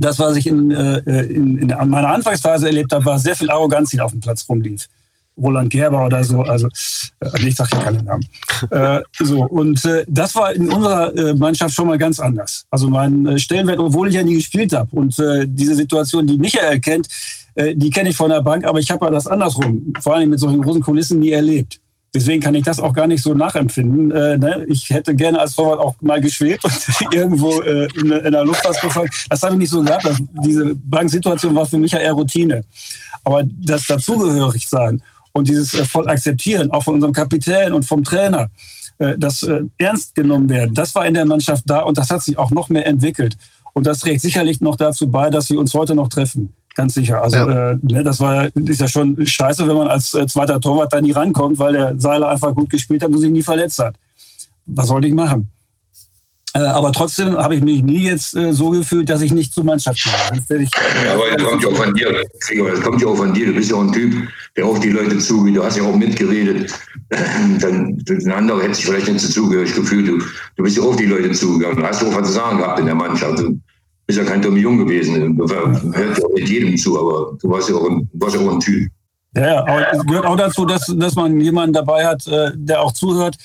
das, 0.00 0.18
was 0.18 0.36
ich 0.36 0.46
in, 0.46 0.70
äh, 0.70 0.98
in, 1.24 1.58
in 1.58 1.68
meiner 1.68 2.08
Anfangsphase 2.08 2.66
erlebt 2.66 2.92
habe, 2.92 3.04
war 3.04 3.18
sehr 3.18 3.36
viel 3.36 3.50
Arroganz, 3.50 3.90
die 3.90 4.00
auf 4.00 4.12
dem 4.12 4.20
Platz 4.20 4.46
rumlief. 4.48 4.88
Roland 5.38 5.70
Gerber 5.70 6.06
oder 6.06 6.24
so, 6.24 6.42
also 6.42 6.66
äh, 7.20 7.46
ich 7.46 7.54
sage 7.54 7.70
hier 7.72 7.80
keinen 7.80 8.04
Namen. 8.04 8.26
Äh, 8.70 9.00
so 9.22 9.44
und 9.44 9.84
äh, 9.84 10.04
das 10.08 10.34
war 10.34 10.52
in 10.54 10.72
unserer 10.72 11.14
äh, 11.14 11.34
Mannschaft 11.34 11.74
schon 11.74 11.88
mal 11.88 11.98
ganz 11.98 12.18
anders. 12.20 12.64
Also 12.70 12.88
mein 12.88 13.26
äh, 13.26 13.38
Stellenwert, 13.38 13.78
obwohl 13.78 14.08
ich 14.08 14.14
ja 14.14 14.22
nie 14.22 14.36
gespielt 14.36 14.72
habe 14.72 14.88
und 14.96 15.18
äh, 15.18 15.46
diese 15.46 15.74
Situation, 15.74 16.26
die 16.26 16.38
Michael 16.38 16.80
kennt, 16.80 17.08
äh, 17.54 17.74
die 17.74 17.90
kenne 17.90 18.10
ich 18.10 18.16
von 18.16 18.30
der 18.30 18.40
Bank, 18.40 18.64
aber 18.64 18.78
ich 18.78 18.90
habe 18.90 19.04
ja 19.04 19.10
das 19.10 19.26
andersrum, 19.26 19.92
vor 20.00 20.14
allem 20.14 20.30
mit 20.30 20.40
solchen 20.40 20.62
großen 20.62 20.82
Kulissen 20.82 21.20
nie 21.20 21.32
erlebt. 21.32 21.80
Deswegen 22.16 22.40
kann 22.40 22.54
ich 22.54 22.64
das 22.64 22.80
auch 22.80 22.94
gar 22.94 23.06
nicht 23.06 23.22
so 23.22 23.34
nachempfinden. 23.34 24.10
Äh, 24.10 24.38
ne? 24.38 24.64
Ich 24.68 24.88
hätte 24.88 25.14
gerne 25.14 25.38
als 25.38 25.54
Torwart 25.54 25.78
auch 25.78 25.96
mal 26.00 26.18
geschwebt 26.18 26.64
und 26.64 26.72
irgendwo 27.12 27.60
äh, 27.60 27.88
in, 27.94 28.10
in, 28.10 28.32
der 28.32 28.42
Luft 28.42 28.64
was 28.64 28.80
gefallen. 28.80 29.10
Das 29.28 29.42
habe 29.42 29.52
ich 29.52 29.58
nicht 29.58 29.70
so 29.70 29.82
gehabt. 29.82 30.06
Das, 30.06 30.16
diese 30.42 30.74
Banksituation 30.76 31.54
war 31.54 31.66
für 31.66 31.76
mich 31.76 31.92
ja 31.92 31.98
eher 31.98 32.14
Routine. 32.14 32.64
Aber 33.22 33.42
das 33.44 33.86
dazugehörig 33.86 34.66
sein 34.66 35.02
und 35.32 35.46
dieses 35.46 35.74
äh, 35.74 35.84
voll 35.84 36.08
akzeptieren, 36.08 36.70
auch 36.70 36.84
von 36.84 36.94
unserem 36.94 37.12
Kapitän 37.12 37.74
und 37.74 37.84
vom 37.84 38.02
Trainer, 38.02 38.48
äh, 38.96 39.18
das 39.18 39.42
äh, 39.42 39.64
ernst 39.76 40.14
genommen 40.14 40.48
werden, 40.48 40.74
das 40.74 40.94
war 40.94 41.04
in 41.04 41.12
der 41.12 41.26
Mannschaft 41.26 41.64
da 41.66 41.80
und 41.80 41.98
das 41.98 42.08
hat 42.08 42.22
sich 42.22 42.38
auch 42.38 42.50
noch 42.50 42.70
mehr 42.70 42.86
entwickelt. 42.86 43.36
Und 43.74 43.86
das 43.86 43.98
trägt 43.98 44.22
sicherlich 44.22 44.62
noch 44.62 44.76
dazu 44.76 45.10
bei, 45.10 45.28
dass 45.28 45.50
wir 45.50 45.60
uns 45.60 45.74
heute 45.74 45.94
noch 45.94 46.08
treffen. 46.08 46.54
Ganz 46.76 46.92
sicher. 46.92 47.22
Also 47.22 47.38
ja. 47.38 47.72
äh, 47.72 47.78
ne, 47.80 48.04
das 48.04 48.20
war 48.20 48.48
ist 48.54 48.80
ja 48.80 48.86
schon 48.86 49.16
scheiße, 49.26 49.66
wenn 49.66 49.76
man 49.76 49.88
als 49.88 50.12
äh, 50.12 50.26
zweiter 50.26 50.60
Torwart 50.60 50.92
da 50.92 51.00
nie 51.00 51.12
rankommt, 51.12 51.58
weil 51.58 51.72
der 51.72 51.98
Seiler 51.98 52.28
einfach 52.28 52.54
gut 52.54 52.68
gespielt 52.68 53.02
hat 53.02 53.08
und 53.08 53.18
sich 53.18 53.30
nie 53.30 53.42
verletzt 53.42 53.78
hat. 53.78 53.94
Was 54.66 54.88
sollte 54.88 55.08
ich 55.08 55.14
machen? 55.14 55.48
Äh, 56.52 56.58
aber 56.58 56.92
trotzdem 56.92 57.34
habe 57.38 57.54
ich 57.54 57.62
mich 57.62 57.82
nie 57.82 58.04
jetzt 58.04 58.36
äh, 58.36 58.52
so 58.52 58.68
gefühlt, 58.68 59.08
dass 59.08 59.22
ich 59.22 59.32
nicht 59.32 59.54
zur 59.54 59.64
Mannschaft 59.64 60.04
gehöre. 60.04 60.66
ja, 61.04 61.14
aber 61.14 61.30
das 61.34 61.46
kommt 61.46 61.62
ja 61.62 61.68
auch 61.70 61.76
von 61.76 61.94
dir, 61.94 62.24
Gregor, 62.40 62.70
das 62.70 62.80
kommt 62.82 63.00
ja 63.00 63.08
auch 63.08 63.16
von 63.16 63.32
dir. 63.32 63.46
Du 63.46 63.54
bist 63.54 63.70
ja 63.70 63.76
auch 63.76 63.82
ein 63.82 63.92
Typ, 63.92 64.14
der 64.54 64.66
auf 64.66 64.80
die 64.80 64.90
Leute 64.90 65.16
zugeht. 65.18 65.56
Du 65.56 65.64
hast 65.64 65.78
ja 65.78 65.82
auch 65.82 65.96
mitgeredet. 65.96 66.74
Dann, 67.08 68.04
ein 68.06 68.32
anderer 68.32 68.62
hätte 68.62 68.74
sich 68.74 68.84
vielleicht 68.84 69.08
nicht 69.08 69.20
so 69.20 69.32
zugehörig 69.32 69.74
gefühlt. 69.74 70.08
Du, 70.08 70.18
du 70.18 70.62
bist 70.62 70.76
ja 70.76 70.82
auf 70.82 70.96
die 70.96 71.06
Leute 71.06 71.30
zugegangen. 71.32 71.78
Du 71.78 71.86
hast 71.86 72.04
auch 72.04 72.14
was 72.14 72.28
zu 72.28 72.34
sagen 72.34 72.58
gehabt 72.58 72.80
in 72.80 72.86
der 72.86 72.94
Mannschaft. 72.94 73.42
Bist 74.06 74.18
ja 74.18 74.24
kein 74.24 74.42
dummer 74.42 74.58
Jung 74.58 74.78
gewesen. 74.78 75.36
Du 75.36 75.48
hört 75.48 76.18
ja 76.18 76.24
auch 76.24 76.34
mit 76.34 76.48
jedem 76.48 76.76
zu, 76.76 76.98
aber 76.98 77.36
du 77.40 77.50
warst 77.50 77.68
ja 77.68 77.76
auch 77.76 77.88
ein, 77.88 78.08
warst 78.14 78.36
ja 78.36 78.42
auch 78.42 78.52
ein 78.52 78.60
Typ. 78.60 78.88
Ja, 79.34 79.60
aber 79.60 79.92
es 79.92 80.06
gehört 80.06 80.26
auch 80.26 80.36
dazu, 80.36 80.64
dass, 80.64 80.86
dass 80.96 81.14
man 81.14 81.40
jemanden 81.40 81.74
dabei 81.74 82.06
hat, 82.06 82.26
äh, 82.26 82.52
der 82.54 82.80
auch 82.80 82.92
zuhört 82.92 83.36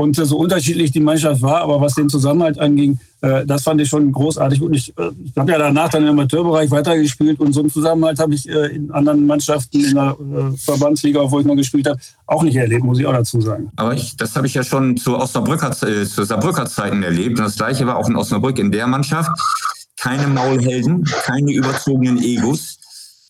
und 0.00 0.16
so 0.16 0.38
unterschiedlich 0.38 0.92
die 0.92 1.00
Mannschaft 1.00 1.42
war, 1.42 1.60
aber 1.60 1.80
was 1.80 1.94
den 1.94 2.08
Zusammenhalt 2.08 2.58
anging, 2.58 2.98
äh, 3.20 3.44
das 3.44 3.62
fand 3.62 3.80
ich 3.80 3.88
schon 3.88 4.10
großartig. 4.12 4.62
Und 4.62 4.74
ich, 4.74 4.96
äh, 4.96 5.10
ich 5.24 5.36
habe 5.36 5.52
ja 5.52 5.58
danach 5.58 5.90
dann 5.90 6.04
im 6.04 6.10
Amateurbereich 6.10 6.70
weitergespielt 6.70 7.38
und 7.38 7.52
so 7.52 7.60
einen 7.60 7.70
Zusammenhalt 7.70 8.18
habe 8.18 8.34
ich 8.34 8.48
äh, 8.48 8.74
in 8.74 8.90
anderen 8.90 9.26
Mannschaften 9.26 9.84
in 9.84 9.94
der 9.94 10.16
Verbandsliga, 10.56 11.30
wo 11.30 11.40
ich 11.40 11.46
noch 11.46 11.56
gespielt 11.56 11.86
habe, 11.88 12.00
auch 12.26 12.42
nicht 12.42 12.56
erlebt, 12.56 12.84
muss 12.84 12.98
ich 12.98 13.06
auch 13.06 13.12
dazu 13.12 13.40
sagen. 13.40 13.70
Aber 13.76 13.92
ich, 13.94 14.16
das 14.16 14.34
habe 14.36 14.46
ich 14.46 14.54
ja 14.54 14.64
schon 14.64 14.96
zu 14.96 15.18
Osnabrücker, 15.18 15.72
zu 15.72 16.24
Saarbrücker 16.24 16.66
Zeiten 16.66 17.02
erlebt. 17.02 17.38
Und 17.38 17.44
das 17.44 17.56
Gleiche 17.56 17.86
war 17.86 17.98
auch 17.98 18.08
in 18.08 18.16
Osnabrück 18.16 18.58
in 18.58 18.72
der 18.72 18.86
Mannschaft. 18.86 19.30
Keine 20.00 20.26
Maulhelden, 20.28 21.04
keine 21.24 21.52
überzogenen 21.52 22.22
Egos. 22.22 22.78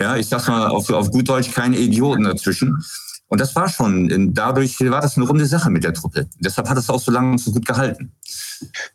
Ja, 0.01 0.17
ich 0.17 0.29
sag 0.29 0.47
mal 0.49 0.69
auf, 0.69 0.89
auf 0.91 1.11
gut 1.11 1.29
Deutsch, 1.29 1.53
keine 1.53 1.77
Idioten 1.77 2.25
dazwischen. 2.25 2.83
Und 3.29 3.41
das 3.41 3.55
war 3.55 3.69
schon, 3.69 4.35
dadurch 4.35 4.81
war 4.81 5.01
das 5.01 5.17
eine 5.17 5.27
runde 5.27 5.47
Sache 5.47 5.71
mit 5.71 5.85
der 5.85 5.95
Truppe. 5.95 6.27
Deshalb 6.41 6.69
hat 6.69 6.79
es 6.79 6.91
auch 6.91 6.99
so 6.99 7.13
lange 7.13 7.39
so 7.39 7.53
gut 7.53 7.67
gehalten. 7.67 8.13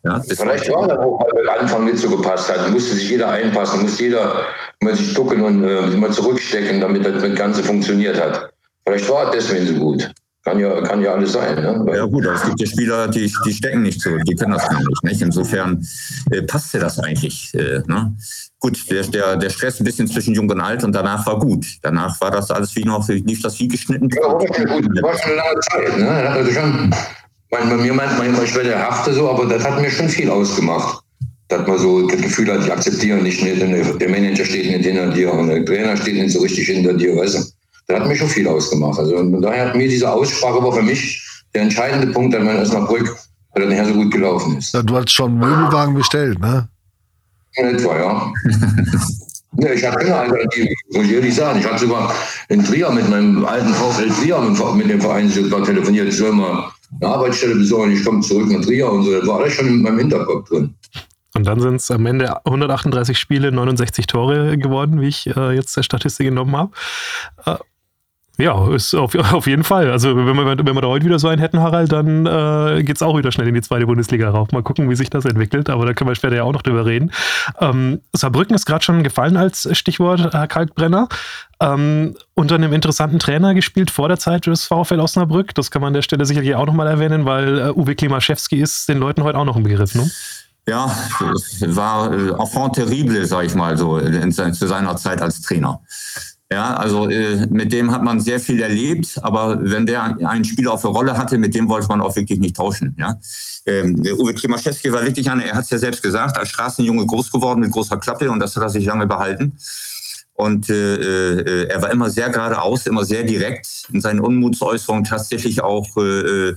Ja, 0.04 0.20
Vielleicht 0.20 0.70
war 0.70 0.88
das 0.88 0.98
auch, 0.98 1.20
weil 1.20 1.44
der 1.44 1.60
Anfang 1.60 1.84
nicht 1.84 1.98
so 1.98 2.10
gepasst 2.10 2.50
hat. 2.50 2.70
Musste 2.70 2.94
sich 2.94 3.08
jeder 3.08 3.30
einpassen, 3.30 3.82
musste 3.82 4.04
jeder 4.04 4.44
immer 4.80 4.94
sich 4.94 5.14
ducken 5.14 5.42
und 5.42 5.64
äh, 5.64 5.86
immer 5.88 6.10
zurückstecken, 6.10 6.80
damit 6.80 7.04
das 7.06 7.22
Ganze 7.34 7.62
funktioniert 7.62 8.20
hat. 8.20 8.50
Vielleicht 8.86 9.08
war 9.08 9.28
es 9.28 9.48
deswegen 9.48 9.66
so 9.66 9.74
gut. 9.74 10.10
Kann 10.46 10.60
ja, 10.60 10.80
kann 10.82 11.02
ja 11.02 11.12
alles 11.12 11.32
sein. 11.32 11.56
Ne? 11.56 11.92
Ja 11.92 12.04
gut, 12.04 12.24
aber 12.24 12.36
es 12.36 12.44
gibt 12.44 12.60
ja 12.60 12.66
Spieler, 12.68 13.08
die, 13.08 13.32
die 13.44 13.52
stecken 13.52 13.82
nicht 13.82 14.00
so, 14.00 14.16
die 14.16 14.36
können 14.36 14.52
das 14.52 14.68
gar 14.68 14.78
nicht. 14.78 15.02
nicht? 15.02 15.20
Insofern 15.20 15.84
äh, 16.30 16.40
passte 16.42 16.78
das 16.78 17.00
eigentlich. 17.00 17.52
Äh, 17.54 17.82
ne? 17.88 18.14
Gut, 18.60 18.78
der, 18.88 19.02
der, 19.08 19.36
der 19.38 19.50
Stress 19.50 19.80
ein 19.80 19.84
bisschen 19.84 20.06
zwischen 20.06 20.34
Jung 20.34 20.48
und 20.48 20.60
Alt 20.60 20.84
und 20.84 20.92
danach 20.92 21.26
war 21.26 21.40
gut. 21.40 21.66
Danach 21.82 22.20
war 22.20 22.30
das 22.30 22.48
alles 22.52 22.76
wie 22.76 22.84
noch, 22.84 23.08
lief 23.08 23.42
das 23.42 23.58
wie 23.58 23.66
geschnitten. 23.66 24.08
Ja, 24.14 24.22
war 24.22 24.54
schon 24.54 24.66
gut. 24.66 25.02
War 25.02 25.18
schon 25.18 25.32
eine 25.32 25.40
lange 25.40 25.60
Zeit. 25.62 25.98
Ne? 25.98 26.08
Also 26.08 26.52
schon, 26.52 26.94
mein, 27.50 27.68
bei 27.68 27.76
mir 27.78 27.92
meint 27.92 28.16
man 28.16 28.28
immer, 28.28 28.44
ich 28.44 28.54
werde 28.54 28.78
Hafte 28.78 29.14
so, 29.14 29.28
aber 29.28 29.46
das 29.46 29.64
hat 29.64 29.80
mir 29.80 29.90
schon 29.90 30.08
viel 30.08 30.30
ausgemacht. 30.30 31.02
Dass 31.48 31.66
man 31.66 31.76
so 31.76 32.06
das 32.06 32.20
Gefühl 32.20 32.52
hat, 32.52 32.64
die 32.64 32.70
akzeptieren 32.70 33.24
nicht, 33.24 33.42
nicht 33.42 33.60
der 33.60 34.08
Manager 34.08 34.44
steht 34.44 34.70
nicht 34.70 34.84
hinter 34.84 35.08
dir 35.08 35.32
und 35.32 35.48
der 35.48 35.64
Trainer 35.64 35.96
steht 35.96 36.14
nicht 36.14 36.30
so 36.30 36.40
richtig 36.40 36.68
hinter 36.68 36.92
dir, 36.92 37.16
weißt 37.16 37.34
du. 37.34 37.55
Das 37.86 38.00
hat 38.00 38.08
mir 38.08 38.16
schon 38.16 38.28
viel 38.28 38.48
ausgemacht. 38.48 38.98
Also 38.98 39.16
und 39.16 39.40
daher 39.42 39.68
hat 39.68 39.76
mir 39.76 39.88
diese 39.88 40.10
Aussprache 40.10 40.62
war 40.62 40.72
für 40.72 40.82
mich 40.82 41.22
der 41.54 41.62
entscheidende 41.62 42.08
Punkt 42.08 42.34
an 42.34 42.44
meiner 42.44 42.62
Osnabrück, 42.62 43.16
weil 43.54 43.62
er 43.62 43.68
nachher 43.68 43.86
so 43.86 43.94
gut 43.94 44.12
gelaufen 44.12 44.58
ist. 44.58 44.74
Ja, 44.74 44.82
du 44.82 44.96
hast 44.96 45.10
schon 45.10 45.38
Möbelwagen 45.38 45.94
bestellt, 45.94 46.38
ne? 46.40 46.68
In 47.54 47.66
etwa, 47.66 47.96
ja. 47.96 48.32
ja 49.58 49.72
ich 49.72 49.84
hatte 49.84 49.98
keine 49.98 50.16
Alternative, 50.16 50.68
muss 50.92 51.04
ich 51.06 51.12
ehrlich 51.12 51.34
sagen. 51.34 51.60
Ich 51.60 51.66
hatte 51.66 51.86
sogar 51.86 52.12
in 52.48 52.64
Trier 52.64 52.90
mit 52.90 53.08
meinem 53.08 53.44
alten 53.44 53.72
VfL 53.72 54.10
Trier 54.10 54.40
mit 54.74 54.90
dem 54.90 55.00
Verein 55.00 55.28
sogar 55.28 55.64
telefoniert, 55.64 56.08
ich 56.08 56.16
soll 56.16 56.32
mal 56.32 56.70
eine 57.00 57.10
Arbeitsstelle 57.10 57.54
besorgen, 57.54 57.92
ich 57.92 58.04
komme 58.04 58.20
zurück 58.20 58.50
nach 58.50 58.64
Trier 58.64 58.90
und 58.90 59.04
so. 59.04 59.12
Das 59.12 59.26
war 59.26 59.40
alles 59.40 59.54
schon 59.54 59.68
in 59.68 59.82
meinem 59.82 59.98
Hinterkopf 59.98 60.48
drin. 60.48 60.74
Und 61.34 61.46
dann 61.46 61.60
sind 61.60 61.76
es 61.76 61.90
am 61.90 62.06
Ende 62.06 62.44
138 62.46 63.18
Spiele, 63.18 63.52
69 63.52 64.06
Tore 64.06 64.56
geworden, 64.56 65.00
wie 65.00 65.08
ich 65.08 65.26
äh, 65.26 65.52
jetzt 65.52 65.76
der 65.76 65.82
Statistik 65.82 66.28
genommen 66.28 66.56
habe. 66.56 66.72
Äh, 67.44 67.56
ja, 68.38 68.74
ist 68.74 68.94
auf, 68.94 69.14
auf 69.32 69.46
jeden 69.46 69.64
Fall. 69.64 69.90
Also 69.90 70.16
wenn 70.16 70.26
wir, 70.26 70.46
wenn 70.46 70.74
wir 70.74 70.80
da 70.80 70.88
heute 70.88 71.06
wieder 71.06 71.18
so 71.18 71.28
einen 71.28 71.40
hätten, 71.40 71.60
Harald, 71.60 71.92
dann 71.92 72.26
äh, 72.26 72.82
geht 72.82 72.96
es 72.96 73.02
auch 73.02 73.16
wieder 73.16 73.32
schnell 73.32 73.48
in 73.48 73.54
die 73.54 73.62
zweite 73.62 73.86
Bundesliga 73.86 74.30
rauf. 74.30 74.52
Mal 74.52 74.62
gucken, 74.62 74.90
wie 74.90 74.96
sich 74.96 75.10
das 75.10 75.24
entwickelt, 75.24 75.70
aber 75.70 75.86
da 75.86 75.94
können 75.94 76.10
wir 76.10 76.14
später 76.14 76.36
ja 76.36 76.42
auch 76.42 76.52
noch 76.52 76.62
drüber 76.62 76.84
reden. 76.84 77.12
Ähm, 77.60 78.00
Saarbrücken 78.12 78.54
ist 78.54 78.66
gerade 78.66 78.84
schon 78.84 79.02
gefallen 79.02 79.36
als 79.36 79.68
Stichwort, 79.76 80.32
Herr 80.32 80.46
Kalkbrenner. 80.46 81.08
Ähm, 81.58 82.14
unter 82.34 82.56
einem 82.56 82.74
interessanten 82.74 83.18
Trainer 83.18 83.54
gespielt 83.54 83.90
vor 83.90 84.08
der 84.08 84.18
Zeit 84.18 84.46
des 84.46 84.66
VfL 84.66 85.00
Osnabrück. 85.00 85.54
Das 85.54 85.70
kann 85.70 85.80
man 85.80 85.88
an 85.88 85.94
der 85.94 86.02
Stelle 86.02 86.26
sicherlich 86.26 86.54
auch 86.54 86.66
nochmal 86.66 86.86
erwähnen, 86.86 87.24
weil 87.24 87.58
äh, 87.58 87.70
Uwe 87.70 87.94
Klimaszewski 87.94 88.56
ist 88.56 88.88
den 88.90 88.98
Leuten 88.98 89.22
heute 89.22 89.38
auch 89.38 89.46
noch 89.46 89.56
im 89.56 89.62
Begriff, 89.62 89.94
ne? 89.94 90.10
Ja, 90.68 90.90
war 91.68 92.12
äh, 92.12 92.30
enfant 92.30 92.74
terrible, 92.74 93.24
sag 93.24 93.44
ich 93.44 93.54
mal 93.54 93.78
so, 93.78 93.98
in, 93.98 94.32
zu 94.32 94.66
seiner 94.66 94.96
Zeit 94.96 95.22
als 95.22 95.40
Trainer. 95.40 95.80
Ja, 96.50 96.74
also 96.74 97.10
äh, 97.10 97.44
mit 97.50 97.72
dem 97.72 97.90
hat 97.90 98.04
man 98.04 98.20
sehr 98.20 98.38
viel 98.38 98.62
erlebt, 98.62 99.18
aber 99.22 99.58
wenn 99.60 99.84
der 99.84 100.16
einen 100.28 100.44
Spieler 100.44 100.72
auf 100.74 100.82
der 100.82 100.90
Rolle 100.90 101.18
hatte, 101.18 101.38
mit 101.38 101.56
dem 101.56 101.68
wollte 101.68 101.88
man 101.88 102.00
auch 102.00 102.14
wirklich 102.14 102.38
nicht 102.38 102.54
tauschen. 102.54 102.94
Ja? 102.98 103.18
Ähm, 103.66 104.00
Uwe 104.16 104.32
Klimaszewski 104.32 104.92
war 104.92 105.04
wirklich 105.04 105.28
einer, 105.28 105.44
er 105.44 105.56
hat 105.56 105.64
es 105.64 105.70
ja 105.70 105.78
selbst 105.78 106.04
gesagt, 106.04 106.38
als 106.38 106.50
Straßenjunge 106.50 107.04
groß 107.04 107.32
geworden 107.32 107.60
mit 107.60 107.72
großer 107.72 107.96
Klappe 107.96 108.30
und 108.30 108.38
das 108.38 108.54
hat 108.54 108.62
er 108.62 108.68
sich 108.68 108.84
lange 108.84 109.08
behalten. 109.08 109.58
Und 110.34 110.70
äh, 110.70 110.94
äh, 111.40 111.68
er 111.68 111.82
war 111.82 111.90
immer 111.90 112.10
sehr 112.10 112.30
geradeaus, 112.30 112.86
immer 112.86 113.04
sehr 113.04 113.24
direkt 113.24 113.88
in 113.92 114.00
seinen 114.00 114.20
Unmutsäußerungen, 114.20 115.04
tatsächlich 115.04 115.62
auch 115.62 115.96
äh, 115.96 116.54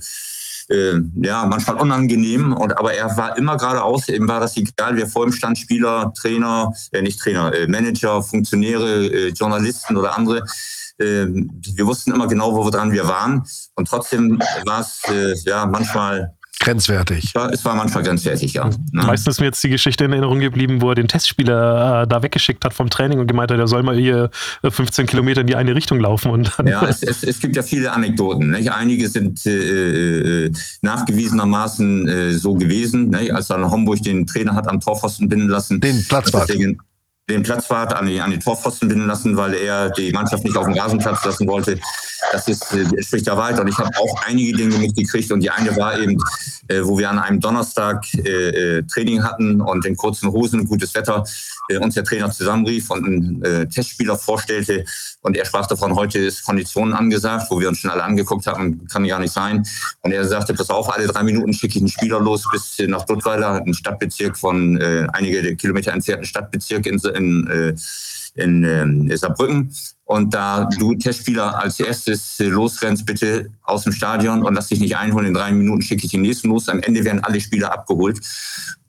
äh 0.70 1.00
ja, 1.16 1.46
manchmal 1.46 1.76
unangenehm. 1.76 2.52
Und, 2.52 2.78
aber 2.78 2.94
er 2.94 3.16
war 3.16 3.36
immer 3.36 3.56
geradeaus, 3.56 4.08
ihm 4.08 4.28
war 4.28 4.40
das 4.40 4.56
egal, 4.56 4.96
wer 4.96 5.06
vor 5.06 5.26
ihm 5.26 5.32
stand, 5.32 5.58
Spieler, 5.58 6.12
Trainer, 6.16 6.72
äh, 6.92 7.02
nicht 7.02 7.20
Trainer, 7.20 7.52
äh, 7.52 7.66
Manager, 7.66 8.22
Funktionäre, 8.22 9.06
äh, 9.06 9.28
Journalisten 9.28 9.96
oder 9.96 10.16
andere. 10.16 10.44
Äh, 10.98 11.26
wir 11.26 11.86
wussten 11.86 12.12
immer 12.12 12.28
genau, 12.28 12.54
wo 12.54 12.64
wir 12.64 12.70
dran 12.70 12.92
wir 12.92 13.08
waren. 13.08 13.44
Und 13.74 13.88
trotzdem 13.88 14.38
war 14.64 14.80
es 14.80 15.02
äh, 15.08 15.34
ja 15.48 15.66
manchmal 15.66 16.34
grenzwertig. 16.60 17.24
Es 17.24 17.34
war, 17.34 17.52
es 17.52 17.64
war 17.64 17.74
manchmal 17.74 18.04
grenzwertig, 18.04 18.52
ja. 18.52 18.66
Ne? 18.68 18.76
Meistens 18.92 19.36
ist 19.36 19.40
mir 19.40 19.46
jetzt 19.46 19.64
die 19.64 19.70
Geschichte 19.70 20.04
in 20.04 20.12
Erinnerung 20.12 20.40
geblieben, 20.40 20.80
wo 20.82 20.90
er 20.90 20.94
den 20.94 21.08
Testspieler 21.08 22.02
äh, 22.02 22.06
da 22.06 22.22
weggeschickt 22.22 22.64
hat 22.64 22.74
vom 22.74 22.90
Training 22.90 23.18
und 23.18 23.26
gemeint 23.26 23.50
hat, 23.50 23.58
er 23.58 23.66
soll 23.66 23.82
mal 23.82 23.96
hier 23.96 24.30
15 24.62 25.04
äh, 25.04 25.08
Kilometer 25.08 25.40
in 25.40 25.46
die 25.46 25.56
eine 25.56 25.74
Richtung 25.74 25.98
laufen. 25.98 26.30
Und 26.30 26.52
ja, 26.64 26.86
es, 26.86 27.02
es, 27.02 27.24
es, 27.24 27.40
gibt 27.40 27.56
ja 27.56 27.62
viele 27.62 27.90
Anekdoten. 27.90 28.50
Nicht? 28.50 28.70
Einige 28.70 29.08
sind 29.08 29.44
äh, 29.46 30.46
äh 30.46 30.52
nachgewiesenermaßen 30.82 32.08
äh, 32.08 32.32
so 32.34 32.54
gewesen, 32.54 33.08
nicht? 33.08 33.34
als 33.34 33.50
er 33.50 33.56
in 33.56 33.70
Homburg 33.70 34.02
den 34.02 34.26
Trainer 34.26 34.54
hat 34.54 34.68
am 34.68 34.80
Torpfosten 34.80 35.28
binden 35.28 35.48
lassen. 35.48 35.80
Den 35.80 36.04
Platzwart 36.06 36.50
den 37.30 37.42
Platzwart 37.42 37.94
an 37.94 38.06
die, 38.06 38.20
an 38.20 38.30
die 38.30 38.38
Torpfosten 38.38 38.88
binden 38.88 39.06
lassen, 39.06 39.36
weil 39.36 39.54
er 39.54 39.90
die 39.90 40.12
Mannschaft 40.12 40.44
nicht 40.44 40.56
auf 40.56 40.66
den 40.66 40.78
Rasenplatz 40.78 41.24
lassen 41.24 41.46
wollte. 41.46 41.78
Das 42.32 42.48
ist, 42.48 42.72
äh, 42.72 43.02
spricht 43.02 43.26
da 43.26 43.36
weiter. 43.36 43.62
Und 43.62 43.68
ich 43.68 43.78
habe 43.78 43.90
auch 43.98 44.22
einige 44.26 44.56
Dinge 44.56 44.76
mitgekriegt. 44.78 45.32
Und 45.32 45.40
die 45.40 45.50
eine 45.50 45.74
war 45.76 45.98
eben, 45.98 46.18
äh, 46.68 46.80
wo 46.82 46.98
wir 46.98 47.10
an 47.10 47.18
einem 47.18 47.40
Donnerstag 47.40 48.04
äh, 48.14 48.78
äh, 48.78 48.82
Training 48.82 49.22
hatten 49.22 49.60
und 49.60 49.86
in 49.86 49.96
kurzen 49.96 50.30
Hosen, 50.30 50.66
gutes 50.66 50.94
Wetter, 50.94 51.24
äh, 51.70 51.78
uns 51.78 51.94
der 51.94 52.04
Trainer 52.04 52.30
zusammenrief 52.30 52.90
und 52.90 53.06
einen 53.06 53.44
äh, 53.44 53.66
Testspieler 53.66 54.16
vorstellte. 54.16 54.84
Und 55.22 55.36
er 55.36 55.44
sprach 55.44 55.66
davon, 55.66 55.94
heute 55.94 56.18
ist 56.18 56.44
Konditionen 56.44 56.94
angesagt, 56.94 57.46
wo 57.50 57.60
wir 57.60 57.68
uns 57.68 57.78
schon 57.78 57.90
alle 57.90 58.04
angeguckt 58.04 58.46
haben, 58.46 58.86
kann 58.88 59.04
ja 59.04 59.18
nicht 59.18 59.32
sein. 59.32 59.66
Und 60.00 60.12
er 60.12 60.24
sagte, 60.26 60.54
pass 60.54 60.70
auf, 60.70 60.92
alle 60.92 61.06
drei 61.06 61.22
Minuten 61.22 61.52
schicke 61.52 61.76
ich 61.76 61.82
einen 61.82 61.88
Spieler 61.88 62.20
los 62.20 62.44
bis 62.50 62.76
nach 62.88 63.04
Duttweiler, 63.04 63.62
ein 63.64 63.74
Stadtbezirk 63.74 64.36
von 64.36 64.80
äh, 64.80 65.06
einige 65.12 65.56
Kilometer 65.56 65.92
entfernten 65.92 66.26
Stadtbezirk 66.26 66.86
in, 66.86 66.98
in, 67.14 67.46
äh, 67.48 67.74
in 68.34 69.10
äh, 69.10 69.16
Saarbrücken. 69.16 69.72
Und 70.10 70.34
da 70.34 70.64
du 70.64 70.94
Testspieler 70.94 71.56
als 71.56 71.78
erstes 71.78 72.40
äh, 72.40 72.46
losrennst, 72.46 73.06
bitte 73.06 73.50
aus 73.62 73.84
dem 73.84 73.92
Stadion 73.92 74.42
und 74.42 74.54
lass 74.54 74.66
dich 74.66 74.80
nicht 74.80 74.96
einholen. 74.96 75.28
In 75.28 75.34
drei 75.34 75.52
Minuten 75.52 75.82
schicke 75.82 76.04
ich 76.04 76.10
den 76.10 76.22
nächsten 76.22 76.48
los. 76.48 76.68
Am 76.68 76.80
Ende 76.80 77.04
werden 77.04 77.22
alle 77.22 77.40
Spieler 77.40 77.72
abgeholt. 77.72 78.20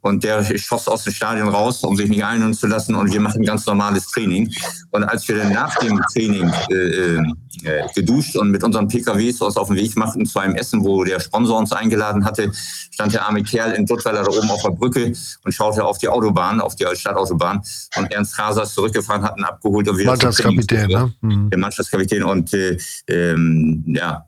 Und 0.02 0.24
der 0.24 0.44
schoss 0.58 0.88
aus 0.88 1.04
dem 1.04 1.14
Stadion 1.14 1.48
raus, 1.48 1.84
um 1.84 1.96
sich 1.96 2.10
nicht 2.10 2.24
einholen 2.24 2.54
zu 2.54 2.68
lassen. 2.68 2.96
Und 2.96 3.14
wir 3.14 3.22
machen 3.22 3.44
ganz 3.44 3.66
normales 3.66 4.08
Training. 4.08 4.52
Und 4.90 5.04
als 5.04 5.28
wir 5.28 5.38
dann 5.38 5.54
nach 5.54 5.76
dem 5.78 6.02
Training 6.12 6.52
äh, 6.70 6.76
äh, 6.76 7.18
äh 7.64 7.88
geduscht 7.94 8.36
und 8.36 8.50
mit 8.50 8.64
unseren 8.64 8.88
PKWs 8.88 9.42
uns 9.42 9.58
auf 9.58 9.68
den 9.68 9.78
Weg 9.78 9.96
machten 9.96 10.26
zu 10.26 10.40
einem 10.40 10.56
Essen, 10.56 10.84
wo 10.84 11.04
der 11.04 11.20
Sponsor 11.20 11.60
uns 11.60 11.72
eingeladen 11.72 12.26
hatte, 12.26 12.52
stand 12.92 13.14
der 13.14 13.28
arme 13.28 13.44
Kerl 13.44 13.74
in 13.74 13.86
Duttweiler 13.86 14.24
da 14.24 14.32
oben 14.32 14.50
auf 14.50 14.64
der 14.64 14.72
Brücke 14.72 15.14
und 15.44 15.52
schaute 15.52 15.86
auf 15.86 15.98
die 16.00 16.08
Autobahn, 16.08 16.62
auf 16.62 16.76
die 16.76 16.86
Stadtautobahn. 16.94 17.62
Und 17.96 18.12
Ernst 18.12 18.38
Haser 18.38 18.64
ist 18.64 18.74
zurückgefahren, 18.74 19.24
hat 19.24 19.38
ihn 19.38 19.44
abgeholt 19.44 19.88
und 19.88 19.98
wieder 19.98 20.12
Mannschaftskapitän, 20.12 20.88
ne? 20.88 21.14
Mhm. 21.22 21.50
Der 21.50 21.60
Mannschaftskapitän. 21.60 22.24
Und 22.24 22.54
äh, 22.54 22.78
ähm, 23.08 23.84
ja, 23.88 24.26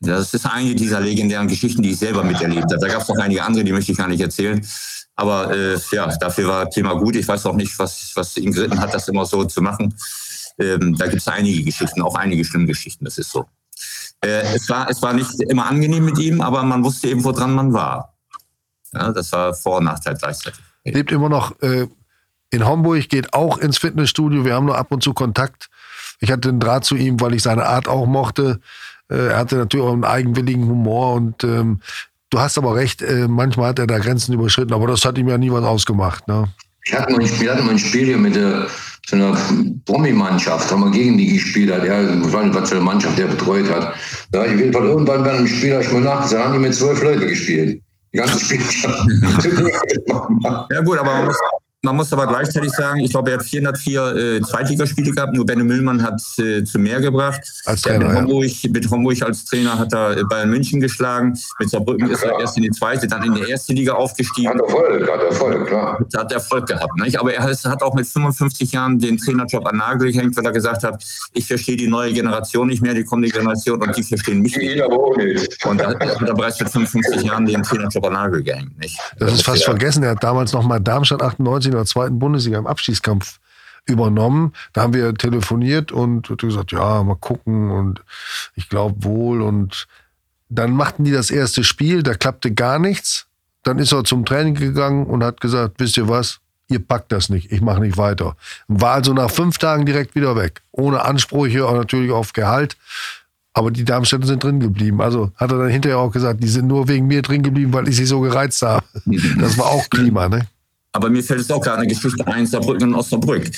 das 0.00 0.32
ist 0.32 0.46
eine 0.46 0.74
dieser 0.74 1.00
legendären 1.00 1.48
Geschichten, 1.48 1.82
die 1.82 1.90
ich 1.90 1.98
selber 1.98 2.22
miterlebt 2.22 2.64
habe. 2.64 2.78
Da 2.78 2.88
gab 2.88 3.02
es 3.02 3.08
noch 3.08 3.18
einige 3.18 3.42
andere, 3.42 3.64
die 3.64 3.72
möchte 3.72 3.92
ich 3.92 3.98
gar 3.98 4.08
nicht 4.08 4.20
erzählen. 4.20 4.64
Aber 5.16 5.52
äh, 5.52 5.78
ja, 5.90 6.06
dafür 6.16 6.48
war 6.48 6.70
Thema 6.70 6.94
gut. 6.94 7.16
Ich 7.16 7.26
weiß 7.26 7.46
auch 7.46 7.56
nicht, 7.56 7.76
was, 7.78 8.12
was 8.14 8.36
ihn 8.36 8.52
geritten 8.52 8.78
hat, 8.78 8.94
das 8.94 9.08
immer 9.08 9.26
so 9.26 9.44
zu 9.44 9.60
machen. 9.60 9.92
Ähm, 10.58 10.96
da 10.96 11.06
gibt 11.06 11.20
es 11.20 11.28
einige 11.28 11.64
Geschichten, 11.64 12.02
auch 12.02 12.14
einige 12.14 12.44
schlimme 12.44 12.66
Geschichten, 12.66 13.04
das 13.04 13.18
ist 13.18 13.30
so. 13.30 13.46
Äh, 14.20 14.54
es, 14.54 14.68
war, 14.68 14.88
es 14.88 15.02
war 15.02 15.12
nicht 15.12 15.40
immer 15.42 15.66
angenehm 15.66 16.04
mit 16.04 16.18
ihm, 16.18 16.40
aber 16.40 16.62
man 16.62 16.84
wusste 16.84 17.08
eben, 17.08 17.22
woran 17.24 17.54
man 17.54 17.72
war. 17.72 18.14
Ja, 18.92 19.12
das 19.12 19.32
war 19.32 19.54
Vor- 19.54 19.78
und 19.78 19.84
Nachteil 19.84 20.16
gleichzeitig. 20.16 20.60
Lebt 20.84 21.12
immer 21.12 21.28
noch 21.28 21.60
äh, 21.60 21.86
in 22.50 22.66
Homburg, 22.66 23.08
geht 23.08 23.34
auch 23.34 23.58
ins 23.58 23.78
Fitnessstudio. 23.78 24.44
Wir 24.44 24.54
haben 24.54 24.66
nur 24.66 24.78
ab 24.78 24.90
und 24.90 25.02
zu 25.02 25.14
Kontakt. 25.14 25.68
Ich 26.20 26.30
hatte 26.30 26.48
einen 26.48 26.60
Draht 26.60 26.84
zu 26.84 26.96
ihm, 26.96 27.20
weil 27.20 27.34
ich 27.34 27.42
seine 27.42 27.66
Art 27.66 27.86
auch 27.88 28.06
mochte. 28.06 28.60
Äh, 29.10 29.28
er 29.28 29.38
hatte 29.38 29.56
natürlich 29.56 29.86
auch 29.86 29.92
einen 29.92 30.04
eigenwilligen 30.04 30.66
Humor 30.66 31.14
und 31.14 31.44
ähm, 31.44 31.80
du 32.30 32.38
hast 32.38 32.58
aber 32.58 32.74
recht, 32.74 33.02
äh, 33.02 33.28
manchmal 33.28 33.70
hat 33.70 33.78
er 33.78 33.86
da 33.86 33.98
Grenzen 33.98 34.34
überschritten, 34.34 34.74
aber 34.74 34.86
das 34.86 35.04
hat 35.04 35.18
ihm 35.18 35.28
ja 35.28 35.38
nie 35.38 35.50
was 35.50 35.64
ausgemacht. 35.64 36.28
Ne? 36.28 36.48
Ich 36.84 36.94
hatte 36.94 37.12
mal 37.12 37.20
ein 37.20 37.26
Spiel, 37.26 37.50
hatte 37.50 37.62
mal 37.62 37.72
ein 37.72 37.78
Spiel 37.78 38.06
hier 38.06 38.18
mit 38.18 38.36
der, 38.36 38.66
so 39.06 39.16
einer 39.16 39.36
Promi-Mannschaft, 39.86 40.70
haben 40.70 40.80
wir 40.80 40.90
gegen 40.90 41.18
die 41.18 41.34
gespielt 41.34 41.72
hat. 41.72 41.84
Ja, 41.84 42.02
ich 42.02 42.32
weiß 42.32 42.44
nicht, 42.44 42.54
was 42.54 42.68
für 42.68 42.76
eine 42.76 42.84
Mannschaft 42.84 43.18
der 43.18 43.26
betreut 43.26 43.70
hat. 43.70 43.94
Da 44.30 44.44
ich 44.44 44.52
auf 44.52 44.58
jeden 44.58 44.72
Fall 44.72 44.84
irgendwann 44.84 45.24
bei 45.24 45.32
einem 45.32 45.46
Spiel, 45.46 45.72
habe 45.72 45.82
ich 45.82 45.92
mal 45.92 46.02
nachgesagt, 46.02 46.44
haben 46.44 46.52
die 46.52 46.58
mit 46.58 46.74
zwölf 46.74 47.02
Leuten 47.02 47.26
gespielt. 47.26 47.82
Die 48.12 48.18
ganze 48.18 48.38
Spiel. 48.38 48.58
ja 50.70 50.80
gut, 50.82 50.98
aber 50.98 51.12
man 51.12 51.24
muss, 51.26 51.36
man 51.88 51.96
muss 51.96 52.12
aber 52.12 52.26
gleichzeitig 52.26 52.70
sagen, 52.70 53.00
ich 53.00 53.10
glaube, 53.10 53.30
er 53.30 53.38
hat 53.38 53.44
404 53.46 54.16
äh, 54.16 54.40
Zweitligaspiele 54.42 55.10
gehabt, 55.10 55.34
nur 55.34 55.46
Benno 55.46 55.64
Müllmann 55.64 56.02
hat 56.02 56.20
äh, 56.38 56.62
zu 56.62 56.78
mehr 56.78 57.00
gebracht. 57.00 57.40
Als 57.64 57.82
Trainer, 57.82 58.08
mit, 58.08 58.16
Homburg, 58.16 58.44
ja. 58.44 58.70
mit 58.70 58.90
Homburg 58.90 59.22
als 59.22 59.44
Trainer 59.44 59.78
hat 59.78 59.92
er 59.92 60.18
äh, 60.18 60.24
Bayern 60.24 60.50
München 60.50 60.80
geschlagen. 60.80 61.38
Mit 61.58 61.70
Saarbrücken 61.70 62.10
ist 62.10 62.22
er 62.22 62.38
erst 62.38 62.56
in 62.56 62.64
die 62.64 62.70
zweite, 62.70 63.06
dann 63.06 63.22
in 63.22 63.34
die 63.34 63.50
erste 63.50 63.72
Liga 63.72 63.94
aufgestiegen. 63.94 64.50
Hat 64.50 64.60
Erfolg, 64.60 65.10
hat 65.10 65.22
Erfolg, 65.22 65.66
klar. 65.66 66.06
Hat 66.14 66.32
Erfolg 66.32 66.66
gehabt. 66.66 66.96
Nicht? 66.96 67.18
Aber 67.18 67.32
er 67.32 67.42
hat 67.42 67.82
auch 67.82 67.94
mit 67.94 68.06
55 68.06 68.72
Jahren 68.72 68.98
den 68.98 69.16
Trainerjob 69.16 69.66
an 69.66 69.78
Nagel 69.78 70.12
gehängt, 70.12 70.36
weil 70.36 70.44
er 70.44 70.52
gesagt 70.52 70.84
hat, 70.84 71.02
ich 71.32 71.46
verstehe 71.46 71.76
die 71.76 71.88
neue 71.88 72.12
Generation 72.12 72.68
nicht 72.68 72.82
mehr, 72.82 72.94
die 72.94 73.04
kommende 73.04 73.30
Generation 73.30 73.80
und 73.80 73.96
die 73.96 74.02
verstehen 74.02 74.40
mich 74.40 74.56
nicht. 74.56 74.82
Und 75.64 75.80
da 75.80 75.88
hat 75.88 76.22
er 76.22 76.34
bereits 76.34 76.60
mit 76.60 76.68
55 76.68 77.22
Jahren 77.22 77.46
den 77.46 77.62
Trainerjob 77.62 78.04
an 78.04 78.12
Nagel 78.12 78.42
gehängt. 78.42 78.78
Nicht? 78.78 78.98
Das, 79.18 79.30
das 79.30 79.38
ist 79.38 79.44
fast 79.44 79.64
vergessen. 79.64 80.02
Er 80.02 80.10
hat 80.10 80.22
damals 80.22 80.52
noch 80.52 80.62
mal 80.62 80.80
Darmstadt 80.80 81.22
98 81.22 81.72
in 81.72 81.77
der 81.78 81.86
zweiten 81.86 82.18
Bundesliga 82.18 82.58
im 82.58 82.66
Abstiegskampf 82.66 83.38
übernommen. 83.88 84.52
Da 84.72 84.82
haben 84.82 84.94
wir 84.94 85.14
telefoniert 85.14 85.92
und 85.92 86.28
gesagt, 86.38 86.72
ja, 86.72 87.02
mal 87.02 87.16
gucken 87.16 87.70
und 87.70 88.02
ich 88.54 88.68
glaube 88.68 89.02
wohl. 89.04 89.42
Und 89.42 89.86
dann 90.48 90.72
machten 90.72 91.04
die 91.04 91.10
das 91.10 91.30
erste 91.30 91.64
Spiel, 91.64 92.02
da 92.02 92.14
klappte 92.14 92.52
gar 92.52 92.78
nichts. 92.78 93.26
Dann 93.62 93.78
ist 93.78 93.92
er 93.92 94.04
zum 94.04 94.24
Training 94.24 94.54
gegangen 94.54 95.06
und 95.06 95.24
hat 95.24 95.40
gesagt, 95.40 95.76
wisst 95.78 95.96
ihr 95.96 96.08
was, 96.08 96.40
ihr 96.68 96.78
packt 96.78 97.12
das 97.12 97.28
nicht, 97.28 97.50
ich 97.50 97.60
mache 97.60 97.80
nicht 97.80 97.96
weiter. 97.96 98.36
War 98.68 98.92
also 98.92 99.12
nach 99.12 99.30
fünf 99.30 99.58
Tagen 99.58 99.84
direkt 99.86 100.14
wieder 100.14 100.36
weg. 100.36 100.62
Ohne 100.70 101.04
Ansprüche 101.04 101.66
und 101.66 101.76
natürlich 101.76 102.12
auf 102.12 102.32
Gehalt. 102.32 102.76
Aber 103.54 103.70
die 103.70 103.84
Darmstädter 103.84 104.26
sind 104.26 104.44
drin 104.44 104.60
geblieben. 104.60 105.00
Also 105.00 105.32
hat 105.34 105.50
er 105.50 105.58
dann 105.58 105.68
hinterher 105.68 105.98
auch 105.98 106.12
gesagt, 106.12 106.42
die 106.42 106.48
sind 106.48 106.68
nur 106.68 106.86
wegen 106.86 107.06
mir 107.08 107.22
drin 107.22 107.42
geblieben, 107.42 107.72
weil 107.72 107.88
ich 107.88 107.96
sie 107.96 108.06
so 108.06 108.20
gereizt 108.20 108.62
habe. 108.62 108.84
Das 109.40 109.58
war 109.58 109.66
auch 109.66 109.90
Klima, 109.90 110.28
ne? 110.28 110.46
Aber 110.98 111.10
mir 111.10 111.22
fällt 111.22 111.38
es 111.38 111.50
auch 111.52 111.60
gerade 111.60 111.78
eine 111.78 111.86
Geschichte 111.86 112.26
ein, 112.26 112.44
Saarbrücken 112.44 112.88
und 112.88 112.96
Osnabrück. 112.96 113.48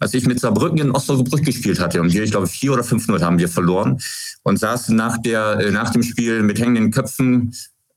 Als 0.00 0.12
ich 0.12 0.26
mit 0.26 0.38
Saarbrücken 0.38 0.80
in 0.80 0.90
Osnabrück 0.90 1.42
gespielt 1.42 1.80
hatte 1.80 1.98
und 1.98 2.12
wir, 2.12 2.22
ich 2.22 2.30
glaube, 2.30 2.46
vier 2.46 2.74
oder 2.74 2.84
fünf 2.84 3.08
0 3.08 3.22
haben 3.22 3.38
wir 3.38 3.48
verloren 3.48 3.98
und 4.42 4.58
saßen 4.58 4.94
nach, 4.94 5.16
der, 5.16 5.60
äh, 5.60 5.70
nach 5.70 5.88
dem 5.88 6.02
Spiel 6.02 6.42
mit 6.42 6.60
hängenden 6.60 6.90
Köpfen 6.90 7.54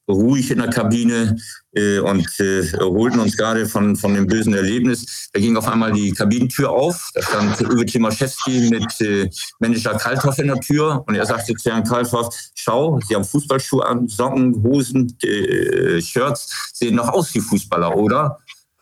ruhig 0.07 0.51
in 0.51 0.59
der 0.59 0.69
Kabine 0.69 1.35
äh, 1.73 1.99
und 1.99 2.27
äh, 2.39 2.65
erholten 2.77 3.19
uns 3.19 3.35
gerade 3.35 3.65
von, 3.65 3.97
von 3.97 4.13
dem 4.13 4.25
bösen 4.25 4.53
Erlebnis. 4.53 5.29
Da 5.33 5.39
ging 5.41 5.57
auf 5.57 5.67
einmal 5.67 5.91
die 5.91 6.11
Kabinentür 6.11 6.69
auf. 6.69 7.09
Da 7.13 7.21
stand 7.21 7.59
Uwe 7.73 7.85
Timaszewski 7.85 8.69
mit 8.69 9.01
äh, 9.01 9.29
Manager 9.59 9.97
Kalthoff 9.97 10.39
in 10.39 10.47
der 10.47 10.61
Tür 10.61 11.03
und 11.07 11.15
er 11.15 11.25
sagte 11.25 11.53
zu 11.55 11.69
Herrn 11.69 11.83
Kalthoff, 11.83 12.33
schau, 12.55 13.01
Sie 13.05 13.15
haben 13.15 13.25
Fußballschuhe 13.25 13.85
an, 13.85 14.07
Socken, 14.07 14.63
Hosen, 14.63 15.13
äh, 15.23 16.01
Shirts, 16.01 16.71
sehen 16.73 16.95
noch 16.95 17.09
aus 17.09 17.33
wie 17.35 17.41
Fußballer, 17.41 17.97
oder? 17.97 18.39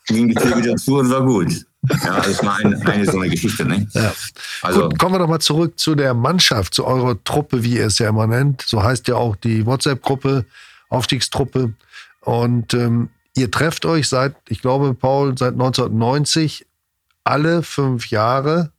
Ging 0.07 0.29
die 0.29 0.35
Tür 0.35 0.57
wieder 0.57 0.75
zu 0.75 0.99
und 0.99 1.09
war 1.09 1.25
gut. 1.25 1.65
Ja, 2.03 2.21
das 2.21 2.43
war 2.45 2.57
eine, 2.57 2.79
eine 2.85 3.05
so 3.05 3.19
eine 3.19 3.29
Geschichte. 3.29 3.65
Ne? 3.65 3.87
Ja. 3.93 4.13
Also, 4.61 4.83
Gut, 4.83 4.99
kommen 4.99 5.15
wir 5.15 5.19
nochmal 5.19 5.41
zurück 5.41 5.79
zu 5.79 5.95
der 5.95 6.13
Mannschaft, 6.13 6.73
zu 6.73 6.85
eurer 6.85 7.21
Truppe, 7.23 7.63
wie 7.63 7.77
ihr 7.77 7.87
es 7.87 7.97
ja 7.99 8.09
immer 8.09 8.27
nennt. 8.27 8.61
So 8.61 8.83
heißt 8.83 9.07
ja 9.07 9.15
auch 9.15 9.35
die 9.35 9.65
WhatsApp-Gruppe, 9.65 10.45
Aufstiegstruppe. 10.89 11.73
Und 12.21 12.73
ähm, 12.73 13.09
ihr 13.35 13.49
trefft 13.49 13.85
euch 13.85 14.07
seit, 14.09 14.35
ich 14.47 14.61
glaube, 14.61 14.93
Paul, 14.93 15.35
seit 15.37 15.53
1990 15.53 16.67
alle 17.23 17.63
fünf 17.63 18.09
Jahre 18.11 18.71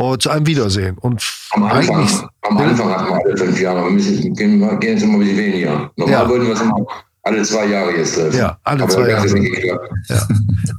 uh, 0.00 0.16
zu 0.16 0.30
einem 0.30 0.46
Wiedersehen. 0.46 0.96
Und 0.98 1.24
am 1.50 1.64
Anfang, 1.64 2.28
am 2.42 2.58
Anfang 2.58 2.90
hatten 2.90 3.08
wir 3.08 3.24
alle 3.24 3.36
fünf 3.36 3.60
Jahre. 3.60 3.84
Wir 3.84 3.90
müssen, 3.90 4.34
gehen, 4.34 4.60
gehen 4.80 4.92
jetzt 4.92 5.02
immer 5.02 5.14
ein 5.14 5.20
bisschen 5.20 5.38
weniger. 5.38 5.90
Normal 5.96 6.12
ja. 6.12 6.28
würden 6.28 6.46
wir 6.46 6.54
es 6.54 6.60
immer 6.60 6.86
alle 7.22 7.42
zwei 7.42 7.66
Jahre 7.66 7.96
jetzt 7.96 8.14
treffen. 8.14 8.38
Ja, 8.38 8.58
alle 8.64 8.82
Aber 8.82 8.92
zwei 8.92 9.10
Jahre. 9.10 9.28
Ja. 10.08 10.28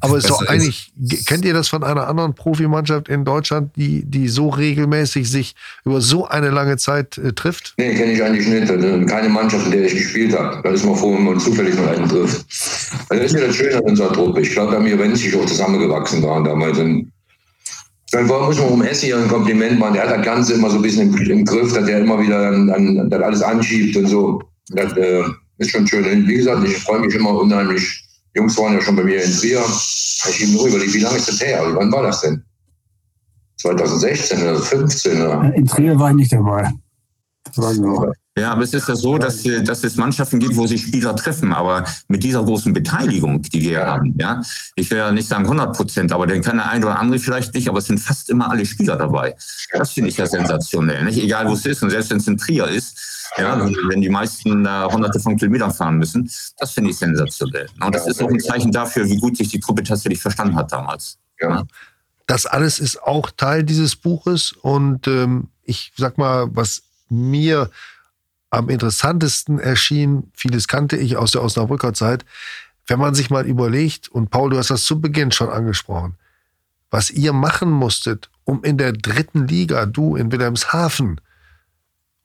Aber 0.01 0.17
es 0.17 0.23
ist 0.23 0.29
doch 0.29 0.45
eigentlich, 0.47 0.91
kennt 1.27 1.45
ihr 1.45 1.53
das 1.53 1.67
von 1.67 1.83
einer 1.83 2.07
anderen 2.07 2.33
Profimannschaft 2.33 3.09
in 3.09 3.25
Deutschland, 3.25 3.75
die, 3.75 4.03
die 4.05 4.27
so 4.27 4.49
regelmäßig 4.49 5.29
sich 5.29 5.55
über 5.85 6.01
so 6.01 6.27
eine 6.27 6.49
lange 6.49 6.77
Zeit 6.77 7.17
äh, 7.19 7.33
trifft? 7.33 7.75
Nee, 7.77 7.93
kenne 7.93 8.13
ich 8.13 8.23
eigentlich 8.23 8.47
nicht. 8.47 8.67
Keine 9.07 9.29
Mannschaft, 9.29 9.65
in 9.65 9.71
der 9.71 9.85
ich 9.85 9.95
gespielt 9.95 10.37
habe. 10.37 10.61
Da 10.63 10.69
ist 10.71 10.83
man 10.83 10.95
froh, 10.95 11.13
wenn 11.13 11.25
man 11.25 11.39
zufällig 11.39 11.75
mal 11.75 11.95
einen 11.95 12.09
trifft. 12.09 12.45
Also 13.09 13.23
das 13.23 13.33
ist 13.33 13.39
ja 13.39 13.47
das 13.47 13.55
Schöne 13.55 13.75
an 13.75 13.81
unserer 13.81 14.13
Truppe. 14.13 14.41
Ich 14.41 14.51
glaube, 14.51 14.71
da 14.71 14.77
haben 14.77 14.85
wir, 14.85 14.97
wenn 14.97 15.15
sich 15.15 15.35
auch 15.35 15.45
zusammengewachsen 15.45 16.23
waren 16.23 16.43
damals. 16.43 16.79
Und 16.79 17.11
dann 18.11 18.25
muss 18.25 18.57
man 18.57 18.67
um 18.67 18.83
hier 18.83 19.17
ein 19.17 19.27
Kompliment 19.27 19.79
machen. 19.79 19.93
Der 19.93 20.09
hat 20.09 20.17
das 20.17 20.25
Ganze 20.25 20.53
immer 20.53 20.71
so 20.71 20.77
ein 20.77 20.81
bisschen 20.81 21.15
im, 21.15 21.31
im 21.31 21.45
Griff, 21.45 21.73
dass 21.73 21.87
er 21.87 21.99
immer 21.99 22.19
wieder 22.19 22.51
dann, 22.51 22.67
dann, 22.67 23.09
dann 23.09 23.23
alles 23.23 23.43
anschiebt 23.43 23.95
und 23.95 24.07
so. 24.07 24.41
Das, 24.69 24.91
äh, 24.97 25.23
ist 25.62 25.72
schon 25.72 25.88
schön. 25.88 26.28
Wie 26.28 26.36
gesagt, 26.36 26.68
ich 26.68 26.78
freue 26.78 26.99
mich 26.99 27.14
immer 27.14 27.39
unheimlich. 27.39 28.03
Die 28.34 28.39
Jungs 28.39 28.57
waren 28.57 28.74
ja 28.74 28.82
schon 28.82 28.95
bei 28.95 29.03
mir 29.03 29.24
in 29.24 29.32
Trier. 29.32 29.64
Ich 30.30 30.41
eben 30.41 30.53
nur 30.53 30.68
überlegt, 30.68 30.93
wie 30.93 30.99
lange 30.99 31.18
ist 31.18 31.28
das 31.28 31.41
her? 31.41 31.64
Wann 31.74 31.91
war 31.91 32.03
das 32.03 32.22
denn? 32.22 32.43
2016 33.57 34.41
oder 34.41 34.55
2015? 34.55 35.22
Oder? 35.22 35.53
In 35.55 35.66
Trier 35.68 35.97
war 35.99 36.09
ich 36.09 36.16
nicht 36.16 36.34
dabei. 36.34 36.70
Ja, 38.38 38.53
aber 38.53 38.63
es 38.63 38.73
ist 38.73 38.88
ja 38.88 38.95
so, 38.95 39.17
dass, 39.17 39.43
dass 39.43 39.84
es 39.84 39.97
Mannschaften 39.97 40.39
gibt, 40.39 40.55
wo 40.55 40.65
sich 40.65 40.84
Spieler 40.84 41.15
treffen, 41.17 41.51
aber 41.51 41.84
mit 42.07 42.23
dieser 42.23 42.41
großen 42.43 42.71
Beteiligung, 42.71 43.41
die 43.41 43.61
wir 43.61 43.86
haben, 43.86 44.15
ja, 44.17 44.41
ich 44.75 44.89
will 44.89 44.99
ja 44.99 45.11
nicht 45.11 45.27
sagen 45.27 45.43
100 45.43 45.75
Prozent, 45.75 46.13
aber 46.13 46.27
den 46.27 46.41
kann 46.41 46.55
der 46.55 46.69
eine 46.69 46.86
oder 46.86 46.97
andere 46.97 47.19
vielleicht 47.19 47.53
nicht, 47.53 47.67
aber 47.67 47.79
es 47.79 47.88
sind 47.88 47.99
fast 47.99 48.29
immer 48.29 48.49
alle 48.49 48.65
Spieler 48.65 48.95
dabei. 48.95 49.36
Das 49.73 49.91
finde 49.91 50.09
ich 50.09 50.17
ja 50.17 50.27
sensationell, 50.27 51.03
nicht? 51.03 51.21
Egal 51.21 51.49
wo 51.49 51.53
es 51.53 51.65
ist 51.65 51.84
und 51.84 51.89
selbst 51.89 52.09
wenn 52.09 52.17
es 52.17 52.27
in 52.27 52.38
Trier 52.38 52.67
ist, 52.67 53.21
ja, 53.38 53.65
wenn 53.89 54.01
die 54.01 54.09
meisten 54.09 54.65
äh, 54.65 54.84
hunderte 54.89 55.19
von 55.19 55.38
Kilometern 55.38 55.73
fahren 55.73 55.97
müssen. 55.97 56.29
Das 56.57 56.71
finde 56.71 56.91
ich 56.91 56.97
sensationell. 56.97 57.67
Und 57.79 57.95
das 57.95 58.07
ist 58.07 58.21
auch 58.21 58.29
ein 58.29 58.39
Zeichen 58.39 58.71
dafür, 58.71 59.05
wie 59.05 59.17
gut 59.17 59.38
sich 59.38 59.49
die 59.49 59.59
Truppe 59.59 59.84
tatsächlich 59.84 60.21
verstanden 60.21 60.55
hat 60.55 60.71
damals. 60.71 61.17
Ja. 61.39 61.63
Das 62.27 62.45
alles 62.45 62.79
ist 62.79 63.01
auch 63.01 63.32
Teil 63.32 63.63
dieses 63.63 63.95
Buches. 63.95 64.51
Und 64.51 65.07
ähm, 65.07 65.47
ich 65.63 65.93
sag 65.95 66.17
mal, 66.17 66.47
was 66.51 66.84
mir 67.09 67.69
am 68.52 68.70
interessantesten 68.70 69.60
erschien, 69.60 70.30
vieles 70.34 70.68
kannte 70.68 70.97
ich 70.97 71.18
aus 71.18 71.32
der 71.32 71.41
Osnabrücker 71.41 71.93
Zeit, 71.93 72.26
wenn 72.86 72.99
man 72.99 73.16
sich 73.16 73.30
mal 73.30 73.45
überlegt, 73.47 74.10
und 74.10 74.30
Paul, 74.30 74.52
du 74.52 74.58
hast 74.58 74.70
das 74.70 74.84
zu 74.84 74.99
Beginn 74.99 75.32
schon 75.32 75.49
angesprochen, 75.49 76.16
was 76.91 77.10
ihr 77.10 77.32
machen 77.34 77.72
musstet, 77.72 78.30
um 78.43 78.64
in 78.64 78.78
der 78.78 78.91
dritten 78.91 79.47
Liga, 79.47 79.86
du 79.86 80.16
in 80.18 80.32
Wilhelmshaven, 80.32 81.22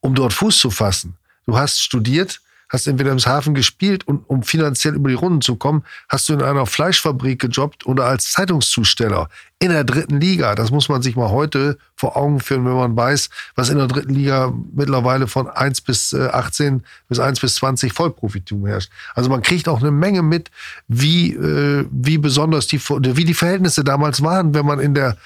um 0.00 0.14
dort 0.14 0.32
Fuß 0.32 0.58
zu 0.58 0.70
fassen. 0.70 1.16
Du 1.46 1.56
hast 1.56 1.80
studiert, 1.80 2.40
hast 2.68 2.86
in 2.86 2.98
Wilhelmshaven 2.98 3.54
gespielt 3.54 4.06
und 4.06 4.28
um 4.28 4.42
finanziell 4.42 4.94
über 4.94 5.08
die 5.08 5.14
Runden 5.14 5.40
zu 5.40 5.56
kommen, 5.56 5.84
hast 6.08 6.28
du 6.28 6.34
in 6.34 6.42
einer 6.42 6.66
Fleischfabrik 6.66 7.40
gejobbt 7.40 7.86
oder 7.86 8.06
als 8.06 8.32
Zeitungszusteller 8.32 9.28
in 9.58 9.70
der 9.70 9.84
dritten 9.84 10.20
Liga. 10.20 10.54
Das 10.54 10.70
muss 10.70 10.88
man 10.88 11.00
sich 11.00 11.16
mal 11.16 11.30
heute 11.30 11.78
vor 11.94 12.16
Augen 12.16 12.40
führen, 12.40 12.66
wenn 12.66 12.74
man 12.74 12.96
weiß, 12.96 13.30
was 13.54 13.70
in 13.70 13.78
der 13.78 13.86
dritten 13.86 14.12
Liga 14.12 14.52
mittlerweile 14.74 15.28
von 15.28 15.48
1 15.48 15.80
bis 15.80 16.12
18 16.12 16.76
äh, 16.76 16.80
bis 17.08 17.18
1 17.18 17.40
bis 17.40 17.54
20 17.56 17.92
Vollprofitum 17.92 18.66
herrscht. 18.66 18.90
Also 19.14 19.30
man 19.30 19.42
kriegt 19.42 19.68
auch 19.68 19.80
eine 19.80 19.90
Menge 19.90 20.22
mit, 20.22 20.50
wie, 20.88 21.32
äh, 21.32 21.86
wie 21.90 22.18
besonders 22.18 22.66
die, 22.66 22.80
wie 22.80 23.24
die 23.24 23.34
Verhältnisse 23.34 23.82
damals 23.82 24.22
waren, 24.22 24.52
wenn 24.54 24.66
man 24.66 24.80
in 24.80 24.92
der 24.92 25.16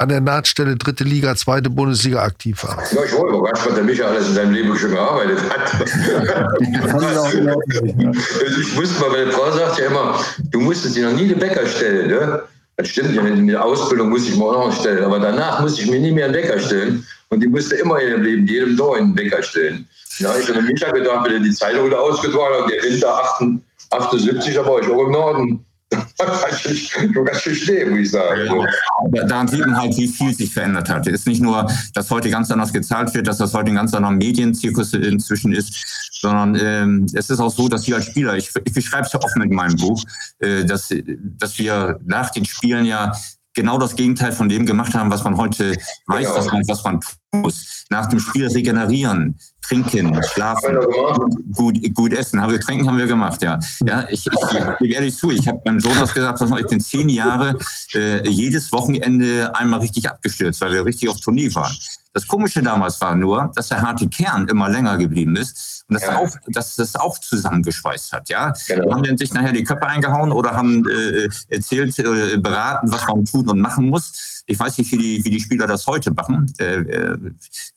an 0.00 0.08
der 0.08 0.22
Nahtstelle 0.22 0.76
dritte 0.76 1.04
Liga, 1.04 1.36
zweite 1.36 1.68
Bundesliga 1.68 2.22
aktiv 2.22 2.64
war. 2.64 2.82
Ja, 2.90 3.04
ich 3.04 3.12
war 3.12 3.28
überrascht, 3.28 3.66
was 3.66 3.74
der 3.74 3.84
Micha 3.84 4.06
alles 4.06 4.28
in 4.28 4.34
seinem 4.34 4.54
Leben 4.54 4.74
schon 4.78 4.92
gearbeitet 4.92 5.38
hat. 5.50 5.74
ich 8.58 8.76
wusste 8.76 9.00
mal, 9.00 9.10
meine 9.10 9.30
Frau 9.30 9.52
sagt 9.52 9.78
ja 9.78 9.86
immer, 9.86 10.18
du 10.50 10.60
musstest 10.60 10.96
dir 10.96 11.10
noch 11.10 11.16
nie 11.16 11.28
den 11.28 11.38
Bäcker 11.38 11.66
stellen. 11.66 12.08
Ne? 12.08 12.42
Das 12.78 12.88
stimmt 12.88 13.14
ja, 13.14 13.22
in 13.26 13.46
der 13.46 13.62
Ausbildung 13.62 14.08
musste 14.08 14.30
ich 14.30 14.38
mir 14.38 14.44
auch 14.46 14.68
noch 14.68 14.80
stellen, 14.80 15.04
aber 15.04 15.18
danach 15.18 15.60
musste 15.60 15.82
ich 15.82 15.90
mir 15.90 16.00
nie 16.00 16.12
mehr 16.12 16.24
einen 16.24 16.34
Bäcker 16.34 16.58
stellen. 16.58 17.06
Und 17.28 17.40
die 17.40 17.48
musste 17.48 17.76
immer 17.76 18.00
in 18.00 18.10
dem 18.10 18.22
Leben, 18.22 18.46
jedem 18.46 18.78
Tor 18.78 18.96
einen 18.96 19.14
Bäcker 19.14 19.42
stellen. 19.42 19.86
Ja, 20.16 20.34
ich 20.38 20.48
habe 20.48 20.62
Micha 20.62 20.90
gedacht, 20.92 21.26
wenn 21.26 21.34
er 21.34 21.40
die 21.40 21.52
Zeitung 21.52 21.86
wieder 21.86 22.00
ausgetragen 22.00 22.62
hat, 22.62 22.70
der 22.70 22.82
Winter 22.82 23.22
78, 23.90 24.54
da 24.54 24.64
war 24.64 24.80
ich 24.80 24.88
auch 24.88 25.04
im 25.04 25.12
Norden 25.12 25.66
schon 26.74 27.24
ganz 27.24 27.40
schön 27.40 27.54
stehen, 27.54 27.90
muss 27.90 28.00
ich 28.00 28.10
sagen. 28.10 28.48
Ja, 29.12 29.24
daran 29.24 29.48
sieht 29.48 29.60
man 29.60 29.76
halt, 29.76 29.96
wie 29.96 30.08
viel 30.08 30.34
sich 30.34 30.52
verändert 30.52 30.88
hat. 30.88 31.06
Es 31.06 31.20
ist 31.20 31.26
nicht 31.26 31.42
nur, 31.42 31.70
dass 31.94 32.10
heute 32.10 32.30
ganz 32.30 32.50
anders 32.50 32.72
gezahlt 32.72 33.12
wird, 33.14 33.26
dass 33.26 33.38
das 33.38 33.54
heute 33.54 33.70
ein 33.70 33.76
ganz 33.76 33.92
anderer 33.94 34.12
Medienzirkus 34.12 34.94
inzwischen 34.94 35.52
ist, 35.52 36.10
sondern 36.12 36.54
ähm, 36.60 37.06
es 37.12 37.30
ist 37.30 37.40
auch 37.40 37.50
so, 37.50 37.68
dass 37.68 37.86
wir 37.86 37.96
als 37.96 38.06
Spieler, 38.06 38.36
ich, 38.36 38.50
ich 38.64 38.72
beschreibe 38.72 39.06
es 39.06 39.12
ja 39.12 39.20
offen 39.20 39.42
in 39.42 39.54
meinem 39.54 39.76
Buch, 39.76 40.02
äh, 40.38 40.64
dass, 40.64 40.94
dass 41.38 41.58
wir 41.58 41.98
nach 42.04 42.30
den 42.30 42.44
Spielen 42.44 42.84
ja 42.84 43.12
genau 43.54 43.78
das 43.78 43.96
Gegenteil 43.96 44.32
von 44.32 44.48
dem 44.48 44.66
gemacht 44.66 44.94
haben, 44.94 45.10
was 45.10 45.24
man 45.24 45.36
heute 45.36 45.74
weiß, 46.06 46.24
ja. 46.24 46.34
was, 46.36 46.46
man, 46.46 46.62
was 46.68 46.84
man 46.84 47.00
tun 47.00 47.19
muss. 47.32 47.84
Nach 47.90 48.06
dem 48.06 48.20
Spiel 48.20 48.46
regenerieren, 48.46 49.38
trinken, 49.62 50.20
schlafen, 50.32 50.76
gut, 51.52 51.78
gut 51.94 52.12
essen. 52.12 52.40
Haben 52.40 52.52
wir 52.52 52.60
trinken 52.60 52.88
haben 52.88 52.98
wir 52.98 53.06
gemacht, 53.06 53.42
ja. 53.42 53.58
Ja, 53.84 54.06
ich, 54.08 54.26
ich, 54.26 54.78
gebe 54.78 54.92
ehrlich 54.92 55.16
zu, 55.16 55.30
ich 55.30 55.46
habe 55.46 55.60
meinem 55.64 55.78
Jonas 55.78 56.12
gesagt, 56.12 56.40
was 56.40 56.60
ich 56.60 56.66
bin 56.66 56.80
zehn 56.80 57.08
Jahre 57.08 57.58
äh, 57.94 58.28
jedes 58.28 58.72
Wochenende 58.72 59.54
einmal 59.54 59.80
richtig 59.80 60.08
abgestürzt, 60.08 60.60
weil 60.60 60.72
wir 60.72 60.84
richtig 60.84 61.08
auf 61.08 61.20
Tournee 61.20 61.54
waren. 61.54 61.76
Das 62.12 62.26
Komische 62.26 62.60
damals 62.60 63.00
war 63.00 63.14
nur, 63.14 63.52
dass 63.54 63.68
der 63.68 63.82
harte 63.82 64.08
Kern 64.08 64.48
immer 64.48 64.68
länger 64.68 64.98
geblieben 64.98 65.36
ist 65.36 65.84
und 65.88 65.94
das, 65.94 66.02
ja. 66.02 66.18
auch, 66.18 66.28
dass 66.48 66.74
das 66.74 66.96
auch 66.96 67.18
zusammengeschweißt 67.18 68.12
hat. 68.12 68.28
Ja, 68.28 68.52
genau. 68.66 68.92
haben 68.92 69.04
dann 69.04 69.16
sich 69.16 69.32
nachher 69.32 69.52
die 69.52 69.62
Köpfe 69.62 69.86
eingehauen 69.86 70.32
oder 70.32 70.52
haben 70.52 70.84
äh, 70.88 71.28
erzählt, 71.48 71.96
äh, 72.00 72.36
beraten, 72.38 72.90
was 72.90 73.06
man 73.06 73.24
tun 73.24 73.48
und 73.48 73.60
machen 73.60 73.86
muss. 73.86 74.42
Ich 74.46 74.58
weiß 74.58 74.78
nicht, 74.78 74.90
wie 74.90 74.98
die, 74.98 75.24
wie 75.24 75.30
die 75.30 75.40
Spieler 75.40 75.68
das 75.68 75.86
heute 75.86 76.12
machen. 76.12 76.52
Äh, 76.58 76.80
äh 76.80 77.16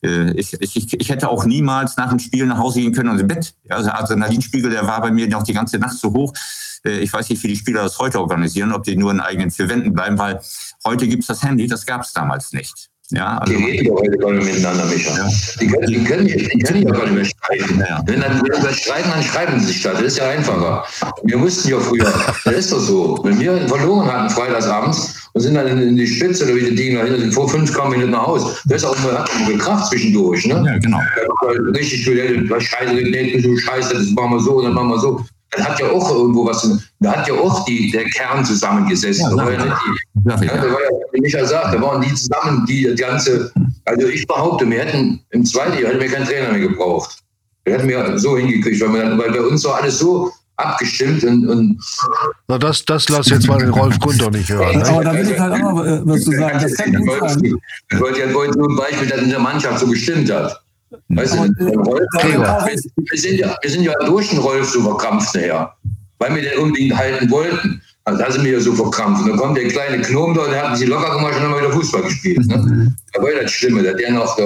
ich, 0.00 0.54
ich, 0.60 1.00
ich 1.00 1.08
hätte 1.08 1.28
auch 1.28 1.44
niemals 1.44 1.96
nach 1.96 2.10
dem 2.10 2.18
Spiel 2.18 2.46
nach 2.46 2.58
Hause 2.58 2.80
gehen 2.80 2.92
können 2.92 3.10
und 3.10 3.18
im 3.18 3.26
Bett. 3.26 3.54
Also 3.68 3.90
Adrenalinspiegel, 3.90 4.70
der 4.70 4.86
war 4.86 5.00
bei 5.00 5.10
mir 5.10 5.28
noch 5.28 5.42
die 5.42 5.52
ganze 5.52 5.78
Nacht 5.78 5.96
so 5.96 6.12
hoch. 6.12 6.32
Äh, 6.84 6.98
ich 6.98 7.12
weiß 7.12 7.28
nicht, 7.30 7.42
wie 7.42 7.48
die 7.48 7.56
Spieler 7.56 7.82
das 7.82 7.98
heute 7.98 8.20
organisieren, 8.20 8.72
ob 8.72 8.84
die 8.84 8.96
nur 8.96 9.10
in 9.10 9.20
eigenen 9.20 9.50
vier 9.50 9.68
Wänden 9.68 9.92
bleiben, 9.92 10.18
weil 10.18 10.40
heute 10.84 11.08
gibt 11.08 11.22
es 11.22 11.26
das 11.28 11.42
Handy, 11.42 11.66
das 11.66 11.86
gab 11.86 12.02
es 12.02 12.12
damals 12.12 12.52
nicht. 12.52 12.90
Ja, 13.16 13.38
also 13.38 13.52
die 13.52 13.64
reden 13.64 13.86
doch 13.86 14.00
heute 14.00 14.18
gar 14.18 14.32
nicht 14.32 14.46
miteinander, 14.46 14.84
Micha. 14.86 15.16
Ja. 15.16 15.28
Die, 15.60 15.66
können, 15.66 15.86
die, 15.86 16.04
können, 16.04 16.26
die 16.26 16.58
können 16.58 16.82
ja 16.82 16.90
gar 16.90 17.04
nicht 17.04 17.14
mehr 17.14 17.24
streiten. 17.24 17.78
Ja. 17.78 18.02
Wenn, 18.06 18.20
dann, 18.20 18.42
wenn 18.42 18.62
wir 18.62 18.72
streiten, 18.72 19.10
dann 19.10 19.22
schreiben 19.22 19.60
sie 19.60 19.66
sich 19.66 19.82
das. 19.82 19.94
Das 19.94 20.02
ist 20.02 20.18
ja 20.18 20.28
einfacher. 20.28 20.84
Wir 21.24 21.38
mussten 21.38 21.68
ja 21.68 21.78
früher, 21.78 22.12
das 22.44 22.54
ist 22.54 22.72
doch 22.72 22.80
so, 22.80 23.20
wenn 23.22 23.38
wir 23.38 23.68
verloren 23.68 24.10
hatten 24.10 24.30
freitagsabends 24.30 25.28
und 25.32 25.40
sind 25.40 25.54
dann 25.54 25.66
in, 25.66 25.96
die 25.96 26.06
Spitze, 26.06 26.44
oder 26.44 26.56
wie 26.56 26.70
die 26.70 26.74
Dinge 26.74 26.98
dahinter 26.98 27.20
sind. 27.20 27.34
Vor 27.34 27.48
fünf 27.48 27.72
kamen 27.72 27.92
wir 27.92 27.98
nicht 27.98 28.10
nach 28.10 28.26
Hause. 28.26 28.56
Das 28.66 28.82
ist 28.82 28.88
auch 28.88 28.98
mal, 29.04 29.18
hat 29.18 29.30
auch 29.30 29.48
gekracht 29.48 29.88
zwischendurch. 29.90 30.46
Ne? 30.46 30.62
Ja, 30.66 30.78
genau. 30.78 31.00
Richtig 31.74 32.06
was 32.50 32.64
scheiße, 32.64 33.42
so 33.42 33.56
scheiße, 33.56 33.94
das 33.94 34.10
machen 34.10 34.32
wir 34.32 34.40
so, 34.40 34.62
dann 34.62 34.74
machen 34.74 34.88
wir 34.88 34.98
so. 34.98 35.24
Das 35.56 35.66
hat 35.66 35.80
ja 35.80 35.90
auch 35.90 36.10
irgendwo 36.10 36.46
was, 36.46 36.68
da 37.00 37.16
hat 37.16 37.28
ja 37.28 37.34
auch 37.34 37.64
die, 37.64 37.90
der 37.90 38.04
Kern 38.04 38.44
zusammengesessen. 38.44 39.36
Ja, 39.36 39.50
ja, 39.50 39.56
die, 39.56 39.66
ja, 40.28 40.42
ja. 40.42 40.64
ja, 40.64 40.88
wie 41.12 41.20
Michael 41.20 41.46
sagt, 41.46 41.74
da 41.74 41.80
waren 41.80 42.00
die 42.02 42.14
zusammen, 42.14 42.64
die, 42.66 42.88
die 42.88 42.94
ganze, 42.94 43.52
also 43.84 44.06
ich 44.06 44.26
behaupte, 44.26 44.68
wir 44.68 44.80
hätten 44.80 45.20
im 45.30 45.44
zweiten 45.44 45.78
Jahr 45.80 45.92
hätten 45.92 46.00
wir 46.00 46.08
keinen 46.08 46.26
Trainer 46.26 46.52
mehr 46.52 46.60
gebraucht. 46.60 47.18
Wir 47.64 47.74
hätten 47.74 47.88
wir 47.88 48.18
so 48.18 48.36
hingekriegt, 48.36 48.80
weil, 48.80 48.92
wir, 48.92 49.18
weil 49.18 49.32
bei 49.32 49.40
uns 49.40 49.64
war 49.64 49.76
alles 49.76 49.98
so 49.98 50.32
abgestimmt 50.56 51.24
und, 51.24 51.48
und 51.48 51.78
Na, 52.48 52.58
das, 52.58 52.84
das 52.84 53.08
lass 53.08 53.28
jetzt 53.28 53.48
mal 53.48 53.58
den 53.58 53.70
Rolf 53.70 53.98
Gründer 53.98 54.30
nicht 54.30 54.48
hören. 54.48 54.78
Ne? 54.78 54.88
Aber 54.88 55.04
da 55.04 55.12
will 55.14 55.28
ich 55.28 55.38
halt 55.38 55.52
auch 55.52 55.72
noch 55.72 55.84
äh, 55.84 56.00
was 56.04 56.22
zu 56.22 56.32
sagen. 56.32 56.58
Das 56.62 56.74
kann 56.74 56.94
gut 56.94 57.28
sein. 57.28 57.56
Ich 57.90 58.00
wollte 58.00 58.20
ja 58.20 58.32
wollte 58.32 58.58
nur 58.58 58.68
ein 58.70 58.76
Beispiel, 58.76 59.08
das 59.08 59.22
in 59.22 59.30
der 59.30 59.40
Mannschaft 59.40 59.80
so 59.80 59.86
gestimmt 59.86 60.30
hat. 60.30 60.63
Weißt 61.08 61.34
du, 61.34 61.38
Rolf, 61.38 62.06
wir, 62.16 63.18
sind 63.18 63.38
ja, 63.38 63.56
wir 63.60 63.70
sind 63.70 63.82
ja 63.84 63.92
durch 64.06 64.30
den 64.30 64.38
Rolf 64.38 64.68
so 64.68 64.82
verkrampft 64.82 65.34
nachher, 65.34 65.74
weil 66.18 66.34
wir 66.34 66.42
den 66.42 66.58
unbedingt 66.58 66.96
halten 66.96 67.30
wollten. 67.30 67.82
Also 68.04 68.22
da 68.22 68.30
sind 68.30 68.44
wir 68.44 68.52
ja 68.52 68.60
so 68.60 68.72
verkrampft. 68.74 69.22
Und 69.22 69.30
dann 69.30 69.38
kommt 69.38 69.56
der 69.56 69.68
kleine 69.68 70.02
Gnome 70.02 70.34
da, 70.34 70.48
der 70.48 70.68
hat 70.68 70.78
sich 70.78 70.88
locker 70.88 71.14
gemacht 71.14 71.36
und 71.36 71.42
dann 71.42 71.50
haben 71.50 71.54
wir 71.54 71.68
wieder 71.68 71.72
Fußball 71.72 72.02
gespielt. 72.02 72.46
Ne? 72.46 72.94
Da 73.12 73.22
war 73.22 73.32
ja 73.32 73.42
das 73.42 73.50
Schlimme, 73.50 73.82
dass 73.82 73.96
der 73.96 74.12
noch 74.12 74.36
da 74.36 74.44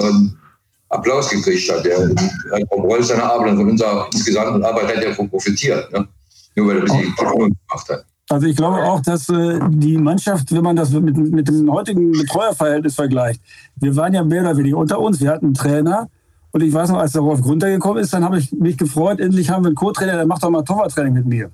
Applaus 0.89 1.29
gekriegt 1.29 1.71
hat. 1.71 1.85
Der 1.85 1.97
hat 1.99 2.63
vom 2.69 2.81
Rolf 2.81 3.05
seiner 3.05 3.23
Arbeit 3.23 3.51
und 3.51 3.57
von 3.57 3.69
unserer 3.71 4.07
insgesamten 4.13 4.63
Arbeit 4.63 4.95
hat 4.95 5.03
er 5.03 5.13
profitiert. 5.13 5.91
Ne? 5.91 6.07
Nur 6.55 6.67
weil 6.67 6.77
er 6.77 6.81
ein 6.81 6.85
bisschen 6.85 7.15
gemacht 7.15 7.89
hat. 7.89 8.05
Also 8.29 8.45
ich 8.45 8.55
glaube 8.55 8.77
auch, 8.83 9.01
dass 9.01 9.27
äh, 9.29 9.59
die 9.69 9.97
Mannschaft, 9.97 10.51
wenn 10.51 10.61
man 10.61 10.75
das 10.75 10.91
mit, 10.91 11.17
mit 11.17 11.47
dem 11.47 11.71
heutigen 11.71 12.11
Betreuerverhältnis 12.11 12.93
vergleicht, 12.93 13.41
wir 13.77 13.95
waren 13.95 14.13
ja 14.13 14.23
mehr 14.23 14.41
oder 14.41 14.55
weniger 14.55 14.77
unter 14.77 14.99
uns. 14.99 15.19
Wir 15.19 15.31
hatten 15.31 15.47
einen 15.47 15.53
Trainer 15.55 16.09
und 16.51 16.61
ich 16.61 16.73
weiß 16.73 16.89
noch, 16.89 16.97
als 16.97 17.11
der 17.11 17.21
Rolf 17.21 17.41
Grunter 17.41 17.69
gekommen 17.69 17.99
ist, 17.99 18.13
dann 18.13 18.23
habe 18.23 18.39
ich 18.39 18.51
mich 18.51 18.77
gefreut, 18.77 19.19
endlich 19.19 19.49
haben 19.49 19.63
wir 19.63 19.67
einen 19.67 19.75
Co-Trainer, 19.75 20.13
der 20.13 20.25
macht 20.25 20.43
doch 20.43 20.49
mal 20.49 20.63
Torwarttraining 20.63 21.13
mit 21.13 21.25
mir. 21.25 21.51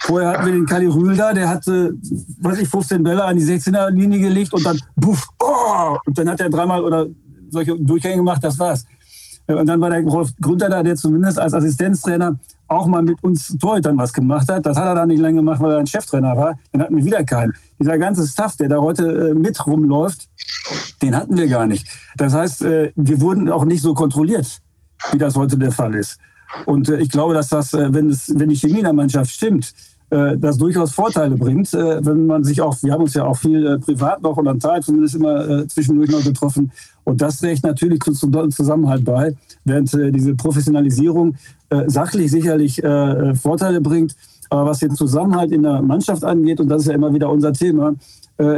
Vorher 0.00 0.30
hatten 0.30 0.46
wir 0.46 0.52
den 0.52 0.66
Kali 0.66 0.86
Rühl 0.86 1.16
da, 1.16 1.32
der 1.32 1.48
hatte, 1.48 1.94
weiß 2.40 2.58
ich, 2.58 2.68
15 2.68 3.02
Bälle 3.02 3.24
an 3.24 3.36
die 3.36 3.44
16er 3.44 3.90
Linie 3.90 4.20
gelegt 4.20 4.52
und 4.52 4.64
dann, 4.64 4.78
buff, 4.94 5.26
oh, 5.40 5.96
und 6.04 6.18
dann 6.18 6.28
hat 6.28 6.40
er 6.40 6.50
dreimal 6.50 6.84
oder 6.84 7.06
solche 7.50 7.76
Durchgänge 7.78 8.16
gemacht, 8.16 8.44
das 8.44 8.58
war's. 8.58 8.84
Und 9.46 9.66
dann 9.66 9.80
war 9.80 9.90
der 9.90 10.02
Rolf 10.02 10.30
Grünter 10.40 10.68
da, 10.68 10.82
der 10.82 10.96
zumindest 10.96 11.38
als 11.38 11.54
Assistenztrainer 11.54 12.36
auch 12.68 12.86
mal 12.86 13.02
mit 13.02 13.22
uns 13.22 13.56
Torhütern 13.58 13.96
was 13.96 14.12
gemacht 14.12 14.48
hat. 14.50 14.66
Das 14.66 14.76
hat 14.76 14.86
er 14.86 14.94
dann 14.96 15.08
nicht 15.08 15.20
lange 15.20 15.36
gemacht, 15.36 15.60
weil 15.60 15.72
er 15.72 15.78
ein 15.78 15.86
Cheftrainer 15.86 16.36
war. 16.36 16.58
Dann 16.72 16.82
hatten 16.82 16.96
wir 16.96 17.04
wieder 17.04 17.22
keinen. 17.22 17.54
Dieser 17.78 17.98
ganze 17.98 18.26
Staff, 18.26 18.56
der 18.56 18.68
da 18.68 18.78
heute 18.78 19.30
äh, 19.30 19.34
mit 19.34 19.66
rumläuft, 19.66 20.28
den 21.02 21.14
hatten 21.14 21.36
wir 21.36 21.46
gar 21.46 21.66
nicht. 21.66 21.86
Das 22.16 22.32
heißt, 22.32 22.62
äh, 22.62 22.92
wir 22.96 23.20
wurden 23.20 23.50
auch 23.50 23.64
nicht 23.64 23.82
so 23.82 23.94
kontrolliert, 23.94 24.60
wie 25.12 25.18
das 25.18 25.36
heute 25.36 25.58
der 25.58 25.72
Fall 25.72 25.94
ist. 25.94 26.18
Und 26.64 26.88
äh, 26.88 26.98
ich 26.98 27.10
glaube, 27.10 27.34
dass 27.34 27.48
das, 27.48 27.72
wenn, 27.72 28.08
es, 28.08 28.32
wenn 28.34 28.48
die 28.48 28.56
Chemie 28.56 28.78
in 28.78 28.84
der 28.84 28.92
Mannschaft 28.92 29.30
stimmt, 29.30 29.72
das 30.08 30.56
durchaus 30.56 30.92
Vorteile 30.92 31.34
bringt, 31.34 31.72
wenn 31.72 32.26
man 32.26 32.44
sich 32.44 32.60
auch, 32.60 32.80
wir 32.80 32.92
haben 32.92 33.02
uns 33.02 33.14
ja 33.14 33.24
auch 33.24 33.36
viel 33.36 33.76
privat 33.80 34.22
noch 34.22 34.36
und 34.36 34.46
an 34.46 34.60
Zeit 34.60 34.84
zumindest 34.84 35.16
immer 35.16 35.66
zwischendurch 35.66 36.10
noch 36.10 36.22
getroffen. 36.22 36.70
Und 37.02 37.20
das 37.20 37.40
trägt 37.40 37.64
natürlich 37.64 37.98
zum 37.98 38.52
Zusammenhalt 38.52 39.04
bei, 39.04 39.34
während 39.64 39.92
diese 39.92 40.36
Professionalisierung 40.36 41.34
sachlich 41.88 42.30
sicherlich 42.30 42.80
Vorteile 43.34 43.80
bringt. 43.80 44.14
Aber 44.50 44.66
was 44.66 44.78
den 44.78 44.94
Zusammenhalt 44.94 45.52
in 45.52 45.62
der 45.62 45.82
Mannschaft 45.82 46.24
angeht, 46.24 46.60
und 46.60 46.68
das 46.68 46.82
ist 46.82 46.88
ja 46.88 46.94
immer 46.94 47.12
wieder 47.12 47.28
unser 47.30 47.52
Thema, 47.52 47.94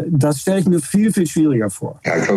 das 0.07 0.41
stelle 0.41 0.61
ich 0.61 0.67
mir 0.67 0.81
viel, 0.81 1.13
viel 1.13 1.27
schwieriger 1.27 1.71
vor. 1.71 2.01
Ja, 2.05 2.17
ich 2.17 2.29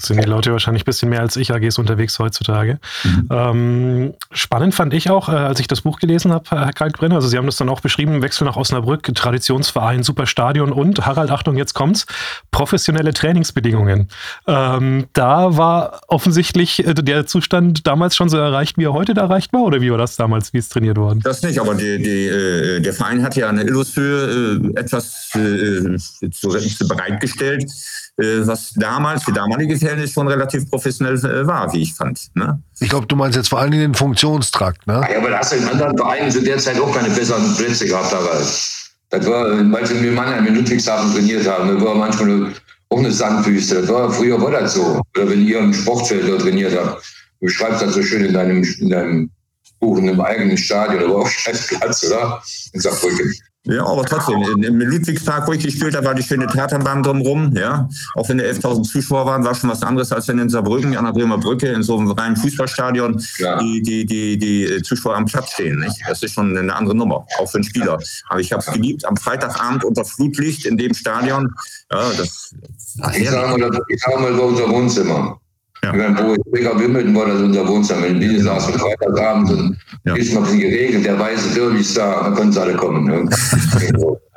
sind 0.00 0.22
die 0.22 0.28
Leute 0.28 0.52
wahrscheinlich 0.52 0.82
ein 0.82 0.86
bisschen 0.86 1.08
mehr 1.08 1.20
als 1.20 1.36
ich 1.36 1.52
AGs 1.52 1.78
unterwegs 1.78 2.18
heutzutage. 2.18 2.78
Mhm. 3.04 3.28
Ähm, 3.30 4.14
spannend 4.30 4.74
fand 4.74 4.94
ich 4.94 5.10
auch, 5.10 5.28
äh, 5.28 5.32
als 5.32 5.60
ich 5.60 5.66
das 5.66 5.80
Buch 5.80 5.98
gelesen 5.98 6.32
habe, 6.32 6.44
Herr 6.50 6.72
Kalkbrenner, 6.72 7.16
also 7.16 7.28
Sie 7.28 7.36
haben 7.36 7.46
das 7.46 7.56
dann 7.56 7.68
auch 7.68 7.80
beschrieben, 7.80 8.22
Wechsel 8.22 8.44
nach 8.44 8.56
Osnabrück, 8.56 9.02
Traditionsverein, 9.14 10.02
super 10.02 10.26
Stadion 10.26 10.72
und, 10.72 11.04
Harald, 11.04 11.30
Achtung, 11.30 11.56
jetzt 11.56 11.74
kommt's, 11.74 12.06
professionelle 12.50 13.12
Trainingsbedingungen. 13.12 14.08
Ähm, 14.46 15.06
da 15.12 15.56
war 15.56 16.00
offensichtlich 16.06 16.86
äh, 16.86 16.94
der 16.94 17.26
Zustand 17.26 17.86
damals 17.86 18.14
schon 18.14 18.28
so 18.28 18.36
erreicht, 18.36 18.78
wie 18.78 18.84
er 18.84 18.92
heute 18.92 19.12
erreicht 19.12 19.52
war, 19.52 19.62
oder 19.62 19.80
wie 19.80 19.90
war 19.90 19.98
das 19.98 20.16
damals, 20.16 20.52
wie 20.52 20.58
es 20.58 20.68
trainiert 20.68 20.96
worden? 20.96 21.20
Das 21.24 21.42
nicht, 21.42 21.60
aber 21.60 21.74
die, 21.74 21.98
die, 21.98 22.26
äh, 22.26 22.80
der 22.80 22.92
Verein 22.92 23.22
hat 23.22 23.36
ja 23.36 23.48
eine 23.48 23.62
Illushöhe 23.62 24.60
äh, 24.74 24.80
etwas 24.80 25.30
äh, 25.34 25.96
zu, 26.30 26.48
bereitgestellt 26.88 27.64
äh, 27.64 28.07
was 28.18 28.72
damals, 28.74 29.24
die 29.24 29.32
damalige 29.32 29.76
Verhältnis 29.76 30.12
schon 30.12 30.26
relativ 30.26 30.68
professionell 30.68 31.14
äh, 31.24 31.46
war, 31.46 31.72
wie 31.72 31.82
ich 31.82 31.94
fand. 31.94 32.20
Ne? 32.34 32.60
Ich 32.80 32.88
glaube, 32.88 33.06
du 33.06 33.14
meinst 33.14 33.36
jetzt 33.36 33.48
vor 33.48 33.60
allem 33.60 33.70
den 33.70 33.94
Funktionstrakt, 33.94 34.86
ne? 34.86 35.06
Ja, 35.10 35.18
aber 35.18 35.30
da 35.30 35.38
hast 35.38 35.52
du 35.52 35.56
in 35.56 35.68
anderen 35.68 35.96
Vereinen 35.96 36.30
zu 36.30 36.42
der 36.42 36.58
Zeit 36.58 36.80
auch 36.80 36.92
keine 36.92 37.10
besseren 37.10 37.54
Plätze 37.56 37.86
gehabt, 37.86 38.12
aber 38.12 38.42
das 39.10 39.26
war, 39.26 39.50
weil 39.50 39.88
wir 39.88 40.08
in 40.08 40.14
Mannheim 40.14 40.46
in 40.46 40.56
Ludwigshafen 40.56 41.12
trainiert 41.12 41.48
haben, 41.48 41.74
das 41.74 41.84
war 41.84 41.94
manchmal 41.94 42.52
auch 42.90 42.98
eine 42.98 43.12
Sandwüste. 43.12 43.82
Das 43.82 43.88
war, 43.88 44.10
früher 44.10 44.40
war 44.40 44.50
das 44.50 44.74
so. 44.74 45.00
Oder 45.16 45.30
wenn 45.30 45.46
ihr 45.46 45.58
im 45.58 45.72
Sportfeld 45.72 46.28
dort 46.28 46.42
trainiert 46.42 46.76
habt. 46.76 47.04
Du 47.40 47.48
schreibst 47.48 47.82
das 47.82 47.94
so 47.94 48.02
schön 48.02 48.24
in 48.24 48.34
deinem, 48.34 48.64
in 48.80 48.90
deinem 48.90 49.30
Buch, 49.80 49.98
in 49.98 50.08
einem 50.08 50.20
eigenen 50.20 50.56
Stadion, 50.56 51.00
da 51.00 51.08
war 51.08 51.22
auch 51.22 51.28
scheiß 51.28 51.68
Platz, 51.68 52.04
oder? 52.04 52.42
In 52.72 52.80
Saarbrücken. 52.80 53.32
Ja, 53.68 53.84
aber 53.84 54.04
trotzdem, 54.04 54.42
im 54.62 54.80
Ludwigspark, 54.80 55.46
wo 55.46 55.52
ich 55.52 55.62
gespielt 55.62 55.94
habe, 55.94 56.06
war 56.06 56.14
die 56.14 56.22
schöne 56.22 56.46
Tatanbahn 56.46 57.02
drumherum. 57.02 57.54
Ja. 57.54 57.86
Auch 58.14 58.26
wenn 58.28 58.38
da 58.38 58.44
11.000 58.44 58.82
Zuschauer 58.84 59.26
waren, 59.26 59.44
war 59.44 59.54
schon 59.54 59.68
was 59.68 59.82
anderes, 59.82 60.10
als 60.10 60.26
wenn 60.28 60.38
in 60.38 60.48
Saarbrücken, 60.48 60.96
an 60.96 61.04
der 61.04 61.12
Bremer 61.12 61.36
Brücke, 61.36 61.68
in 61.68 61.82
so 61.82 61.98
einem 61.98 62.10
reinen 62.10 62.36
Fußballstadion, 62.36 63.22
ja. 63.38 63.58
die, 63.60 63.82
die, 63.82 64.06
die, 64.06 64.38
die 64.38 64.82
Zuschauer 64.82 65.16
am 65.16 65.26
Platz 65.26 65.52
stehen. 65.52 65.80
Nicht? 65.80 65.96
Das 66.08 66.22
ist 66.22 66.32
schon 66.32 66.56
eine 66.56 66.74
andere 66.74 66.96
Nummer, 66.96 67.26
auch 67.38 67.46
für 67.50 67.58
einen 67.58 67.64
Spieler. 67.64 67.98
Aber 68.28 68.40
ich 68.40 68.52
habe 68.52 68.62
es 68.66 68.72
geliebt, 68.72 69.04
am 69.04 69.16
Freitagabend 69.16 69.84
unter 69.84 70.04
Flutlicht 70.04 70.64
in 70.64 70.78
dem 70.78 70.94
Stadion. 70.94 71.54
Ja, 71.92 72.10
das, 72.16 72.54
ich 73.14 73.28
sage 73.28 73.58
mal, 73.58 73.80
ich 73.88 74.00
sag 74.00 74.18
mal 74.18 74.32
unser 74.32 74.68
Wohnzimmer. 74.70 75.38
Ja. 75.82 75.92
Wo 75.92 76.34
Becker 76.50 76.78
Wimbledon 76.78 77.14
war 77.14 77.26
das 77.26 77.40
unser 77.40 77.66
Wohnzimmer. 77.66 78.06
In 78.06 78.20
Wien 78.20 78.42
saß 78.42 78.66
am 78.66 78.74
Freitagabend 78.74 79.50
und 79.50 79.78
ja. 80.04 80.14
ist 80.16 80.32
mal 80.34 80.40
ein 80.40 80.44
bisschen 80.44 80.60
geregelt, 80.60 81.04
der 81.04 81.18
weiße 81.18 81.54
Derby-Star, 81.54 82.30
da 82.30 82.36
können 82.36 82.52
sie 82.52 82.60
alle 82.60 82.74
kommen. 82.74 83.06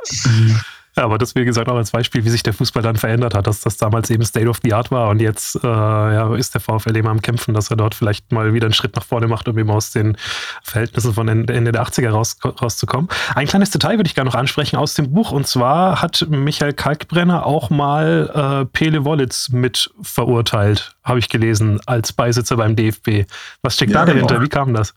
Ne? 0.03 0.61
Ja, 0.97 1.05
aber 1.05 1.17
das, 1.17 1.35
wie 1.35 1.45
gesagt, 1.45 1.69
auch 1.69 1.75
als 1.75 1.91
Beispiel, 1.91 2.25
wie 2.25 2.29
sich 2.29 2.43
der 2.43 2.53
Fußball 2.53 2.83
dann 2.83 2.97
verändert 2.97 3.33
hat, 3.33 3.47
dass 3.47 3.61
das 3.61 3.77
damals 3.77 4.09
eben 4.09 4.25
State 4.25 4.49
of 4.49 4.59
the 4.61 4.73
Art 4.73 4.91
war 4.91 5.09
und 5.09 5.21
jetzt 5.21 5.55
äh, 5.63 5.67
ja, 5.67 6.35
ist 6.35 6.53
der 6.53 6.59
VfL 6.59 6.95
eben 6.97 7.07
am 7.07 7.21
Kämpfen, 7.21 7.53
dass 7.53 7.69
er 7.69 7.77
dort 7.77 7.95
vielleicht 7.95 8.31
mal 8.31 8.53
wieder 8.53 8.65
einen 8.65 8.73
Schritt 8.73 8.95
nach 8.95 9.03
vorne 9.03 9.27
macht, 9.27 9.47
um 9.47 9.57
eben 9.57 9.69
aus 9.69 9.91
den 9.91 10.17
Verhältnissen 10.63 11.13
von 11.13 11.29
Ende, 11.29 11.53
Ende 11.53 11.71
der 11.71 11.83
80er 11.83 12.09
raus, 12.09 12.37
rauszukommen. 12.43 13.09
Ein 13.35 13.47
kleines 13.47 13.69
Detail 13.69 13.97
würde 13.97 14.07
ich 14.07 14.15
gerne 14.15 14.29
noch 14.29 14.35
ansprechen 14.35 14.75
aus 14.75 14.93
dem 14.93 15.13
Buch 15.13 15.31
und 15.31 15.47
zwar 15.47 16.01
hat 16.01 16.25
Michael 16.29 16.73
Kalkbrenner 16.73 17.45
auch 17.45 17.69
mal 17.69 18.63
äh, 18.63 18.65
Pele 18.65 19.05
Wollitz 19.05 19.49
mit 19.49 19.91
verurteilt, 20.01 20.95
habe 21.05 21.19
ich 21.19 21.29
gelesen, 21.29 21.79
als 21.85 22.11
Beisitzer 22.11 22.57
beim 22.57 22.75
DFB. 22.75 23.25
Was 23.61 23.75
steckt 23.75 23.93
ja, 23.93 23.99
da 23.99 24.07
dahinter? 24.07 24.35
Genau. 24.35 24.45
Wie 24.45 24.49
kam 24.49 24.73
das? 24.73 24.93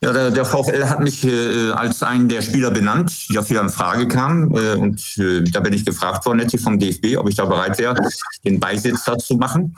Ja, 0.00 0.12
der, 0.12 0.30
der 0.30 0.44
VfL 0.44 0.84
hat 0.88 1.00
mich 1.00 1.24
äh, 1.24 1.70
als 1.72 2.04
einen 2.04 2.28
der 2.28 2.40
Spieler 2.40 2.70
benannt, 2.70 3.28
die 3.28 3.34
dafür 3.34 3.60
in 3.60 3.68
Frage 3.68 4.06
kamen. 4.06 4.54
Äh, 4.56 4.76
und 4.76 5.00
äh, 5.18 5.42
da 5.42 5.58
bin 5.58 5.72
ich 5.72 5.84
gefragt 5.84 6.24
worden, 6.24 6.38
Nettie 6.38 6.56
vom 6.56 6.78
DFB, 6.78 7.16
ob 7.16 7.28
ich 7.28 7.34
da 7.34 7.46
bereit 7.46 7.78
wäre, 7.78 7.96
den 8.44 8.60
Beisitzer 8.60 9.18
zu 9.18 9.34
machen. 9.34 9.74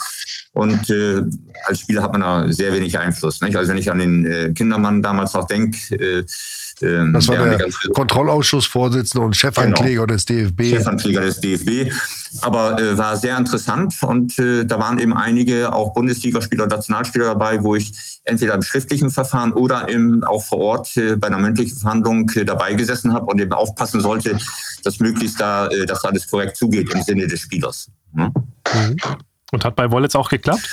Und 0.52 0.90
äh, 0.90 1.22
als 1.64 1.80
Spieler 1.80 2.02
hat 2.02 2.12
man 2.12 2.20
da 2.20 2.52
sehr 2.52 2.74
wenig 2.74 2.98
Einfluss. 2.98 3.40
Nicht? 3.40 3.56
Also 3.56 3.70
wenn 3.70 3.78
ich 3.78 3.90
an 3.90 3.98
den 3.98 4.26
äh, 4.26 4.52
Kindermann 4.52 5.00
damals 5.00 5.32
noch 5.32 5.46
denke, 5.46 5.94
äh, 5.94 6.24
ähm, 6.82 7.12
das 7.12 7.28
war 7.28 7.36
der, 7.36 7.58
der 7.58 7.68
Kontrollausschussvorsitzende 7.92 9.24
und 9.24 9.36
Chefankläger 9.36 10.06
genau, 10.06 10.06
des 10.06 10.24
DFB. 10.24 10.62
Chefankläger 10.62 11.22
des 11.22 11.40
DFB. 11.40 11.92
Aber 12.42 12.80
äh, 12.80 12.96
war 12.96 13.16
sehr 13.16 13.36
interessant 13.36 13.94
und 14.02 14.38
äh, 14.38 14.64
da 14.64 14.78
waren 14.78 14.98
eben 14.98 15.16
einige 15.16 15.72
auch 15.72 15.92
Bundesligaspieler, 15.92 16.66
Nationalspieler 16.66 17.26
dabei, 17.26 17.62
wo 17.62 17.74
ich 17.74 17.92
entweder 18.24 18.54
im 18.54 18.62
schriftlichen 18.62 19.10
Verfahren 19.10 19.52
oder 19.52 19.88
im, 19.88 20.22
auch 20.24 20.44
vor 20.44 20.58
Ort 20.58 20.96
äh, 20.96 21.16
bei 21.16 21.26
einer 21.26 21.38
mündlichen 21.38 21.76
Verhandlung 21.78 22.30
äh, 22.34 22.44
dabei 22.44 22.74
gesessen 22.74 23.12
habe 23.12 23.26
und 23.26 23.40
eben 23.40 23.52
aufpassen 23.52 24.00
sollte, 24.00 24.38
dass 24.84 25.00
möglichst 25.00 25.40
da, 25.40 25.66
äh, 25.68 25.86
dass 25.86 26.04
alles 26.04 26.28
korrekt 26.28 26.56
zugeht 26.56 26.92
im 26.94 27.02
Sinne 27.02 27.26
des 27.26 27.40
Spielers. 27.40 27.90
Hm? 28.14 28.32
Mhm. 28.74 28.96
Und 29.52 29.64
hat 29.64 29.74
bei 29.74 29.90
Wollitz 29.90 30.14
auch 30.14 30.28
geklappt? 30.28 30.68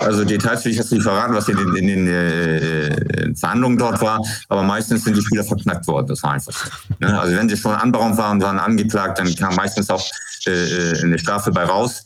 Also 0.00 0.24
Details 0.24 0.64
will 0.64 0.72
ich 0.72 0.78
jetzt 0.78 0.92
nicht 0.92 1.02
verraten, 1.02 1.34
was 1.34 1.48
in 1.48 1.56
den, 1.56 1.74
in 1.76 1.86
den 1.86 2.06
äh, 2.08 3.34
Verhandlungen 3.34 3.78
dort 3.78 4.00
war, 4.00 4.20
aber 4.48 4.62
meistens 4.62 5.04
sind 5.04 5.16
die 5.16 5.22
Spieler 5.22 5.44
verknackt 5.44 5.86
worden. 5.86 6.06
Das 6.06 6.22
war 6.22 6.32
einfach. 6.32 6.70
Ne? 6.98 7.18
Also 7.18 7.36
wenn 7.36 7.48
sie 7.48 7.56
schon 7.56 7.74
anberaumt 7.74 8.16
waren, 8.16 8.40
waren 8.40 8.58
angeklagt, 8.58 9.18
dann 9.18 9.34
kam 9.34 9.54
meistens 9.56 9.90
auch 9.90 10.04
äh, 10.46 10.50
äh 10.50 11.02
eine 11.02 11.18
Strafe 11.18 11.50
bei 11.50 11.64
raus. 11.64 12.04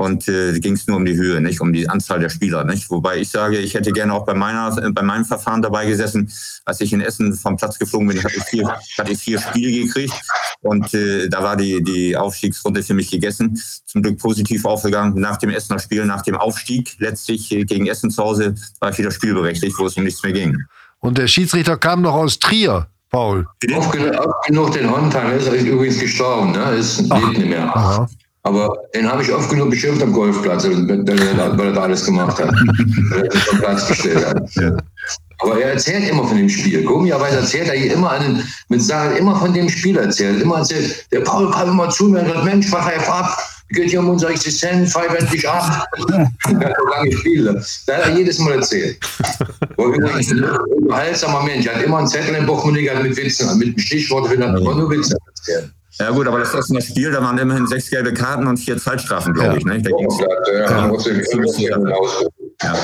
Und 0.00 0.28
äh, 0.28 0.58
ging 0.60 0.72
es 0.74 0.86
nur 0.86 0.96
um 0.96 1.04
die 1.04 1.14
Höhe, 1.14 1.42
nicht 1.42 1.60
um 1.60 1.74
die 1.74 1.86
Anzahl 1.86 2.20
der 2.20 2.30
Spieler. 2.30 2.64
Nicht? 2.64 2.88
Wobei 2.88 3.18
ich 3.18 3.28
sage, 3.28 3.58
ich 3.58 3.74
hätte 3.74 3.92
gerne 3.92 4.14
auch 4.14 4.24
bei 4.24 4.32
meiner, 4.32 4.90
bei 4.92 5.02
meinem 5.02 5.26
Verfahren 5.26 5.60
dabei 5.60 5.84
gesessen. 5.84 6.32
Als 6.64 6.80
ich 6.80 6.94
in 6.94 7.02
Essen 7.02 7.34
vom 7.34 7.58
Platz 7.58 7.78
geflogen 7.78 8.08
bin, 8.08 8.24
hatte 8.24 8.38
ich 8.38 8.44
vier, 8.44 8.78
hatte 8.96 9.12
ich 9.12 9.18
vier 9.18 9.38
Spiele 9.38 9.84
gekriegt 9.84 10.14
und 10.62 10.94
äh, 10.94 11.28
da 11.28 11.42
war 11.42 11.54
die, 11.54 11.82
die 11.82 12.16
Aufstiegsrunde 12.16 12.82
für 12.82 12.94
mich 12.94 13.10
gegessen. 13.10 13.60
Zum 13.84 14.02
Glück 14.02 14.18
positiv 14.18 14.64
aufgegangen. 14.64 15.20
Nach 15.20 15.36
dem 15.36 15.50
Essener 15.50 15.78
Spiel, 15.78 16.06
nach 16.06 16.22
dem 16.22 16.36
Aufstieg, 16.36 16.96
letztlich 16.98 17.52
äh, 17.52 17.64
gegen 17.64 17.86
Essen 17.86 18.10
zu 18.10 18.22
Hause, 18.22 18.54
war 18.78 18.90
ich 18.90 18.98
wieder 18.98 19.10
spielberechtigt, 19.10 19.78
wo 19.78 19.84
es 19.84 19.98
um 19.98 20.04
nichts 20.04 20.22
mehr 20.22 20.32
ging. 20.32 20.56
Und 21.00 21.18
der 21.18 21.26
Schiedsrichter 21.26 21.76
kam 21.76 22.00
noch 22.00 22.14
aus 22.14 22.38
Trier, 22.38 22.86
Paul. 23.10 23.46
Oft 23.74 23.92
genug 24.46 24.72
den 24.72 24.90
Hund 24.90 25.14
haben, 25.14 25.32
ist 25.32 25.52
übrigens 25.52 26.00
gestorben, 26.00 26.52
ne? 26.52 26.70
Ist 26.76 27.00
lebt 27.00 27.36
nicht 27.36 27.50
mehr. 27.50 27.76
Aha. 27.76 28.08
Aber 28.42 28.74
den 28.94 29.10
habe 29.10 29.22
ich 29.22 29.32
oft 29.32 29.50
genug 29.50 29.70
beschimpft 29.70 30.02
am 30.02 30.12
Golfplatz, 30.12 30.64
weil 30.64 31.66
er 31.66 31.72
da 31.72 31.82
alles 31.82 32.04
gemacht 32.04 32.38
hat. 32.38 32.52
weil 33.10 33.24
er 33.24 33.40
vom 33.40 33.58
Platz 33.58 33.86
gestellt 33.86 34.26
hat. 34.26 34.54
Ja. 34.54 34.76
Aber 35.40 35.60
er 35.60 35.72
erzählt 35.72 36.08
immer 36.08 36.26
von 36.26 36.36
dem 36.36 36.48
Spiel. 36.48 36.84
Komischerweise 36.84 37.38
erzählt 37.38 37.68
er 37.68 37.74
immer 37.74 38.10
einen, 38.10 38.42
mit 38.68 38.82
Sachen, 38.82 39.16
immer 39.16 39.36
von 39.36 39.52
dem 39.52 39.68
Spiel 39.68 39.96
erzählt. 39.96 40.42
Immer 40.42 40.58
erzählt, 40.58 41.06
der 41.12 41.20
Paul 41.20 41.50
kam 41.50 41.70
immer 41.70 41.88
zu 41.88 42.08
mir 42.08 42.20
und 42.20 42.28
sagt, 42.28 42.44
Mensch, 42.44 42.70
wach 42.72 42.90
ab, 43.08 43.38
geht 43.70 43.90
hier 43.90 44.00
um 44.00 44.10
unsere 44.10 44.32
Existenz, 44.32 44.92
pfeif 44.92 45.14
endlich 45.14 45.48
ab. 45.48 45.86
er 46.08 46.20
hat 46.20 46.76
so 46.78 46.86
lange 46.88 47.12
Spiele. 47.12 47.64
Da 47.86 47.96
hat 47.96 48.06
er 48.06 48.16
jedes 48.16 48.38
Mal 48.38 48.54
erzählt. 48.54 48.98
übrigens 49.78 50.30
ein 50.30 50.44
unterhaltsamer 50.76 51.42
Mensch. 51.42 51.66
Er 51.66 51.76
hat 51.76 51.82
immer 51.82 51.98
einen 51.98 52.08
Zettel 52.08 52.34
im 52.34 52.46
Portemonnaie 52.46 53.02
mit 53.02 53.16
Witzen, 53.16 53.58
mit 53.58 53.68
einem 53.68 53.78
Stichwort, 53.78 54.30
will 54.30 54.42
er 54.42 54.52
nur 54.52 54.90
Witze 54.90 55.16
erzählen. 55.26 55.72
Ja 56.00 56.10
gut, 56.10 56.26
aber 56.26 56.38
das 56.38 56.54
ist 56.54 56.70
ein 56.70 56.80
Spiel, 56.80 57.12
da 57.12 57.22
waren 57.22 57.36
immerhin 57.38 57.66
sechs 57.66 57.90
gelbe 57.90 58.14
Karten 58.14 58.46
und 58.46 58.56
vier 58.56 58.78
Zeitstrafen, 58.78 59.34
glaube 59.34 59.58
ich. 59.58 59.64
Ne? 59.64 59.82
Da 59.82 59.90
ging's, 59.90 60.18
ja. 60.18 60.28
Ja. 62.62 62.74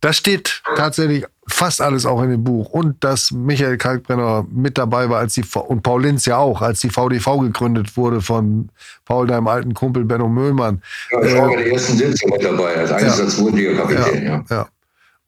Das 0.00 0.16
steht 0.16 0.62
tatsächlich 0.76 1.24
fast 1.48 1.80
alles 1.80 2.06
auch 2.06 2.22
in 2.22 2.30
dem 2.30 2.44
Buch. 2.44 2.68
Und 2.70 3.02
dass 3.02 3.32
Michael 3.32 3.78
Kalkbrenner 3.78 4.46
mit 4.50 4.78
dabei 4.78 5.08
war, 5.10 5.18
als 5.18 5.34
die 5.34 5.44
und 5.66 5.82
Paul 5.82 6.02
Linz 6.02 6.26
ja 6.26 6.36
auch, 6.36 6.62
als 6.62 6.80
die 6.80 6.90
VDV 6.90 7.38
gegründet 7.40 7.96
wurde 7.96 8.20
von 8.20 8.68
Paul, 9.06 9.26
deinem 9.26 9.48
alten 9.48 9.74
Kumpel 9.74 10.04
Benno 10.04 10.28
Möhlmann. 10.28 10.82
Ja, 11.10 11.22
ich 11.22 11.34
war 11.34 11.48
bei 11.48 11.56
der 11.56 11.72
ersten 11.72 11.96
Sitzung 11.96 12.30
mit 12.30 12.44
dabei, 12.44 12.76
als 12.76 12.92
Einsatz 12.92 13.38
ja. 13.38 13.74
Kapitän, 13.74 14.44
ja. 14.48 14.68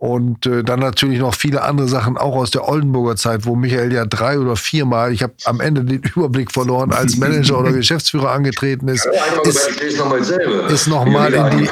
Und 0.00 0.46
äh, 0.46 0.64
dann 0.64 0.80
natürlich 0.80 1.18
noch 1.18 1.34
viele 1.34 1.60
andere 1.60 1.86
Sachen, 1.86 2.16
auch 2.16 2.34
aus 2.34 2.50
der 2.50 2.66
Oldenburger 2.66 3.16
Zeit, 3.16 3.44
wo 3.44 3.54
Michael 3.54 3.92
ja 3.92 4.06
drei 4.06 4.38
oder 4.38 4.56
viermal, 4.56 5.12
ich 5.12 5.22
habe 5.22 5.34
am 5.44 5.60
Ende 5.60 5.84
den 5.84 6.00
Überblick 6.16 6.52
verloren, 6.52 6.90
als 6.90 7.18
Manager 7.18 7.58
oder 7.58 7.70
Geschäftsführer 7.72 8.30
angetreten 8.30 8.88
ist. 8.88 9.06
Ist, 10.72 10.88
nochmal 10.88 11.30
noch 11.30 11.52
in, 11.52 11.58
die, 11.58 11.68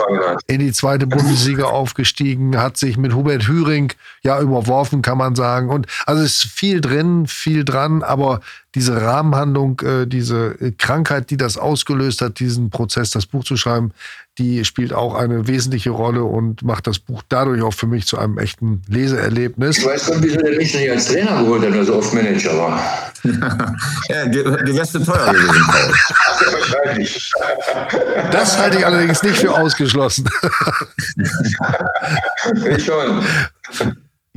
in 0.46 0.58
die 0.58 0.72
zweite 0.72 1.06
Bundesliga 1.06 1.64
aufgestiegen, 1.64 2.60
hat 2.60 2.76
sich 2.76 2.98
mit 2.98 3.14
Hubert 3.14 3.48
Hüring 3.48 3.94
ja 4.22 4.38
überworfen, 4.42 5.00
kann 5.00 5.16
man 5.16 5.34
sagen. 5.34 5.70
Und 5.70 5.86
also 6.04 6.22
ist 6.22 6.42
viel 6.42 6.82
drin, 6.82 7.26
viel 7.26 7.64
dran, 7.64 8.02
aber 8.02 8.42
diese 8.74 9.00
Rahmenhandlung, 9.00 9.80
äh, 9.80 10.06
diese 10.06 10.54
Krankheit, 10.76 11.30
die 11.30 11.38
das 11.38 11.56
ausgelöst 11.56 12.20
hat, 12.20 12.40
diesen 12.40 12.68
Prozess, 12.68 13.08
das 13.08 13.24
Buch 13.24 13.42
zu 13.42 13.56
schreiben, 13.56 13.92
die 14.38 14.64
spielt 14.64 14.92
auch 14.92 15.14
eine 15.14 15.48
wesentliche 15.48 15.90
Rolle 15.90 16.22
und 16.22 16.62
macht 16.62 16.86
das 16.86 16.98
Buch 16.98 17.22
dadurch 17.28 17.62
auch 17.62 17.74
für 17.74 17.86
mich 17.86 18.06
zu 18.06 18.18
einem 18.18 18.38
echten 18.38 18.82
Leseerlebnis. 18.88 19.78
Ich 19.78 19.86
weiß 19.86 20.10
nicht, 20.10 20.22
wieso 20.22 20.36
der 20.38 20.56
mich 20.56 20.74
nicht 20.74 20.90
als 20.90 21.06
Trainer 21.06 21.42
geholt 21.42 21.62
hat, 21.62 21.70
weil 21.70 21.78
er 21.78 21.84
so 21.84 21.96
oft 21.96 22.14
Manager 22.14 22.56
war. 22.56 22.80
ja, 24.08 24.26
du, 24.26 24.76
wärst 24.76 24.92
zu 24.92 25.04
teuer 25.04 25.32
gewesen, 25.32 25.64
Paul. 25.66 25.92
Wahrscheinlich. 26.52 27.32
Das 28.30 28.56
halte 28.58 28.78
ich 28.78 28.86
allerdings 28.86 29.22
nicht 29.22 29.38
für 29.38 29.52
ausgeschlossen. 29.52 30.28
ich 32.76 32.84
schon. 32.84 33.24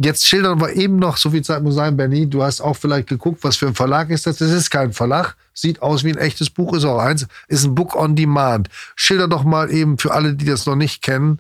Jetzt 0.04 0.26
schildern 0.26 0.60
wir 0.60 0.76
eben 0.76 0.98
noch, 0.98 1.18
so 1.18 1.30
viel 1.30 1.44
Zeit 1.44 1.62
muss 1.62 1.76
sein, 1.76 1.96
Benny. 1.96 2.28
Du 2.28 2.42
hast 2.42 2.62
auch 2.62 2.76
vielleicht 2.76 3.08
geguckt, 3.08 3.44
was 3.44 3.58
für 3.58 3.68
ein 3.68 3.76
Verlag 3.76 4.10
ist 4.10 4.26
das. 4.26 4.38
Das 4.38 4.50
ist 4.50 4.72
kein 4.72 4.94
Verlag. 4.94 5.36
Sieht 5.54 5.82
aus 5.82 6.04
wie 6.04 6.12
ein 6.12 6.18
echtes 6.18 6.50
Buch, 6.50 6.74
ist 6.74 6.86
auch 6.86 7.00
eins. 7.00 7.28
Ist 7.48 7.66
ein 7.66 7.76
Book 7.76 7.96
on 7.96 8.16
Demand. 8.16 8.70
Schilder 8.96 9.28
doch 9.28 9.44
mal 9.44 9.72
eben 9.72 9.98
für 9.98 10.12
alle, 10.12 10.34
die 10.34 10.46
das 10.46 10.66
noch 10.66 10.76
nicht 10.76 11.04
kennen, 11.04 11.40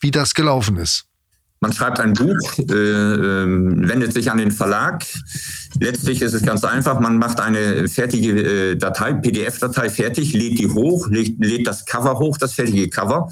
wie 0.00 0.10
das 0.10 0.34
gelaufen 0.34 0.76
ist. 0.76 1.06
Man 1.60 1.72
schreibt 1.72 2.00
ein 2.00 2.12
Buch, 2.12 2.58
äh, 2.58 2.62
äh, 2.62 3.46
wendet 3.46 4.12
sich 4.12 4.30
an 4.30 4.38
den 4.38 4.50
Verlag. 4.50 5.04
Letztlich 5.78 6.20
ist 6.20 6.34
es 6.34 6.42
ganz 6.42 6.64
einfach. 6.64 6.98
Man 6.98 7.18
macht 7.18 7.40
eine 7.40 7.88
fertige 7.88 8.72
äh, 8.72 8.76
Datei, 8.76 9.14
PDF-Datei 9.14 9.88
fertig, 9.88 10.34
lädt 10.34 10.58
die 10.58 10.66
hoch, 10.66 11.08
lädt, 11.08 11.38
lädt 11.38 11.66
das 11.66 11.86
Cover 11.86 12.18
hoch, 12.18 12.36
das 12.36 12.54
fertige 12.54 12.90
Cover 12.90 13.30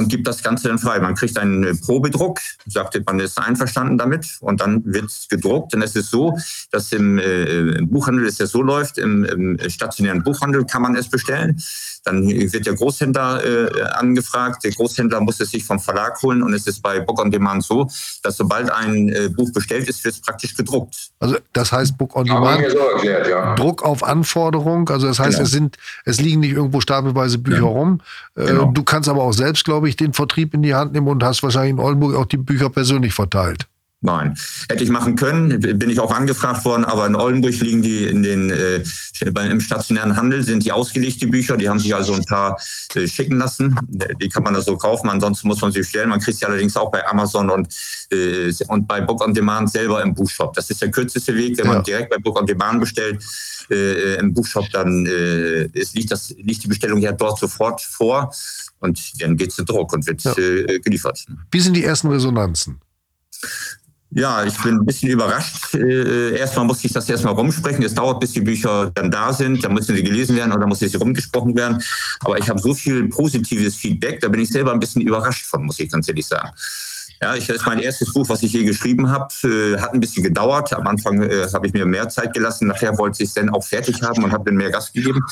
und 0.00 0.08
gibt 0.08 0.26
das 0.26 0.42
Ganze 0.42 0.68
dann 0.68 0.78
frei. 0.78 0.98
Man 0.98 1.14
kriegt 1.14 1.38
einen 1.38 1.78
Probedruck, 1.80 2.40
sagt, 2.66 2.98
man 3.04 3.20
ist 3.20 3.38
einverstanden 3.38 3.98
damit 3.98 4.38
und 4.40 4.60
dann 4.62 4.82
wird 4.86 5.04
es 5.04 5.28
gedruckt. 5.28 5.74
Und 5.74 5.82
es 5.82 5.94
ist 5.94 6.10
so, 6.10 6.36
dass 6.70 6.90
im, 6.92 7.18
äh, 7.18 7.76
im 7.76 7.88
Buchhandel 7.90 8.26
es 8.26 8.38
ja 8.38 8.46
so 8.46 8.62
läuft, 8.62 8.96
im, 8.96 9.24
im, 9.24 9.58
stationären 9.68 10.22
Buchhandel 10.22 10.64
kann 10.64 10.80
man 10.80 10.96
es 10.96 11.08
bestellen. 11.08 11.62
Dann 12.04 12.28
wird 12.28 12.66
der 12.66 12.74
Großhändler 12.74 13.44
äh, 13.44 13.82
angefragt. 13.92 14.64
Der 14.64 14.72
Großhändler 14.72 15.20
muss 15.20 15.40
es 15.40 15.50
sich 15.50 15.64
vom 15.64 15.78
Verlag 15.78 16.20
holen 16.22 16.42
und 16.42 16.54
es 16.54 16.66
ist 16.66 16.82
bei 16.82 17.00
Book 17.00 17.20
on 17.20 17.30
Demand 17.30 17.62
so, 17.62 17.88
dass 18.22 18.36
sobald 18.36 18.70
ein 18.70 19.08
äh, 19.08 19.28
Buch 19.28 19.52
bestellt 19.52 19.88
ist, 19.88 20.02
wird 20.04 20.14
es 20.14 20.20
praktisch 20.20 20.54
gedruckt. 20.54 21.10
Also 21.18 21.36
das 21.52 21.72
heißt 21.72 21.98
Book 21.98 22.16
on 22.16 22.24
Demand, 22.24 22.70
so 22.70 22.78
erklärt, 22.78 23.28
ja. 23.28 23.54
Druck 23.54 23.82
auf 23.82 24.02
Anforderung. 24.02 24.88
Also 24.88 25.06
das 25.06 25.18
heißt, 25.18 25.32
genau. 25.32 25.42
es 25.44 25.50
sind, 25.50 25.76
es 26.04 26.20
liegen 26.20 26.40
nicht 26.40 26.52
irgendwo 26.52 26.80
stapelweise 26.80 27.38
Bücher 27.38 27.58
ja. 27.58 27.64
rum. 27.64 28.00
Äh, 28.34 28.46
genau. 28.46 28.72
Du 28.72 28.82
kannst 28.82 29.08
aber 29.08 29.22
auch 29.22 29.32
selbst, 29.32 29.64
glaube 29.64 29.88
ich, 29.88 29.96
den 29.96 30.12
Vertrieb 30.12 30.54
in 30.54 30.62
die 30.62 30.74
Hand 30.74 30.92
nehmen 30.92 31.08
und 31.08 31.22
hast 31.22 31.42
wahrscheinlich 31.42 31.72
in 31.72 31.78
Oldenburg 31.78 32.14
auch 32.14 32.26
die 32.26 32.38
Bücher 32.38 32.70
persönlich 32.70 33.14
verteilt. 33.14 33.66
Nein, 34.02 34.34
hätte 34.70 34.82
ich 34.82 34.88
machen 34.88 35.14
können, 35.14 35.60
bin 35.60 35.90
ich 35.90 36.00
auch 36.00 36.10
angefragt 36.10 36.64
worden, 36.64 36.86
aber 36.86 37.06
in 37.06 37.14
Oldenburg 37.14 37.60
liegen 37.60 37.82
die 37.82 38.06
in 38.06 38.22
den 38.22 38.50
äh, 38.50 38.82
im 39.20 39.60
stationären 39.60 40.16
Handel 40.16 40.42
sind 40.42 40.64
die 40.64 40.72
ausgelegt 40.72 41.20
die 41.20 41.26
Bücher, 41.26 41.58
die 41.58 41.68
haben 41.68 41.78
sich 41.78 41.94
also 41.94 42.14
ein 42.14 42.24
paar 42.24 42.58
äh, 42.94 43.06
schicken 43.06 43.36
lassen, 43.36 43.78
die 43.88 44.30
kann 44.30 44.42
man 44.42 44.54
da 44.54 44.62
so 44.62 44.78
kaufen, 44.78 45.10
ansonsten 45.10 45.48
muss 45.48 45.60
man 45.60 45.70
sie 45.70 45.84
stellen. 45.84 46.08
Man 46.08 46.20
kriegt 46.20 46.38
sie 46.38 46.46
allerdings 46.46 46.78
auch 46.78 46.90
bei 46.90 47.06
Amazon 47.06 47.50
und 47.50 47.68
äh, 48.10 48.50
und 48.68 48.88
bei 48.88 49.02
Book 49.02 49.22
on 49.22 49.34
Demand 49.34 49.70
selber 49.70 50.02
im 50.02 50.14
Buchshop. 50.14 50.54
Das 50.54 50.70
ist 50.70 50.80
der 50.80 50.90
kürzeste 50.90 51.34
Weg, 51.34 51.58
wenn 51.58 51.66
ja. 51.66 51.74
man 51.74 51.84
direkt 51.84 52.08
bei 52.08 52.16
Book 52.16 52.40
on 52.40 52.46
Demand 52.46 52.80
bestellt 52.80 53.22
äh, 53.70 54.14
im 54.14 54.32
Buchshop, 54.32 54.70
dann 54.70 55.04
äh, 55.04 55.64
ist, 55.78 55.94
liegt 55.94 56.10
das 56.10 56.30
liegt 56.38 56.64
die 56.64 56.68
Bestellung 56.68 57.00
ja 57.00 57.12
dort 57.12 57.38
sofort 57.38 57.82
vor 57.82 58.32
und 58.78 58.98
dann 59.20 59.36
geht 59.36 59.50
es 59.50 59.56
zu 59.56 59.64
Druck 59.64 59.92
und 59.92 60.06
wird 60.06 60.22
ja. 60.22 60.32
äh, 60.38 60.78
geliefert. 60.78 61.26
Wie 61.50 61.60
sind 61.60 61.74
die 61.74 61.84
ersten 61.84 62.08
Resonanzen? 62.08 62.80
Ja, 64.12 64.44
ich 64.44 64.60
bin 64.60 64.74
ein 64.74 64.84
bisschen 64.86 65.10
überrascht. 65.10 65.74
Äh, 65.74 66.36
erstmal 66.36 66.64
muss 66.64 66.84
ich 66.84 66.92
das 66.92 67.08
erstmal 67.08 67.34
rumsprechen. 67.34 67.84
Es 67.84 67.94
dauert, 67.94 68.18
bis 68.18 68.32
die 68.32 68.40
Bücher 68.40 68.90
dann 68.92 69.10
da 69.10 69.32
sind. 69.32 69.62
Dann 69.62 69.72
müssen 69.72 69.94
sie 69.94 70.02
gelesen 70.02 70.34
werden 70.34 70.52
oder 70.52 70.66
muss 70.66 70.80
sie 70.80 70.96
rumgesprochen 70.96 71.54
werden. 71.56 71.80
Aber 72.20 72.36
ich 72.36 72.48
habe 72.48 72.58
so 72.58 72.74
viel 72.74 73.08
positives 73.08 73.76
Feedback, 73.76 74.20
da 74.20 74.28
bin 74.28 74.40
ich 74.40 74.48
selber 74.48 74.72
ein 74.72 74.80
bisschen 74.80 75.02
überrascht 75.02 75.46
von, 75.46 75.64
muss 75.64 75.78
ich 75.78 75.90
ganz 75.90 76.08
ehrlich 76.08 76.26
sagen. 76.26 76.50
Ja, 77.22 77.34
ich, 77.34 77.46
das 77.46 77.56
ist 77.56 77.66
mein 77.66 77.80
erstes 77.80 78.14
Buch, 78.14 78.26
was 78.30 78.42
ich 78.42 78.52
je 78.54 78.64
geschrieben 78.64 79.10
habe. 79.10 79.28
Äh, 79.44 79.78
hat 79.78 79.92
ein 79.92 80.00
bisschen 80.00 80.22
gedauert. 80.22 80.72
Am 80.72 80.86
Anfang 80.86 81.20
äh, 81.22 81.46
habe 81.52 81.66
ich 81.66 81.74
mir 81.74 81.84
mehr 81.84 82.08
Zeit 82.08 82.32
gelassen. 82.32 82.66
Nachher 82.66 82.96
wollte 82.96 83.22
ich 83.22 83.28
es 83.28 83.34
dann 83.34 83.50
auch 83.50 83.62
fertig 83.62 84.00
haben 84.02 84.24
und 84.24 84.32
habe 84.32 84.44
dann 84.46 84.54
mehr 84.54 84.70
Gas 84.70 84.90
gegeben. 84.90 85.22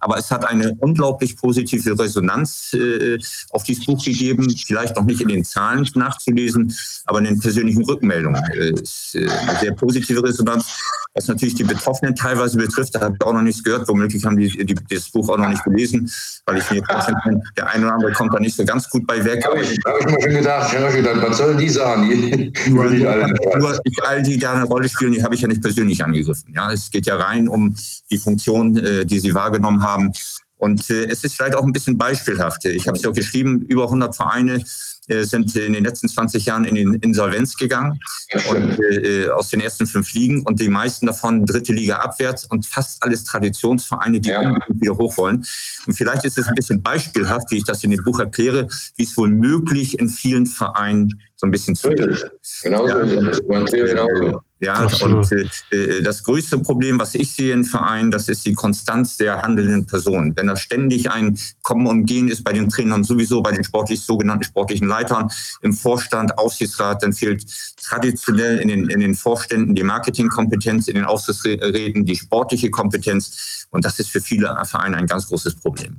Aber 0.00 0.18
es 0.18 0.32
hat 0.32 0.44
eine 0.44 0.74
unglaublich 0.80 1.36
positive 1.36 1.96
Resonanz 1.96 2.72
äh, 2.74 3.18
auf 3.50 3.62
dieses 3.62 3.86
Buch 3.86 4.04
gegeben. 4.04 4.52
Vielleicht 4.66 4.96
noch 4.96 5.04
nicht 5.04 5.20
in 5.20 5.28
den 5.28 5.44
Zahlen 5.44 5.88
nachzulesen, 5.94 6.74
aber 7.06 7.20
in 7.20 7.26
den 7.26 7.40
persönlichen 7.40 7.84
Rückmeldungen. 7.84 8.42
Äh, 8.52 8.68
äh, 8.68 9.28
eine 9.28 9.58
sehr 9.60 9.72
positive 9.72 10.22
Resonanz. 10.24 10.66
Was 11.14 11.28
natürlich 11.28 11.54
die 11.54 11.64
Betroffenen 11.64 12.14
teilweise 12.14 12.58
betrifft, 12.58 12.94
da 12.94 13.00
habe 13.00 13.16
ich 13.18 13.26
auch 13.26 13.32
noch 13.32 13.42
nichts 13.42 13.62
gehört. 13.62 13.88
Womöglich 13.88 14.24
haben 14.24 14.36
die, 14.36 14.48
die 14.64 14.74
das 14.90 15.10
Buch 15.10 15.28
auch 15.28 15.38
noch 15.38 15.48
nicht 15.48 15.64
gelesen, 15.64 16.10
weil 16.46 16.58
ich 16.58 16.70
mir 16.70 16.84
vorstellen 16.84 17.18
kann, 17.22 17.42
der 17.56 17.68
eine 17.70 17.86
oder 17.86 17.94
andere 17.94 18.12
kommt 18.12 18.34
da 18.34 18.40
nicht 18.40 18.56
so 18.56 18.64
ganz 18.64 18.88
gut 18.90 19.06
bei 19.06 19.24
weg. 19.24 19.44
Habe 19.44 19.60
ich, 19.60 19.78
hab 19.84 20.00
ich 20.00 20.06
mir 20.06 20.20
schon 20.20 20.34
gedacht. 20.34 20.72
Ich 20.72 20.78
habe 20.78 20.92
gedacht, 20.92 21.27
was 21.30 21.38
sollen 21.38 21.58
die 21.58 21.68
sagen? 21.68 22.08
Die, 22.08 22.70
nur, 22.70 22.88
die 22.90 23.06
alle 23.06 23.28
nur 23.58 23.78
ich, 23.84 24.02
all 24.04 24.22
die 24.22 24.38
da 24.38 24.54
eine 24.54 24.64
Rolle 24.64 24.88
spielen, 24.88 25.12
die 25.12 25.22
habe 25.22 25.34
ich 25.34 25.40
ja 25.40 25.48
nicht 25.48 25.62
persönlich 25.62 26.04
angegriffen. 26.04 26.52
Ja, 26.54 26.72
es 26.72 26.90
geht 26.90 27.06
ja 27.06 27.16
rein 27.16 27.48
um 27.48 27.74
die 28.10 28.18
Funktion, 28.18 28.76
äh, 28.76 29.04
die 29.04 29.20
sie 29.20 29.34
wahrgenommen 29.34 29.82
haben. 29.82 30.12
Und 30.56 30.90
äh, 30.90 31.06
es 31.06 31.24
ist 31.24 31.36
vielleicht 31.36 31.54
auch 31.54 31.64
ein 31.64 31.72
bisschen 31.72 31.96
beispielhaft. 31.96 32.64
Ich 32.64 32.86
habe 32.88 32.96
es 32.96 33.02
ja 33.02 33.10
auch 33.10 33.14
geschrieben, 33.14 33.62
über 33.62 33.84
100 33.84 34.14
Vereine 34.14 34.62
sind 35.08 35.54
in 35.56 35.72
den 35.72 35.84
letzten 35.84 36.08
20 36.08 36.44
Jahren 36.44 36.64
in 36.64 36.74
den 36.74 36.94
Insolvenz 36.94 37.56
gegangen 37.56 37.98
und 38.50 38.78
äh, 38.80 39.28
aus 39.30 39.48
den 39.48 39.60
ersten 39.60 39.86
fünf 39.86 40.12
Ligen 40.12 40.42
und 40.42 40.60
die 40.60 40.68
meisten 40.68 41.06
davon 41.06 41.46
dritte 41.46 41.72
Liga 41.72 41.96
abwärts 41.96 42.44
und 42.44 42.66
fast 42.66 43.02
alles 43.02 43.24
Traditionsvereine, 43.24 44.20
die 44.20 44.30
ja. 44.30 44.58
wieder 44.68 44.96
hoch 44.96 45.16
wollen. 45.16 45.44
Und 45.86 45.94
vielleicht 45.94 46.24
ist 46.24 46.38
es 46.38 46.46
ein 46.46 46.54
bisschen 46.54 46.82
beispielhaft, 46.82 47.50
wie 47.50 47.56
ich 47.56 47.64
das 47.64 47.82
in 47.84 47.90
dem 47.90 48.02
Buch 48.02 48.20
erkläre, 48.20 48.68
wie 48.96 49.04
es 49.04 49.16
wohl 49.16 49.28
möglich 49.28 49.98
in 49.98 50.08
vielen 50.08 50.46
Vereinen 50.46 51.20
so 51.40 51.46
ein 51.46 51.50
bisschen 51.52 51.76
zu. 51.76 51.90
Genau 51.90 52.86
so 52.86 52.98
es. 52.98 53.40
Genau 53.40 54.42
ja, 54.60 54.88
und 55.02 55.30
äh, 55.30 55.46
äh, 55.70 56.02
das 56.02 56.24
größte 56.24 56.58
Problem, 56.58 56.98
was 56.98 57.14
ich 57.14 57.32
sehe 57.32 57.54
im 57.54 57.64
Verein, 57.64 58.10
das 58.10 58.28
ist 58.28 58.44
die 58.44 58.54
Konstanz 58.54 59.16
der 59.16 59.42
handelnden 59.42 59.86
Personen. 59.86 60.36
Wenn 60.36 60.48
da 60.48 60.56
ständig 60.56 61.12
ein 61.12 61.38
Kommen 61.62 61.86
und 61.86 62.06
Gehen 62.06 62.26
ist 62.26 62.42
bei 62.42 62.52
den 62.52 62.68
Trainern 62.68 63.04
sowieso, 63.04 63.40
bei 63.40 63.52
den 63.52 63.62
sportlich 63.62 64.00
sogenannten 64.00 64.42
sportlichen 64.42 64.88
Leitern, 64.88 65.30
im 65.62 65.72
Vorstand, 65.72 66.38
Aufsichtsrat, 66.38 67.04
dann 67.04 67.12
fehlt 67.12 67.46
traditionell 67.80 68.58
in 68.58 68.66
den, 68.66 68.90
in 68.90 68.98
den 68.98 69.14
Vorständen 69.14 69.76
die 69.76 69.84
Marketingkompetenz, 69.84 70.88
in 70.88 70.96
den 70.96 71.04
Aufsichtsräten 71.04 72.04
die 72.04 72.16
sportliche 72.16 72.70
Kompetenz. 72.70 73.66
Und 73.70 73.84
das 73.84 74.00
ist 74.00 74.10
für 74.10 74.20
viele 74.20 74.56
Vereine 74.64 74.96
ein 74.96 75.06
ganz 75.06 75.28
großes 75.28 75.54
Problem. 75.54 75.98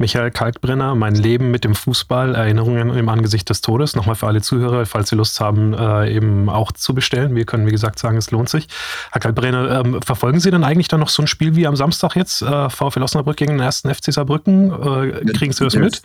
Michael 0.00 0.30
Kalkbrenner, 0.30 0.94
mein 0.94 1.14
Leben 1.14 1.50
mit 1.50 1.62
dem 1.62 1.74
Fußball, 1.74 2.34
Erinnerungen 2.34 2.96
im 2.96 3.10
Angesicht 3.10 3.50
des 3.50 3.60
Todes. 3.60 3.94
Nochmal 3.94 4.14
für 4.14 4.28
alle 4.28 4.40
Zuhörer, 4.40 4.86
falls 4.86 5.10
Sie 5.10 5.14
Lust 5.14 5.38
haben, 5.40 5.74
äh, 5.74 6.10
eben 6.10 6.48
auch 6.48 6.72
zu 6.72 6.94
bestellen. 6.94 7.34
Wir 7.34 7.44
können, 7.44 7.66
wie 7.66 7.70
gesagt, 7.70 7.98
sagen, 7.98 8.16
es 8.16 8.30
lohnt 8.30 8.48
sich. 8.48 8.66
Herr 9.12 9.20
Kalkbrenner, 9.20 9.84
ähm, 9.84 10.00
verfolgen 10.00 10.40
Sie 10.40 10.50
denn 10.50 10.64
eigentlich 10.64 10.88
dann 10.88 11.00
noch 11.00 11.10
so 11.10 11.22
ein 11.22 11.26
Spiel 11.26 11.54
wie 11.54 11.66
am 11.66 11.76
Samstag 11.76 12.16
jetzt, 12.16 12.40
äh, 12.40 12.70
VfL 12.70 13.02
Osnabrück 13.02 13.36
gegen 13.36 13.52
den 13.52 13.60
ersten 13.60 13.94
FC 13.94 14.10
Saarbrücken? 14.10 14.72
Äh, 14.72 15.32
kriegen 15.34 15.52
Sie 15.52 15.64
das 15.64 15.76
mit? 15.76 16.00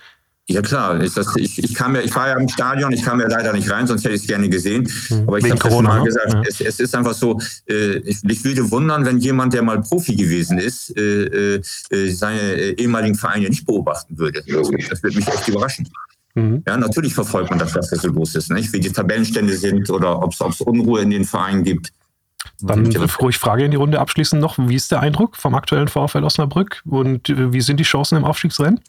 Ja 0.47 0.61
klar, 0.61 1.01
ich, 1.01 1.13
das, 1.15 1.35
ich, 1.37 1.57
ich, 1.57 1.73
kam 1.73 1.95
ja, 1.95 2.01
ich 2.01 2.15
war 2.15 2.27
ja 2.27 2.37
im 2.37 2.47
Stadion, 2.47 2.91
ich 2.91 3.01
kam 3.01 3.19
ja 3.19 3.27
leider 3.27 3.51
nicht 3.51 3.69
rein, 3.71 3.87
sonst 3.87 4.03
hätte 4.03 4.13
ich 4.13 4.21
es 4.21 4.27
gerne 4.27 4.47
gesehen. 4.47 4.87
Hm, 5.07 5.23
Aber 5.27 5.39
ich 5.39 5.49
habe 5.49 5.59
schon 5.59 5.83
mal 5.83 5.99
ne? 5.99 6.05
gesagt, 6.05 6.33
ja. 6.33 6.41
es, 6.47 6.61
es, 6.61 6.79
ist 6.79 6.93
einfach 6.93 7.15
so, 7.15 7.39
äh, 7.67 7.97
ich, 7.97 8.23
ich, 8.23 8.43
würde 8.43 8.69
wundern, 8.69 9.05
wenn 9.05 9.17
jemand, 9.17 9.53
der 9.53 9.63
mal 9.63 9.81
Profi 9.81 10.15
gewesen 10.15 10.59
ist, 10.59 10.95
äh, 10.95 11.55
äh, 11.55 11.61
seine 12.11 12.41
äh, 12.41 12.71
ehemaligen 12.73 13.15
Vereine 13.15 13.49
nicht 13.49 13.65
beobachten 13.65 14.19
würde. 14.19 14.43
Das, 14.45 14.69
das 14.89 15.01
würde 15.01 15.15
mich 15.15 15.27
echt 15.27 15.47
überraschen. 15.47 15.89
Mhm. 16.35 16.61
Ja, 16.67 16.77
natürlich 16.77 17.15
verfolgt 17.15 17.49
man 17.49 17.57
das, 17.57 17.73
was 17.73 17.89
da 17.89 17.95
so 17.95 18.09
los 18.09 18.35
ist, 18.35 18.51
nicht? 18.51 18.71
wie 18.71 18.79
die 18.79 18.91
Tabellenstände 18.91 19.57
sind 19.57 19.89
oder 19.89 20.21
ob 20.21 20.31
es 20.31 20.61
Unruhe 20.61 21.01
in 21.01 21.09
den 21.09 21.25
Vereinen 21.25 21.63
gibt. 21.63 21.91
Dann 22.61 22.85
ruhig 23.19 23.39
Frage 23.39 23.65
in 23.65 23.71
die 23.71 23.77
Runde 23.77 23.99
abschließend 23.99 24.39
noch. 24.39 24.59
Wie 24.59 24.75
ist 24.75 24.91
der 24.91 24.99
Eindruck 24.99 25.37
vom 25.37 25.55
aktuellen 25.55 25.87
VfL 25.87 26.23
Osnabrück 26.23 26.83
und 26.85 27.29
äh, 27.29 27.51
wie 27.51 27.61
sind 27.61 27.79
die 27.79 27.83
Chancen 27.83 28.17
im 28.17 28.25
Aufstiegsrennen? 28.25 28.79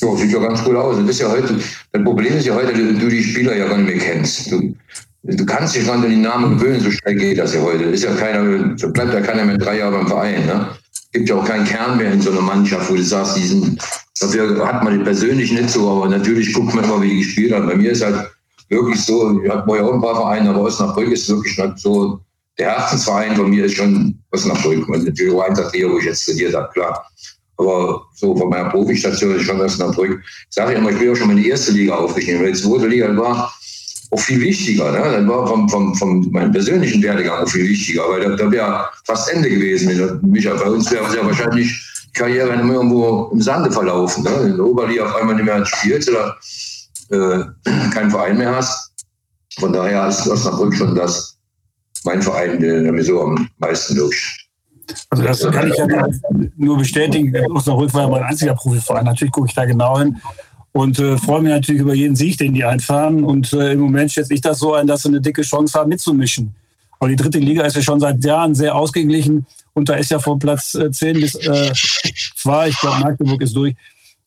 Ja, 0.00 0.16
sieht 0.16 0.32
ja 0.32 0.38
ganz 0.38 0.62
gut 0.62 0.76
aus. 0.76 0.96
Das, 0.98 1.08
ist 1.08 1.20
ja 1.20 1.30
heute, 1.30 1.58
das 1.92 2.04
Problem 2.04 2.36
ist 2.36 2.46
ja 2.46 2.54
heute, 2.54 2.72
dass 2.72 3.00
du 3.00 3.08
die 3.08 3.22
Spieler 3.22 3.56
ja 3.56 3.68
gar 3.68 3.78
nicht 3.78 3.88
mehr 3.88 3.98
kennst. 3.98 4.50
Du, 4.50 4.74
du 5.22 5.46
kannst 5.46 5.74
dich 5.74 5.90
an 5.90 6.08
die 6.08 6.16
Namen 6.16 6.58
gewöhnen, 6.58 6.80
so 6.80 6.90
schnell 6.90 7.14
geht 7.14 7.38
das 7.38 7.54
ja 7.54 7.62
heute. 7.62 7.84
Ist 7.84 8.04
ja 8.04 8.14
keiner, 8.14 8.76
so 8.76 8.90
bleibt 8.90 9.14
ja 9.14 9.20
keiner 9.20 9.44
mehr 9.44 9.58
drei 9.58 9.78
Jahre 9.78 9.98
beim 9.98 10.06
Verein. 10.06 10.46
Ne? 10.46 10.68
Gibt 11.12 11.28
ja 11.28 11.36
auch 11.36 11.44
keinen 11.44 11.64
Kern 11.64 11.96
mehr 11.96 12.12
in 12.12 12.20
so 12.20 12.30
einer 12.30 12.42
Mannschaft, 12.42 12.90
wo 12.90 12.94
du 12.94 13.02
sagst, 13.02 13.36
diesen, 13.36 13.78
dafür 14.20 14.66
hat 14.66 14.84
man 14.84 15.02
persönlich 15.04 15.50
nicht 15.52 15.70
so, 15.70 15.88
aber 15.90 16.08
natürlich 16.08 16.52
guckt 16.52 16.74
man 16.74 16.84
immer, 16.84 17.00
wie 17.00 17.08
die 17.08 17.18
gespielt 17.18 17.52
haben. 17.52 17.66
Bei 17.66 17.76
mir 17.76 17.92
ist 17.92 18.04
halt 18.04 18.30
wirklich 18.68 19.02
so, 19.02 19.40
ich 19.42 19.50
habe 19.50 19.76
ja 19.76 19.84
auch 19.84 19.94
ein 19.94 20.00
paar 20.00 20.16
Vereine, 20.16 20.50
aber 20.50 20.62
Osnabrück 20.62 21.10
ist 21.10 21.28
wirklich 21.28 21.56
nicht 21.56 21.78
so, 21.78 22.20
der 22.58 22.72
Herzensverein 22.72 23.36
von 23.36 23.50
mir 23.50 23.66
ist 23.66 23.76
schon 23.76 24.18
Osnabrück. 24.30 24.88
Und 24.88 25.04
natürlich 25.04 25.34
auch 25.34 25.42
Eintracht 25.42 25.74
wo 25.74 25.98
ich 25.98 26.04
jetzt 26.04 26.24
trainiert 26.24 26.54
habe, 26.54 26.70
klar. 26.72 27.06
Aber 27.58 28.06
so 28.14 28.36
von 28.36 28.48
meiner 28.48 28.68
Profistation 28.68 29.36
ist 29.36 29.44
schon 29.44 29.60
Osnabrück. 29.60 30.20
Ich 30.22 30.54
sage 30.54 30.72
ja 30.72 30.78
immer, 30.78 30.90
ich 30.90 30.98
bin 30.98 31.10
auch 31.10 31.16
schon 31.16 31.28
mal 31.28 31.36
in 31.36 31.42
die 31.42 31.48
erste 31.48 31.72
Liga 31.72 31.94
aufgestiegen. 31.94 32.40
Weil 32.40 32.52
die 32.52 32.60
zweite 32.60 32.86
Liga 32.86 33.16
war 33.16 33.52
auch 34.10 34.20
viel 34.20 34.40
wichtiger. 34.40 34.92
Ne? 34.92 34.98
Dann 34.98 35.28
war 35.28 35.46
vom, 35.46 35.68
vom, 35.68 35.94
vom 35.94 36.30
meinem 36.30 36.52
persönlichen 36.52 37.02
Werdegang 37.02 37.42
auch 37.42 37.48
viel 37.48 37.68
wichtiger, 37.68 38.02
weil 38.08 38.20
da, 38.20 38.36
da 38.36 38.50
wäre 38.50 38.88
fast 39.04 39.30
Ende 39.30 39.48
gewesen. 39.48 40.20
Micha, 40.22 40.54
bei 40.54 40.70
uns 40.70 40.90
wäre 40.90 41.14
ja 41.14 41.24
wahrscheinlich 41.24 41.72
Karriere 42.12 42.50
irgendwo 42.54 43.30
im 43.32 43.40
Sande 43.40 43.70
verlaufen. 43.70 44.24
Ne? 44.24 44.50
In 44.50 44.56
der 44.56 44.64
Oberliga 44.64 45.06
auf 45.06 45.16
einmal 45.16 45.34
nicht 45.34 45.44
mehr 45.44 45.64
spielst 45.64 46.10
oder 46.10 46.36
äh, 47.10 47.44
keinen 47.90 48.10
Verein 48.10 48.38
mehr 48.38 48.54
hast. 48.54 48.92
Von 49.58 49.72
daher 49.72 50.08
ist 50.08 50.26
Osnabrück 50.26 50.74
schon 50.74 50.94
das 50.94 51.36
mein 52.04 52.22
Verein, 52.22 52.60
der 52.60 52.92
mir 52.92 53.02
so 53.02 53.20
am 53.22 53.48
meisten 53.58 53.96
durch 53.96 54.45
also 55.10 55.22
das 55.22 55.40
kann 55.50 55.68
ich 55.68 55.76
ja 55.76 55.86
nur 56.56 56.78
bestätigen. 56.78 57.34
Osnabrück 57.50 57.92
war 57.94 58.02
ja 58.02 58.08
mein 58.08 58.22
einziger 58.22 58.54
Profiverein. 58.54 59.04
Natürlich 59.04 59.32
gucke 59.32 59.48
ich 59.48 59.54
da 59.54 59.64
genau 59.64 59.98
hin 59.98 60.16
und 60.72 60.98
äh, 60.98 61.16
freue 61.16 61.42
mich 61.42 61.50
natürlich 61.50 61.80
über 61.80 61.94
jeden 61.94 62.16
Sieg, 62.16 62.38
den 62.38 62.54
die 62.54 62.64
einfahren. 62.64 63.24
Und 63.24 63.52
äh, 63.52 63.72
im 63.72 63.80
Moment 63.80 64.12
schätze 64.12 64.34
ich 64.34 64.40
das 64.40 64.58
so 64.58 64.74
ein, 64.74 64.86
dass 64.86 65.02
sie 65.02 65.08
eine 65.08 65.20
dicke 65.20 65.42
Chance 65.42 65.78
haben, 65.78 65.88
mitzumischen. 65.88 66.54
Aber 66.98 67.08
die 67.08 67.16
dritte 67.16 67.38
Liga 67.38 67.64
ist 67.64 67.76
ja 67.76 67.82
schon 67.82 68.00
seit 68.00 68.24
Jahren 68.24 68.54
sehr 68.54 68.74
ausgeglichen. 68.74 69.46
Und 69.74 69.88
da 69.88 69.94
ist 69.94 70.10
ja 70.10 70.18
von 70.18 70.38
Platz 70.38 70.74
äh, 70.74 70.90
10 70.90 71.20
bis 71.20 71.34
äh, 71.34 71.72
2, 72.36 72.68
ich 72.68 72.80
glaube, 72.80 73.00
Magdeburg 73.00 73.42
ist 73.42 73.54
durch, 73.54 73.74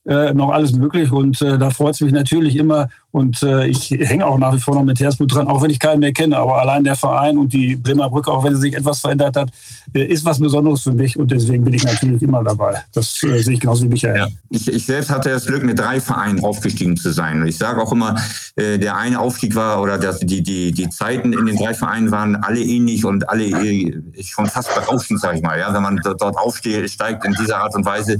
äh, 0.10 0.34
noch 0.34 0.49
alles 0.49 0.74
möglich. 0.74 1.12
Und 1.12 1.39
äh, 1.41 1.60
da 1.60 1.70
freut 1.70 1.93
es 1.93 2.01
mich 2.01 2.12
natürlich 2.12 2.55
immer. 2.55 2.89
Und 3.12 3.43
äh, 3.43 3.68
ich 3.68 3.91
hänge 3.91 4.26
auch 4.26 4.39
nach 4.39 4.53
wie 4.55 4.60
vor 4.60 4.74
noch 4.74 4.84
mit 4.84 4.99
Herzblut 4.99 5.34
dran, 5.34 5.47
auch 5.47 5.62
wenn 5.62 5.70
ich 5.70 5.80
keinen 5.80 5.99
mehr 5.99 6.14
kenne. 6.14 6.38
Aber 6.38 6.60
allein 6.60 6.84
der 6.84 6.95
Verein 6.95 7.38
und 7.38 7.53
die 7.53 7.76
Bremer 7.76 8.10
Brücke, 8.10 8.32
auch 8.32 8.43
wenn 8.43 8.55
sie 8.55 8.62
sich 8.62 8.76
etwas 8.76 9.01
verändert 9.01 9.36
hat, 9.36 9.49
äh, 9.93 10.03
ist 10.03 10.26
was 10.26 10.39
Besonderes 10.39 10.82
für 10.82 10.93
mich. 10.93 11.18
Und 11.18 11.30
deswegen 11.30 11.64
bin 11.64 11.76
ich 11.76 11.84
natürlich 11.84 12.24
immer 12.24 12.43
dabei. 12.43 12.82
Das 12.91 13.22
äh, 13.22 13.39
sehe 13.39 13.53
ich 13.53 13.60
genauso 13.60 13.84
wie 13.84 13.89
Michael. 13.89 14.18
Ja. 14.18 14.28
Ich, 14.49 14.68
ich, 14.68 14.86
selbst 14.86 15.12
hatte 15.12 15.30
das 15.30 15.45
Glück, 15.45 15.64
mit 15.64 15.78
drei 15.78 16.01
Vereinen 16.01 16.43
aufgestiegen 16.43 16.97
zu 16.97 17.12
sein. 17.12 17.45
Ich 17.45 17.57
sage 17.57 17.80
auch 17.80 17.91
immer, 17.91 18.16
der 18.57 18.97
eine 18.97 19.20
Aufstieg 19.20 19.55
war 19.55 19.82
oder 19.82 19.97
das, 19.97 20.20
die, 20.20 20.41
die, 20.41 20.72
die 20.72 20.89
Zeiten 20.89 21.34
in 21.34 21.45
den 21.45 21.57
drei 21.57 21.74
Vereinen 21.74 22.12
waren 22.12 22.36
alle 22.36 22.62
ähnlich 22.62 23.05
und 23.05 23.30
alle 23.30 24.01
schon 24.22 24.47
fast 24.47 24.74
berauschend, 24.74 25.22
sage 25.22 25.38
ich 25.38 25.43
mal. 25.43 25.60
Ja, 25.60 25.74
wenn 25.74 25.84
man 25.84 25.99
dort 26.03 26.38
aufsteht, 26.38 26.89
steigt 26.89 27.26
in 27.26 27.34
dieser 27.34 27.57
Art 27.57 27.76
und 27.76 27.86
Weise 27.86 28.20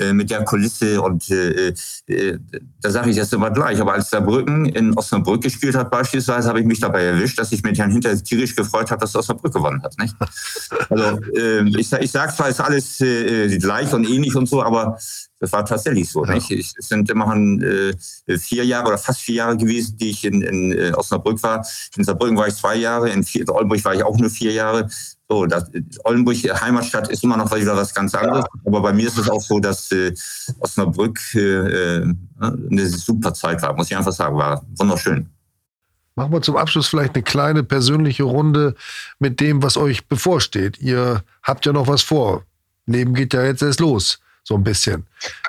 äh, 0.00 0.12
mit 0.12 0.30
der 0.30 0.44
Kulisse 0.44 1.00
und 1.02 1.30
äh, 1.30 1.74
äh, 2.06 2.38
da 2.80 2.90
sage 2.90 3.10
ich 3.10 3.16
jetzt 3.16 3.32
immer 3.32 3.50
gleich. 3.50 3.80
Aber 3.80 3.92
als 3.92 4.10
der 4.10 4.20
Brücken 4.20 4.66
in 4.66 4.96
Osnabrück 4.96 5.42
gespielt 5.42 5.76
hat 5.76 5.90
beispielsweise, 5.90 6.48
habe 6.48 6.60
ich 6.60 6.66
mich 6.66 6.80
dabei 6.80 7.04
erwischt, 7.04 7.38
dass 7.38 7.52
ich 7.52 7.62
mich 7.62 7.78
dann 7.78 7.90
hinterher 7.90 8.22
tierisch 8.22 8.56
gefreut 8.56 8.90
habe, 8.90 9.00
dass 9.00 9.14
Osnabrück 9.14 9.52
gewonnen 9.52 9.82
hat. 9.82 9.94
Nicht? 9.98 10.14
Also 10.88 11.20
äh, 11.34 11.68
ich, 11.78 11.92
ich 11.92 12.10
sage 12.10 12.32
zwar, 12.34 12.48
ist 12.48 12.60
alles 12.60 12.96
gleich 13.60 13.92
und 13.92 14.08
ähnlich 14.08 14.34
und 14.34 14.48
so, 14.48 14.62
aber 14.62 14.98
das 15.38 15.52
war 15.52 15.64
tatsächlich 15.64 16.10
so. 16.10 16.24
Ja. 16.24 16.34
Nicht? 16.34 16.50
Es 16.50 16.88
sind 16.88 17.10
immerhin 17.10 17.62
äh, 17.62 18.38
vier 18.38 18.64
Jahre 18.64 18.88
oder 18.88 18.98
fast 18.98 19.20
vier 19.20 19.36
Jahre 19.36 19.56
gewesen, 19.56 19.96
die 19.96 20.10
ich 20.10 20.24
in, 20.24 20.42
in 20.42 20.94
Osnabrück 20.94 21.42
war. 21.42 21.66
In 21.96 22.04
Saarbrücken 22.04 22.36
war 22.36 22.48
ich 22.48 22.54
zwei 22.54 22.76
Jahre, 22.76 23.10
in, 23.10 23.24
vier, 23.24 23.42
in 23.42 23.50
Oldenburg 23.50 23.84
war 23.84 23.94
ich 23.94 24.02
auch 24.02 24.16
nur 24.18 24.30
vier 24.30 24.52
Jahre. 24.52 24.88
So, 25.30 25.46
das, 25.46 25.70
Oldenburg, 26.02 26.36
Heimatstadt, 26.36 27.08
ist 27.08 27.22
immer 27.22 27.36
noch 27.36 27.54
wieder 27.54 27.76
was 27.76 27.94
ganz 27.94 28.12
anderes. 28.16 28.44
Aber 28.64 28.80
bei 28.80 28.92
mir 28.92 29.06
ist 29.06 29.16
es 29.16 29.30
auch 29.30 29.40
so, 29.40 29.60
dass 29.60 29.92
äh, 29.92 30.12
Osnabrück 30.58 31.20
äh, 31.34 32.00
äh, 32.00 32.14
eine 32.40 32.86
super 32.88 33.32
Zeit 33.32 33.62
war, 33.62 33.72
muss 33.74 33.88
ich 33.88 33.96
einfach 33.96 34.12
sagen. 34.12 34.36
War 34.36 34.60
wunderschön. 34.76 35.30
Machen 36.16 36.32
wir 36.32 36.42
zum 36.42 36.56
Abschluss 36.56 36.88
vielleicht 36.88 37.14
eine 37.14 37.22
kleine 37.22 37.62
persönliche 37.62 38.24
Runde 38.24 38.74
mit 39.20 39.38
dem, 39.38 39.62
was 39.62 39.76
euch 39.76 40.08
bevorsteht. 40.08 40.80
Ihr 40.80 41.22
habt 41.44 41.64
ja 41.64 41.72
noch 41.72 41.86
was 41.86 42.02
vor. 42.02 42.42
Leben 42.86 43.14
geht 43.14 43.32
ja 43.32 43.44
jetzt 43.44 43.62
erst 43.62 43.78
los, 43.78 44.18
so 44.42 44.56
ein 44.56 44.64
bisschen. 44.64 45.06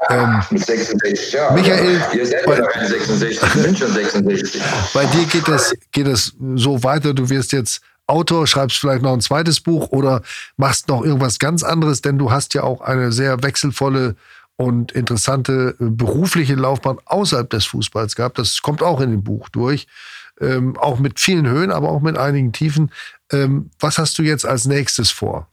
Ähm, 0.10 0.44
mit 0.52 0.64
66, 0.64 1.34
ja. 1.34 1.52
Michael, 1.54 2.00
ihr 2.14 2.26
selber 2.28 2.56
bei, 2.56 2.88
66, 2.88 3.42
ich 3.42 3.64
bin 3.64 3.76
schon 3.76 3.92
66. 3.92 4.62
Bei 4.94 5.06
dir 5.08 5.26
geht 5.26 5.48
das, 5.48 5.74
geht 5.92 6.06
das 6.06 6.34
so 6.54 6.84
weiter. 6.84 7.16
Du 7.16 7.28
wirst 7.32 7.52
jetzt 7.52 7.82
Autor, 8.12 8.46
schreibst 8.46 8.78
vielleicht 8.78 9.02
noch 9.02 9.14
ein 9.14 9.22
zweites 9.22 9.62
Buch 9.62 9.90
oder 9.90 10.22
machst 10.58 10.90
noch 10.90 11.04
irgendwas 11.04 11.40
ganz 11.40 11.64
anderes, 11.64 12.02
denn 12.02 12.18
du 12.18 12.30
hast 12.30 12.54
ja 12.54 12.64
auch 12.64 12.82
eine 12.82 13.12
sehr 13.12 13.42
wechselvolle 13.42 14.16
und 14.58 14.92
interessante 14.92 15.76
äh, 15.80 15.86
berufliche 15.90 16.56
Laufbahn 16.56 16.98
außerhalb 17.06 17.50
des 17.50 17.66
Fußballs 17.66 18.16
gehabt. 18.16 18.38
Das 18.38 18.62
kommt 18.62 18.84
auch 18.84 19.02
in 19.02 19.12
dem 19.12 19.24
Buch 19.24 19.50
durch. 19.50 19.88
Ähm, 20.40 20.78
auch 20.78 21.00
mit 21.00 21.20
vielen 21.20 21.48
Höhen, 21.48 21.72
aber 21.72 21.90
auch 21.90 22.02
mit 22.02 22.18
einigen 22.18 22.52
Tiefen. 22.52 22.92
Ähm, 23.32 23.70
was 23.80 23.98
hast 23.98 24.18
du 24.18 24.24
jetzt 24.24 24.46
als 24.46 24.66
nächstes 24.66 25.12
vor? 25.12 25.48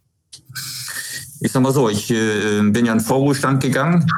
Ich 1.40 1.52
sag 1.52 1.62
mal 1.62 1.72
so, 1.72 1.88
ich 1.88 2.10
äh, 2.10 2.62
bin 2.62 2.86
ja 2.86 2.92
in 2.92 3.00
Vorruhestand 3.00 3.62
gegangen 3.62 4.10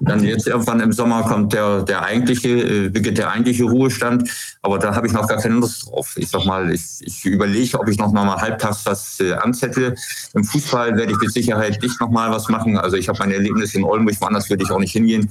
dann 0.00 0.24
jetzt 0.24 0.46
irgendwann 0.46 0.80
im 0.80 0.92
Sommer 0.92 1.22
kommt 1.22 1.52
der, 1.52 1.82
der 1.82 2.02
eigentliche, 2.02 2.48
äh, 2.48 2.88
beginnt 2.88 3.18
der 3.18 3.30
eigentliche 3.30 3.64
Ruhestand. 3.64 4.30
Aber 4.62 4.78
da 4.78 4.94
habe 4.94 5.06
ich 5.06 5.12
noch 5.12 5.26
gar 5.26 5.38
keine 5.38 5.56
Lust 5.56 5.86
drauf. 5.86 6.14
Ich 6.16 6.28
sag 6.28 6.44
mal, 6.44 6.72
ich, 6.72 7.00
ich 7.00 7.24
überlege, 7.24 7.78
ob 7.78 7.88
ich 7.88 7.98
noch 7.98 8.12
mal 8.12 8.36
halbtags 8.36 8.84
was 8.86 9.20
äh, 9.20 9.34
anzettle. 9.34 9.94
Im 10.34 10.44
Fußball 10.44 10.96
werde 10.96 11.12
ich 11.12 11.18
mit 11.18 11.32
Sicherheit 11.32 11.82
nicht 11.82 12.00
noch 12.00 12.10
mal 12.10 12.30
was 12.30 12.48
machen. 12.48 12.76
Also 12.76 12.96
ich 12.96 13.08
habe 13.08 13.18
mein 13.18 13.32
Erlebnis 13.32 13.74
in 13.74 13.84
Oldenburg, 13.84 14.20
woanders 14.20 14.48
würde 14.50 14.64
ich 14.64 14.70
auch 14.70 14.80
nicht 14.80 14.92
hingehen. 14.92 15.30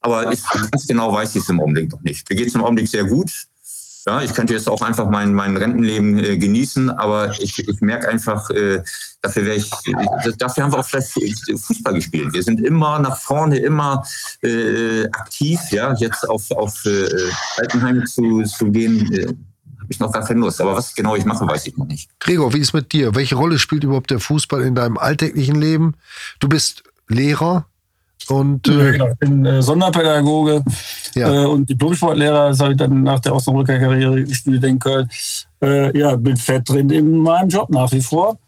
Aber 0.00 0.32
ich, 0.32 0.42
ganz 0.70 0.86
genau 0.86 1.12
weiß 1.12 1.36
ich 1.36 1.42
es 1.42 1.48
im 1.48 1.60
Augenblick 1.60 1.90
noch 1.92 2.02
nicht. 2.02 2.28
Mir 2.28 2.36
geht 2.36 2.48
es 2.48 2.54
im 2.54 2.62
Augenblick 2.62 2.88
sehr 2.88 3.04
gut. 3.04 3.30
Ja, 4.04 4.20
ich 4.20 4.34
könnte 4.34 4.52
jetzt 4.52 4.68
auch 4.68 4.82
einfach 4.82 5.08
mein, 5.08 5.32
mein 5.32 5.56
Rentenleben 5.56 6.18
äh, 6.18 6.36
genießen, 6.36 6.90
aber 6.90 7.30
ich, 7.40 7.68
ich 7.68 7.80
merke 7.80 8.08
einfach, 8.08 8.50
äh, 8.50 8.82
dafür, 9.20 9.44
wäre 9.44 9.56
ich, 9.56 9.70
dafür 10.38 10.64
haben 10.64 10.72
wir 10.72 10.80
auch 10.80 10.84
vielleicht 10.84 11.12
Fußball 11.12 11.94
gespielt. 11.94 12.32
Wir 12.32 12.42
sind 12.42 12.60
immer 12.60 12.98
nach 12.98 13.16
vorne, 13.16 13.58
immer 13.58 14.04
äh, 14.42 15.04
aktiv. 15.04 15.60
Ja, 15.70 15.94
jetzt 15.94 16.28
auf, 16.28 16.50
auf 16.50 16.84
äh, 16.84 17.08
Altenheim 17.58 18.04
zu, 18.06 18.42
zu 18.42 18.72
gehen, 18.72 19.12
äh, 19.12 19.26
habe 19.26 19.88
ich 19.88 20.00
noch 20.00 20.12
gar 20.12 20.24
keine 20.24 20.40
Lust. 20.40 20.60
Aber 20.60 20.74
was 20.74 20.94
genau 20.94 21.14
ich 21.14 21.24
mache, 21.24 21.46
weiß 21.46 21.68
ich 21.68 21.76
noch 21.76 21.86
nicht. 21.86 22.10
Gregor, 22.18 22.52
wie 22.54 22.58
ist 22.58 22.72
mit 22.72 22.92
dir? 22.92 23.14
Welche 23.14 23.36
Rolle 23.36 23.60
spielt 23.60 23.84
überhaupt 23.84 24.10
der 24.10 24.18
Fußball 24.18 24.62
in 24.62 24.74
deinem 24.74 24.98
alltäglichen 24.98 25.60
Leben? 25.60 25.94
Du 26.40 26.48
bist 26.48 26.82
Lehrer 27.06 27.66
und 28.28 28.68
äh, 28.68 28.72
ja, 28.72 28.90
genau. 28.92 29.08
ich 29.08 29.18
bin 29.18 29.44
äh, 29.44 29.62
Sonderpädagoge 29.62 30.62
Ja. 31.14 31.44
Äh, 31.44 31.46
und 31.46 31.68
Diplom-Sportlehrer, 31.68 32.48
das 32.48 32.60
habe 32.60 32.72
ich 32.72 32.78
dann 32.78 33.02
nach 33.02 33.20
der 33.20 33.34
Osnabrücker-Karriere 33.34 34.24
gespielt 34.24 34.64
in 34.64 34.78
Köln. 34.78 35.08
Äh, 35.62 35.96
ja, 35.98 36.16
bin 36.16 36.36
fett 36.36 36.68
drin 36.68 36.90
in 36.90 37.18
meinem 37.18 37.48
Job 37.48 37.70
nach 37.70 37.90
wie 37.92 38.00
vor. 38.00 38.38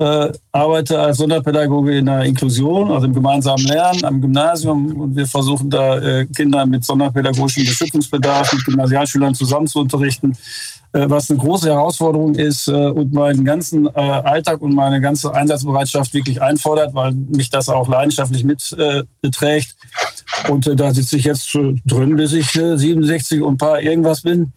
Äh, 0.00 0.32
arbeite 0.52 0.98
als 0.98 1.18
Sonderpädagoge 1.18 1.98
in 1.98 2.06
der 2.06 2.22
Inklusion, 2.22 2.90
also 2.90 3.04
im 3.04 3.12
gemeinsamen 3.12 3.62
Lernen 3.66 4.02
am 4.02 4.18
Gymnasium. 4.18 4.98
Und 4.98 5.14
wir 5.14 5.26
versuchen 5.26 5.68
da 5.68 5.98
äh, 5.98 6.24
Kinder 6.24 6.64
mit 6.64 6.86
sonderpädagogischem 6.86 7.66
Beschützungsbedarf, 7.66 8.50
mit 8.50 8.64
Gymnasialschülern 8.64 9.34
zusammen 9.34 9.66
zu 9.66 9.78
unterrichten, 9.80 10.32
äh, 10.94 11.04
was 11.06 11.28
eine 11.28 11.38
große 11.38 11.68
Herausforderung 11.68 12.34
ist 12.34 12.66
äh, 12.68 12.72
und 12.72 13.12
meinen 13.12 13.44
ganzen 13.44 13.88
äh, 13.88 13.90
Alltag 13.90 14.62
und 14.62 14.74
meine 14.74 15.02
ganze 15.02 15.34
Einsatzbereitschaft 15.34 16.14
wirklich 16.14 16.40
einfordert, 16.40 16.94
weil 16.94 17.12
mich 17.12 17.50
das 17.50 17.68
auch 17.68 17.86
leidenschaftlich 17.86 18.42
mit 18.42 18.74
äh, 18.78 19.02
beträgt. 19.20 19.76
Und 20.48 20.80
da 20.80 20.94
sitze 20.94 21.18
ich 21.18 21.24
jetzt 21.24 21.54
drin, 21.84 22.16
bis 22.16 22.32
ich 22.32 22.56
äh, 22.56 22.78
67 22.78 23.42
und 23.42 23.52
ein 23.52 23.58
paar 23.58 23.82
irgendwas 23.82 24.22
bin. 24.22 24.54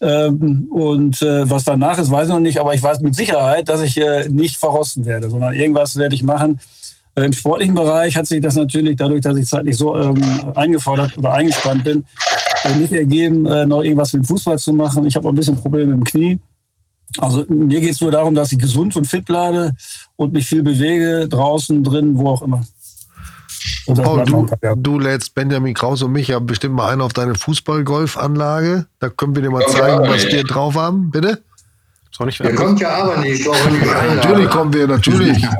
Ähm, 0.00 0.68
und 0.70 1.20
äh, 1.22 1.48
was 1.50 1.64
danach 1.64 1.98
ist, 1.98 2.10
weiß 2.10 2.28
ich 2.28 2.34
noch 2.34 2.40
nicht, 2.40 2.58
aber 2.58 2.74
ich 2.74 2.82
weiß 2.82 3.00
mit 3.00 3.14
Sicherheit, 3.14 3.68
dass 3.68 3.82
ich 3.82 3.96
äh, 3.96 4.28
nicht 4.28 4.56
verrosten 4.56 5.04
werde, 5.04 5.28
sondern 5.28 5.54
irgendwas 5.54 5.96
werde 5.96 6.14
ich 6.14 6.22
machen. 6.22 6.60
Äh, 7.16 7.24
Im 7.24 7.32
sportlichen 7.32 7.74
Bereich 7.74 8.16
hat 8.16 8.26
sich 8.26 8.40
das 8.40 8.54
natürlich 8.54 8.96
dadurch, 8.96 9.22
dass 9.22 9.36
ich 9.36 9.46
zeitlich 9.46 9.76
so 9.76 9.96
ähm, 9.96 10.22
eingefordert 10.54 11.18
oder 11.18 11.32
eingespannt 11.32 11.82
bin, 11.82 12.04
äh, 12.64 12.76
nicht 12.76 12.92
ergeben, 12.92 13.44
äh, 13.46 13.66
noch 13.66 13.82
irgendwas 13.82 14.12
mit 14.12 14.26
Fußball 14.26 14.58
zu 14.58 14.72
machen. 14.72 15.04
Ich 15.06 15.16
habe 15.16 15.28
ein 15.28 15.34
bisschen 15.34 15.56
Probleme 15.56 15.94
im 15.94 16.04
Knie. 16.04 16.38
Also 17.16 17.44
mir 17.48 17.80
geht 17.80 17.92
es 17.92 18.00
nur 18.00 18.10
darum, 18.10 18.34
dass 18.34 18.52
ich 18.52 18.58
gesund 18.58 18.94
und 18.94 19.06
fit 19.06 19.24
bleibe 19.24 19.72
und 20.16 20.32
mich 20.32 20.46
viel 20.46 20.62
bewege, 20.62 21.26
draußen, 21.28 21.82
drin, 21.82 22.18
wo 22.18 22.28
auch 22.28 22.42
immer. 22.42 22.62
Paul, 23.94 24.24
du, 24.24 24.46
du 24.76 24.98
lädst 24.98 25.34
Benjamin 25.34 25.74
Kraus 25.74 26.02
und 26.02 26.12
mich 26.12 26.28
ja 26.28 26.38
bestimmt 26.38 26.74
mal 26.74 26.92
ein 26.92 27.00
auf 27.00 27.12
deine 27.12 27.34
Fußball-Golf-Anlage. 27.34 28.86
Da 28.98 29.08
können 29.08 29.34
wir 29.34 29.42
dir 29.42 29.50
mal 29.50 29.66
zeigen, 29.66 30.04
ja, 30.04 30.10
was 30.10 30.26
wir 30.26 30.44
drauf 30.44 30.74
haben. 30.74 31.10
Bitte? 31.10 31.42
Soll 32.10 32.26
nicht 32.26 32.40
Der 32.40 32.54
kommt 32.54 32.80
ja 32.80 32.90
aber 32.90 33.16
nicht. 33.18 33.46
Natürlich 33.46 34.50
kommen 34.50 34.72
wir, 34.72 34.86
natürlich. 34.86 35.46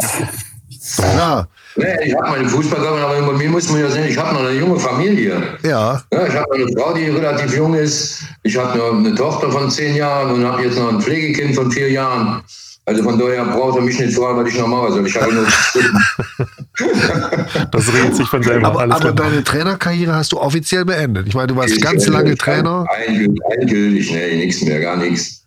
Ja, 0.99 1.47
Nee, 1.79 1.95
ich 2.07 2.15
habe 2.17 2.31
meine 2.31 2.49
Fußballgruppe, 2.49 3.01
aber 3.05 3.33
bei 3.33 3.39
mir 3.39 3.51
muss 3.51 3.71
man 3.71 3.81
ja 3.81 3.89
sehen, 3.89 4.09
ich 4.09 4.19
habe 4.19 4.35
noch 4.35 4.41
eine 4.41 4.59
junge 4.59 4.81
Familie. 4.81 5.41
ja. 5.63 6.03
Ja, 6.13 6.27
ich 6.27 6.35
habe 6.35 6.55
eine 6.55 6.67
Frau, 6.77 6.93
die 6.93 7.05
relativ 7.05 7.57
jung 7.57 7.75
ist. 7.75 8.25
Ich 8.43 8.57
habe 8.57 8.77
noch 8.77 8.93
eine 8.95 9.15
Tochter 9.15 9.51
von 9.53 9.71
zehn 9.71 9.95
Jahren 9.95 10.33
und 10.33 10.45
habe 10.45 10.65
jetzt 10.65 10.77
noch 10.77 10.89
ein 10.89 11.01
Pflegekind 11.01 11.55
von 11.55 11.71
vier 11.71 11.91
Jahren. 11.93 12.43
Also 12.89 13.03
von 13.03 13.19
daher 13.19 13.45
braucht 13.45 13.77
er 13.77 13.83
mich 13.83 14.01
nicht 14.01 14.17
fragen, 14.17 14.43
was 14.43 14.49
ich 14.49 14.59
noch 14.59 14.67
machen 14.67 14.95
soll. 14.95 15.07
Ich 15.07 15.15
habe 15.15 15.35
nur. 15.35 15.47
Das 17.71 17.93
regelt 17.93 18.17
sich 18.17 18.27
von 18.27 18.43
selber. 18.43 18.69
Aber, 18.69 18.81
alles 18.81 18.97
aber 18.97 19.13
deine 19.13 19.45
Trainerkarriere 19.45 20.15
hast 20.15 20.33
du 20.33 20.39
offiziell 20.39 20.87
beendet. 20.87 21.27
Ich 21.27 21.35
meine, 21.35 21.49
du 21.49 21.57
warst 21.57 21.79
ganz 21.83 22.07
lange 22.07 22.35
Trainer. 22.35 22.87
Eingültig, 23.07 23.45
eingültig 23.45 24.11
nee, 24.13 24.37
nichts 24.37 24.63
mehr, 24.63 24.81
gar 24.81 24.97
nichts. 24.97 25.45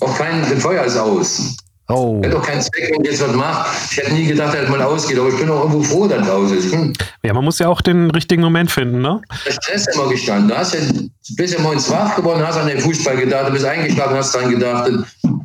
Auch 0.00 0.16
kein 0.16 0.42
das 0.42 0.62
Feuer 0.62 0.84
ist 0.84 0.96
aus. 0.96 1.56
Oh. 1.88 2.20
Hätte 2.20 2.30
doch 2.30 2.42
keinen 2.42 2.60
Zweck, 2.60 2.90
wenn 2.90 3.04
ich 3.04 3.12
jetzt 3.12 3.22
was 3.22 3.34
mache. 3.34 3.68
Ich 3.90 3.96
hätte 3.96 4.12
nie 4.12 4.26
gedacht, 4.26 4.54
dass 4.54 4.68
mal 4.68 4.82
ausgeht, 4.82 5.18
aber 5.18 5.28
ich 5.28 5.38
bin 5.38 5.48
auch 5.48 5.60
irgendwo 5.60 5.82
froh, 5.82 6.08
dass 6.08 6.22
es 6.22 6.28
aus 6.28 6.50
ist. 6.50 6.72
Hm. 6.72 6.92
Ja, 7.22 7.32
man 7.32 7.44
muss 7.44 7.60
ja 7.60 7.68
auch 7.68 7.80
den 7.80 8.10
richtigen 8.10 8.42
Moment 8.42 8.72
finden, 8.72 9.00
ne? 9.00 9.20
Der 9.46 9.52
Stress 9.52 9.86
immer 9.94 10.08
gestanden. 10.08 10.48
Du 10.48 10.56
hast 10.56 10.74
ja, 10.74 10.80
bist 11.36 11.54
ja 11.54 11.60
morgens 11.60 11.88
wach 11.88 12.16
geworden, 12.16 12.44
hast 12.44 12.56
an 12.56 12.66
den 12.66 12.80
Fußball 12.80 13.16
gedacht, 13.16 13.48
du 13.48 13.52
bist 13.52 13.64
eingeschlafen, 13.64 14.16
hast 14.16 14.34
dran 14.34 14.50
gedacht. 14.50 14.90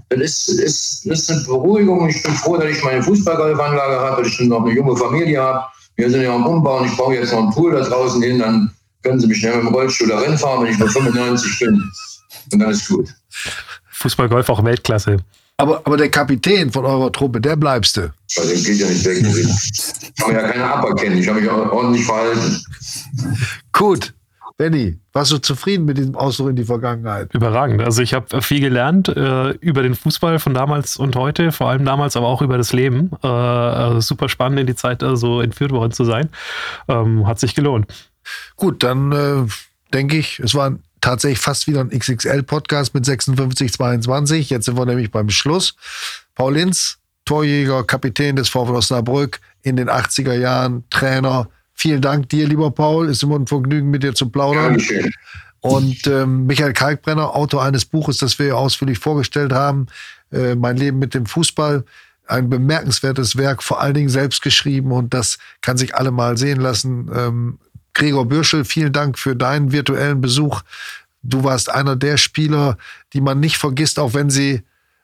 Das 0.10 0.20
ist, 0.20 0.48
ist, 0.50 1.06
ist 1.06 1.32
eine 1.32 1.42
Beruhigung. 1.42 2.10
Ich 2.10 2.24
bin 2.24 2.34
froh, 2.34 2.58
dass 2.58 2.72
ich 2.72 2.84
meine 2.84 3.04
Fußballgolfanlage 3.04 4.00
habe, 4.00 4.24
dass 4.24 4.32
ich 4.32 4.40
noch 4.48 4.66
eine 4.66 4.74
junge 4.74 4.98
Familie 4.98 5.42
habe. 5.42 5.66
Wir 5.96 6.10
sind 6.10 6.24
ja 6.24 6.34
am 6.34 6.48
Umbauen. 6.48 6.88
Ich 6.88 6.98
baue 6.98 7.14
jetzt 7.14 7.34
noch 7.34 7.40
einen 7.40 7.52
Pool 7.52 7.74
da 7.74 7.82
draußen 7.82 8.22
hin, 8.24 8.40
dann 8.40 8.72
können 9.04 9.20
sie 9.20 9.28
mich 9.28 9.38
schnell 9.38 9.58
mit 9.58 9.68
dem 9.68 9.74
Rollstuhl 9.76 10.08
da 10.08 10.20
reinfahren, 10.20 10.64
wenn 10.64 10.72
ich 10.72 10.80
nur 10.80 10.90
95 10.90 11.60
bin. 11.60 11.84
Und 12.52 12.60
dann 12.60 12.72
ist 12.72 12.88
gut. 12.88 13.10
Fußball-Golf 13.92 14.50
auch 14.50 14.64
Weltklasse. 14.64 15.18
Aber, 15.62 15.78
aber 15.86 15.96
der 15.96 16.10
Kapitän 16.10 16.72
von 16.72 16.86
eurer 16.86 17.12
Truppe, 17.12 17.40
der 17.40 17.56
bleibst 17.56 17.96
du. 17.96 18.12
Weil 18.36 18.48
den 18.48 18.64
geht 18.64 18.80
ja 18.80 18.88
nicht 18.88 19.06
weg. 19.06 19.18
Ich 19.22 20.16
kann 20.16 20.34
mir 20.34 20.42
ja 20.42 20.48
keine 20.48 20.66
aberkennen. 20.66 21.20
Ich 21.20 21.28
habe 21.28 21.40
mich 21.40 21.50
auch 21.50 21.72
ordentlich 21.72 22.04
verhalten. 22.04 22.60
Gut. 23.72 24.14
Benny, 24.58 24.98
warst 25.14 25.32
du 25.32 25.38
zufrieden 25.38 25.86
mit 25.86 26.00
diesem 26.00 26.16
Ausflug 26.16 26.50
in 26.50 26.56
die 26.56 26.66
Vergangenheit? 26.66 27.34
Überragend. 27.34 27.82
Also 27.82 28.02
ich 28.02 28.16
habe 28.16 28.42
viel 28.42 28.60
gelernt 28.60 29.08
äh, 29.10 29.52
über 29.52 29.84
den 29.84 29.94
Fußball 29.94 30.40
von 30.40 30.56
damals 30.56 30.98
und 30.98 31.16
heute, 31.16 31.52
vor 31.52 31.70
allem 31.70 31.86
damals, 31.86 32.16
aber 32.16 32.28
auch 32.28 32.42
über 32.42 32.58
das 32.58 32.74
Leben. 32.74 33.12
Äh, 33.24 33.28
also 33.28 34.00
super 34.00 34.30
spannend 34.30 34.60
in 34.60 34.68
die 34.68 34.76
Zeit 34.76 35.04
äh, 35.04 35.16
so 35.16 35.42
entführt 35.42 35.72
worden 35.72 35.92
zu 35.92 36.06
sein. 36.06 36.30
Ähm, 36.88 37.28
hat 37.28 37.40
sich 37.40 37.54
gelohnt. 37.54 37.86
Gut, 38.56 38.82
dann 38.84 39.12
äh, 39.12 39.46
denke 39.94 40.18
ich, 40.18 40.40
es 40.40 40.56
war 40.56 40.76
tatsächlich 41.02 41.40
fast 41.40 41.68
wieder 41.68 41.82
ein 41.82 41.90
XXL-Podcast 41.90 42.94
mit 42.94 43.06
56,22. 43.06 44.50
Jetzt 44.50 44.66
sind 44.66 44.78
wir 44.78 44.86
nämlich 44.86 45.12
beim 45.12 45.30
Schluss. 45.30 45.76
Paul 46.36 46.54
Linz, 46.54 46.98
Torjäger, 47.26 47.84
Kapitän 47.84 48.36
des 48.36 48.50
VfL 48.50 48.76
Osnabrück 48.76 49.42
in 49.64 49.76
den 49.76 49.90
80er 49.90 50.34
Jahren, 50.34 50.84
Trainer. 50.90 51.50
Vielen 51.74 52.02
Dank 52.02 52.30
dir, 52.30 52.48
lieber 52.48 52.72
Paul. 52.72 53.10
Ist 53.10 53.24
immer 53.24 53.38
ein 53.38 53.48
Vergnügen, 53.48 53.90
mit 53.90 54.04
dir 54.04 54.14
zu 54.14 54.30
plaudern. 54.30 54.74
Dankeschön. 54.74 55.12
Und 55.62 56.08
ähm, 56.08 56.48
Michael 56.48 56.74
Kalkbrenner, 56.74 57.36
Autor 57.36 57.64
eines 57.64 57.86
Buches, 57.86 58.18
das 58.18 58.40
wir 58.40 58.58
ausführlich 58.58 58.98
vorgestellt 58.98 59.54
haben, 59.54 59.88
äh, 60.32 60.56
Mein 60.56 60.78
Leben 60.78 61.00
mit 61.00 61.14
dem 61.14 61.26
Fußball. 61.26 61.86
Ein 62.26 62.50
bemerkenswertes 62.50 63.36
Werk, 63.36 63.62
vor 63.62 63.82
allen 63.82 63.94
Dingen 63.94 64.10
selbst 64.10 64.42
geschrieben 64.42 64.92
und 64.92 65.14
das 65.14 65.38
kann 65.62 65.78
sich 65.78 65.96
alle 65.96 66.12
mal 66.12 66.38
sehen 66.38 66.62
lassen. 66.62 67.12
Ähm, 67.14 67.60
Gregor 67.94 68.26
Bürschel, 68.26 68.66
vielen 68.66 68.94
Dank 68.94 69.18
für 69.18 69.36
deinen 69.36 69.72
virtuellen 69.72 70.22
Besuch. 70.22 70.62
Du 71.24 71.44
warst 71.44 71.70
einer 71.70 71.96
der 71.96 72.18
Spieler, 72.18 72.78
die 73.14 73.22
man 73.22 73.40
nicht 73.40 73.58
vergisst, 73.58 74.00
auch 74.00 74.14
wenn 74.14 74.30
sie, 74.30 74.64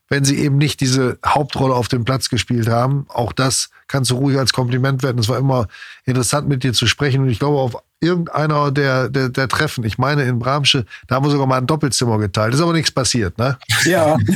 wenn 0.09 0.25
sie 0.25 0.39
eben 0.39 0.57
nicht 0.57 0.81
diese 0.81 1.19
Hauptrolle 1.25 1.75
auf 1.75 1.87
dem 1.87 2.05
Platz 2.05 2.29
gespielt 2.29 2.67
haben. 2.67 3.05
Auch 3.09 3.33
das 3.33 3.69
kannst 3.87 4.11
du 4.11 4.15
ruhig 4.15 4.37
als 4.37 4.53
Kompliment 4.53 5.03
werden. 5.03 5.19
Es 5.19 5.29
war 5.29 5.37
immer 5.37 5.67
interessant, 6.05 6.47
mit 6.47 6.63
dir 6.63 6.73
zu 6.73 6.87
sprechen. 6.87 7.21
Und 7.21 7.29
ich 7.29 7.39
glaube, 7.39 7.59
auf 7.59 7.75
irgendeiner 7.99 8.71
der, 8.71 9.09
der, 9.09 9.29
der 9.29 9.47
Treffen, 9.47 9.83
ich 9.83 9.97
meine 9.97 10.23
in 10.23 10.39
Bramsche, 10.39 10.85
da 11.07 11.15
haben 11.15 11.25
wir 11.25 11.31
sogar 11.31 11.47
mal 11.47 11.57
ein 11.57 11.67
Doppelzimmer 11.67 12.17
geteilt. 12.19 12.53
Ist 12.53 12.61
aber 12.61 12.73
nichts 12.73 12.91
passiert, 12.91 13.37
ne? 13.37 13.57
Ja, 13.85 14.17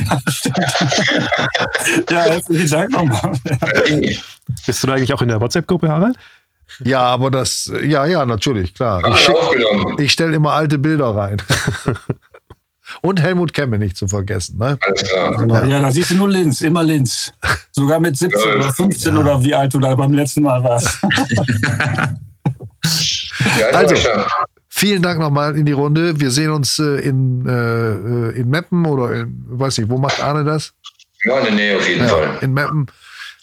ja, 2.10 2.22
herzlichen 2.22 2.70
Dank 2.70 2.90
nochmal. 2.90 3.38
Bist 4.66 4.82
du 4.82 4.86
da 4.86 4.94
eigentlich 4.94 5.12
auch 5.12 5.22
in 5.22 5.28
der 5.28 5.40
WhatsApp-Gruppe, 5.40 5.88
Harald? 5.88 6.16
Ja, 6.84 7.00
aber 7.02 7.30
das, 7.30 7.70
ja, 7.84 8.06
ja, 8.06 8.24
natürlich, 8.26 8.74
klar. 8.74 9.02
Ich, 9.08 9.16
schick- 9.16 10.00
ich 10.00 10.12
stelle 10.12 10.34
immer 10.36 10.52
alte 10.52 10.78
Bilder 10.78 11.14
rein. 11.14 11.40
Und 13.00 13.22
Helmut 13.22 13.54
Kemme 13.54 13.78
nicht 13.78 13.96
zu 13.96 14.06
vergessen, 14.06 14.58
ne? 14.58 14.76
Alles 14.86 15.02
klar. 15.04 15.64
Ja, 15.66 15.80
da 15.80 15.90
siehst 15.90 16.10
du 16.10 16.14
nur 16.16 16.28
Linz, 16.28 16.60
immer 16.60 16.82
Linz. 16.82 17.32
Sogar 17.70 17.98
mit 18.00 18.18
17 18.18 18.38
Ja, 18.50 18.54
oder 18.56 18.72
15 18.72 19.16
oder 19.16 19.42
wie 19.42 19.54
alt 19.54 19.72
du 19.72 19.78
da 19.78 19.94
beim 19.94 20.12
letzten 20.12 20.42
Mal 20.42 20.62
warst. 20.62 20.98
Ja, 23.58 23.66
Also. 23.68 23.94
Vielen 24.74 25.02
Dank 25.02 25.20
nochmal 25.20 25.54
in 25.56 25.66
die 25.66 25.72
Runde. 25.72 26.18
Wir 26.18 26.30
sehen 26.30 26.50
uns 26.50 26.78
äh, 26.78 26.96
in, 27.00 27.46
äh, 27.46 28.30
in 28.30 28.48
Meppen 28.48 28.86
oder 28.86 29.12
in, 29.12 29.44
weiß 29.46 29.78
nicht, 29.78 29.90
wo 29.90 29.98
macht 29.98 30.20
Arne 30.22 30.44
das? 30.44 30.72
Ja, 31.24 31.38
in 31.40 31.44
der 31.44 31.54
Nähe 31.54 31.76
auf 31.76 31.86
jeden 31.88 32.00
Ja, 32.02 32.08
Fall. 32.08 32.38
in 32.40 32.54
Meppen. 32.54 32.86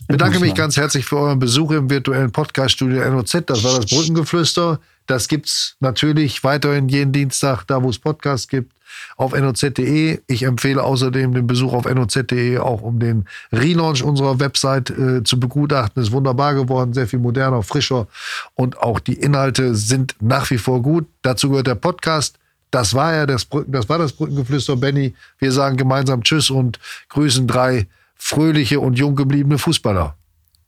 Bedanke 0.10 0.40
mich 0.40 0.56
ganz 0.56 0.76
herzlich 0.76 1.06
für 1.06 1.18
euren 1.18 1.38
Besuch 1.38 1.70
im 1.70 1.92
virtuellen 1.92 2.32
Podcast-Studio 2.32 3.08
NOZ. 3.12 3.44
Das 3.46 3.64
war 3.64 3.76
das 3.76 3.86
Brückengeflüster. 3.86 4.80
Das 5.06 5.28
gibt's 5.28 5.76
natürlich 5.82 6.44
weiterhin 6.44 6.90
jeden 6.90 7.12
Dienstag, 7.12 7.64
da 7.66 7.84
wo 7.84 7.92
es 7.92 8.00
Podcasts 8.00 8.48
gibt, 8.48 8.74
auf 9.18 9.40
noz.de. 9.40 10.20
Ich 10.26 10.44
empfehle 10.44 10.84
außerdem 10.84 11.36
den 11.36 11.46
Besuch 11.46 11.74
auf 11.74 11.86
noz.de 11.86 12.58
auch, 12.58 12.82
um 12.82 13.00
den 13.00 13.26
Relaunch 13.52 14.02
unserer 14.02 14.40
Website 14.40 14.90
äh, 14.90 15.24
zu 15.24 15.40
begutachten. 15.40 16.02
Ist 16.02 16.12
wunderbar 16.12 16.56
geworden, 16.56 16.94
sehr 16.94 17.08
viel 17.08 17.20
moderner, 17.20 17.62
frischer 17.62 18.08
und 18.56 18.80
auch 18.80 19.00
die 19.00 19.14
Inhalte 19.14 19.76
sind 19.76 20.16
nach 20.22 20.50
wie 20.50 20.58
vor 20.58 20.82
gut. 20.82 21.06
Dazu 21.22 21.52
gehört 21.52 21.68
der 21.68 21.76
Podcast. 21.76 22.40
Das 22.72 22.96
war 22.96 23.14
ja 23.14 23.28
das, 23.28 23.46
Brücken, 23.46 23.72
das 23.74 23.88
war 23.90 24.00
das 24.00 24.14
Brückengeflüster, 24.14 24.76
Benny. 24.76 25.14
Wir 25.38 25.52
sagen 25.52 25.78
gemeinsam 25.78 26.24
Tschüss 26.24 26.50
und 26.50 26.80
grüßen 27.10 27.46
drei 27.46 27.86
fröhliche 28.20 28.80
und 28.80 29.00
jung 29.00 29.16
gebliebene 29.16 29.58
Fußballer. 29.58 30.16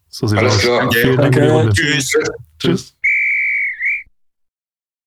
So 0.10 0.26
sieht 0.28 0.40
Alles 0.40 0.56
aus. 0.56 0.62
klar. 0.62 0.92
Vielen 0.92 1.18
Dank 1.18 1.34
für 1.36 1.42
die 1.42 1.48
Danke. 1.48 1.52
Runde. 1.52 1.74
Tschüss. 1.74 2.14
Tschüss. 2.58 2.96